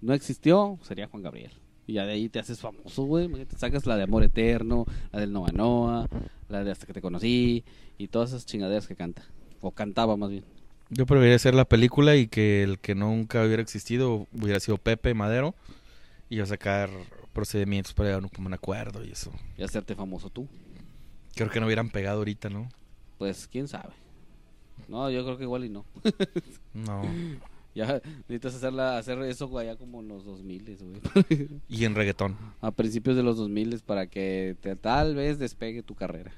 no 0.00 0.12
existió, 0.12 0.76
sería 0.82 1.06
Juan 1.06 1.22
Gabriel. 1.22 1.52
Y 1.86 1.92
ya 1.92 2.04
de 2.04 2.14
ahí 2.14 2.28
te 2.28 2.40
haces 2.40 2.58
famoso, 2.58 3.04
güey. 3.04 3.28
Te 3.44 3.56
sacas 3.56 3.86
la 3.86 3.96
de 3.96 4.02
Amor 4.02 4.24
Eterno, 4.24 4.86
la 5.12 5.20
del 5.20 5.32
Nova 5.32 5.52
Noa, 5.52 6.08
la 6.48 6.64
de 6.64 6.72
Hasta 6.72 6.84
que 6.84 6.92
te 6.92 7.00
conocí 7.00 7.62
y 7.96 8.08
todas 8.08 8.30
esas 8.30 8.44
chingaderas 8.44 8.88
que 8.88 8.96
canta. 8.96 9.22
O 9.60 9.70
cantaba 9.70 10.16
más 10.16 10.30
bien. 10.30 10.42
Yo 10.90 11.06
preferiría 11.06 11.36
hacer 11.36 11.54
la 11.54 11.64
película 11.64 12.16
y 12.16 12.26
que 12.26 12.64
el 12.64 12.80
que 12.80 12.96
nunca 12.96 13.44
hubiera 13.44 13.62
existido 13.62 14.26
hubiera 14.32 14.58
sido 14.58 14.78
Pepe 14.78 15.14
Madero 15.14 15.54
y 16.28 16.40
a 16.40 16.46
sacar 16.46 16.90
procedimientos 17.32 17.92
para 17.94 18.08
llegar 18.10 18.22
a 18.24 18.40
un 18.40 18.54
acuerdo 18.54 19.04
y 19.04 19.10
eso. 19.10 19.32
Y 19.56 19.62
hacerte 19.62 19.94
famoso 19.94 20.30
tú. 20.30 20.48
Creo 21.34 21.50
que 21.50 21.60
no 21.60 21.66
hubieran 21.66 21.90
pegado 21.90 22.18
ahorita, 22.18 22.50
¿no? 22.50 22.68
Pues 23.18 23.48
quién 23.48 23.68
sabe. 23.68 23.92
No, 24.88 25.10
yo 25.10 25.24
creo 25.24 25.36
que 25.36 25.44
igual 25.44 25.64
y 25.64 25.68
no. 25.68 25.84
No. 26.74 27.02
ya 27.74 28.00
necesitas 28.28 28.54
hacerla, 28.54 28.98
hacer 28.98 29.20
eso 29.22 29.56
allá 29.58 29.76
como 29.76 30.00
en 30.00 30.08
los 30.08 30.24
2000, 30.24 30.78
güey. 30.80 31.60
Y 31.68 31.84
en 31.84 31.94
reggaetón. 31.94 32.36
A 32.60 32.70
principios 32.70 33.16
de 33.16 33.22
los 33.22 33.36
2000 33.36 33.80
para 33.80 34.06
que 34.06 34.56
te, 34.60 34.76
tal 34.76 35.14
vez 35.14 35.38
despegue 35.38 35.82
tu 35.82 35.94
carrera. 35.94 36.32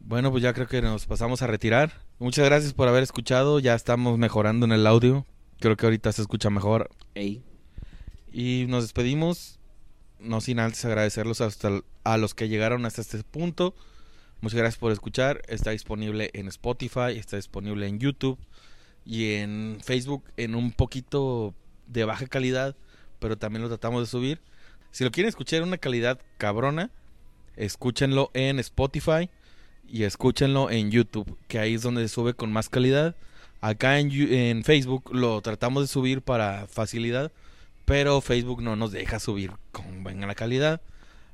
Bueno, 0.00 0.30
pues 0.30 0.42
ya 0.42 0.52
creo 0.52 0.68
que 0.68 0.82
nos 0.82 1.06
pasamos 1.06 1.42
a 1.42 1.48
retirar. 1.48 1.92
Muchas 2.18 2.44
gracias 2.44 2.72
por 2.72 2.86
haber 2.86 3.02
escuchado. 3.02 3.58
Ya 3.58 3.74
estamos 3.74 4.18
mejorando 4.18 4.64
en 4.64 4.72
el 4.72 4.86
audio. 4.86 5.26
Creo 5.58 5.76
que 5.76 5.84
ahorita 5.84 6.12
se 6.12 6.22
escucha 6.22 6.48
mejor. 6.48 6.90
Ey. 7.14 7.42
Y 8.32 8.66
nos 8.68 8.84
despedimos. 8.84 9.55
No 10.18 10.40
sin 10.40 10.58
antes 10.58 10.84
agradecerlos 10.84 11.40
hasta 11.40 11.82
a 12.04 12.16
los 12.16 12.34
que 12.34 12.48
llegaron 12.48 12.86
hasta 12.86 13.02
este 13.02 13.22
punto. 13.22 13.74
Muchas 14.40 14.58
gracias 14.58 14.78
por 14.78 14.92
escuchar. 14.92 15.42
Está 15.48 15.70
disponible 15.70 16.30
en 16.34 16.48
Spotify, 16.48 17.16
está 17.16 17.36
disponible 17.36 17.86
en 17.86 17.98
YouTube 17.98 18.38
y 19.04 19.34
en 19.34 19.78
Facebook 19.82 20.24
en 20.36 20.54
un 20.54 20.72
poquito 20.72 21.54
de 21.86 22.04
baja 22.04 22.26
calidad, 22.26 22.76
pero 23.18 23.38
también 23.38 23.62
lo 23.62 23.68
tratamos 23.68 24.02
de 24.02 24.06
subir. 24.06 24.40
Si 24.90 25.04
lo 25.04 25.10
quieren 25.10 25.28
escuchar 25.28 25.62
en 25.62 25.68
una 25.68 25.78
calidad 25.78 26.20
cabrona, 26.38 26.90
escúchenlo 27.56 28.30
en 28.34 28.58
Spotify 28.58 29.30
y 29.88 30.02
escúchenlo 30.02 30.70
en 30.70 30.90
YouTube, 30.90 31.38
que 31.48 31.58
ahí 31.58 31.74
es 31.74 31.82
donde 31.82 32.02
se 32.02 32.14
sube 32.14 32.34
con 32.34 32.52
más 32.52 32.68
calidad. 32.68 33.14
Acá 33.60 33.98
en, 33.98 34.10
en 34.12 34.64
Facebook 34.64 35.10
lo 35.14 35.40
tratamos 35.40 35.84
de 35.84 35.88
subir 35.88 36.22
para 36.22 36.66
facilidad, 36.66 37.32
pero 37.86 38.20
Facebook 38.20 38.62
no 38.62 38.76
nos 38.76 38.92
deja 38.92 39.18
subir 39.18 39.52
con 39.72 40.02
buena 40.02 40.34
calidad. 40.34 40.82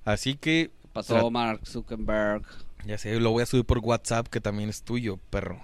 Así 0.04 0.36
que... 0.36 0.70
Pasó 0.92 1.30
Mark 1.30 1.66
Zuckerberg. 1.66 2.44
Ya 2.84 2.98
sé, 2.98 3.18
lo 3.18 3.30
voy 3.30 3.42
a 3.42 3.46
subir 3.46 3.64
por 3.64 3.78
WhatsApp, 3.78 4.28
que 4.28 4.40
también 4.40 4.68
es 4.68 4.82
tuyo, 4.82 5.18
perro. 5.30 5.60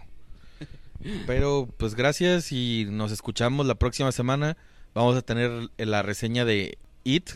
Pero 1.26 1.68
pues 1.76 1.94
gracias 1.94 2.50
y 2.50 2.86
nos 2.90 3.12
escuchamos 3.12 3.66
la 3.66 3.76
próxima 3.76 4.10
semana. 4.10 4.56
Vamos 4.94 5.16
a 5.16 5.22
tener 5.22 5.68
la 5.76 6.02
reseña 6.02 6.44
de 6.44 6.78
It, 7.04 7.30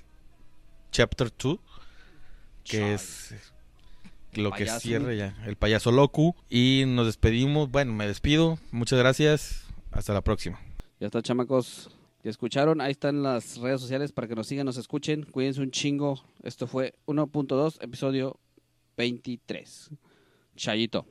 Chapter 0.90 1.30
2, 1.36 1.59
que 2.64 2.94
es 2.94 3.34
lo 4.32 4.50
que 4.50 4.66
cierre 4.66 5.16
ya, 5.16 5.36
el 5.46 5.57
payaso 5.57 5.92
loco. 5.92 6.34
Y 6.48 6.84
nos 6.86 7.07
despedimos, 7.07 7.70
bueno, 7.70 7.92
me 7.92 8.07
despido. 8.07 8.59
Muchas 8.72 8.98
gracias, 8.98 9.64
hasta 9.92 10.12
la 10.12 10.22
próxima. 10.22 10.59
Ya 10.98 11.07
está, 11.07 11.22
chamacos. 11.22 11.90
Ya 12.23 12.31
escucharon, 12.31 12.81
ahí 12.81 12.93
están 12.93 13.25
las 13.25 13.59
redes 13.59 13.81
sociales 13.81 14.12
para 14.12 14.29
que 14.29 14.37
nos 14.37 14.47
sigan, 14.47 14.64
nos 14.64 14.77
escuchen. 14.77 15.25
Cuídense 15.25 15.61
un 15.61 15.73
chingo. 15.73 16.23
Esto 16.45 16.68
fue 16.68 16.95
1.2, 17.07 17.83
episodio 17.83 18.39
23. 18.97 19.91
Chayito. 20.55 21.05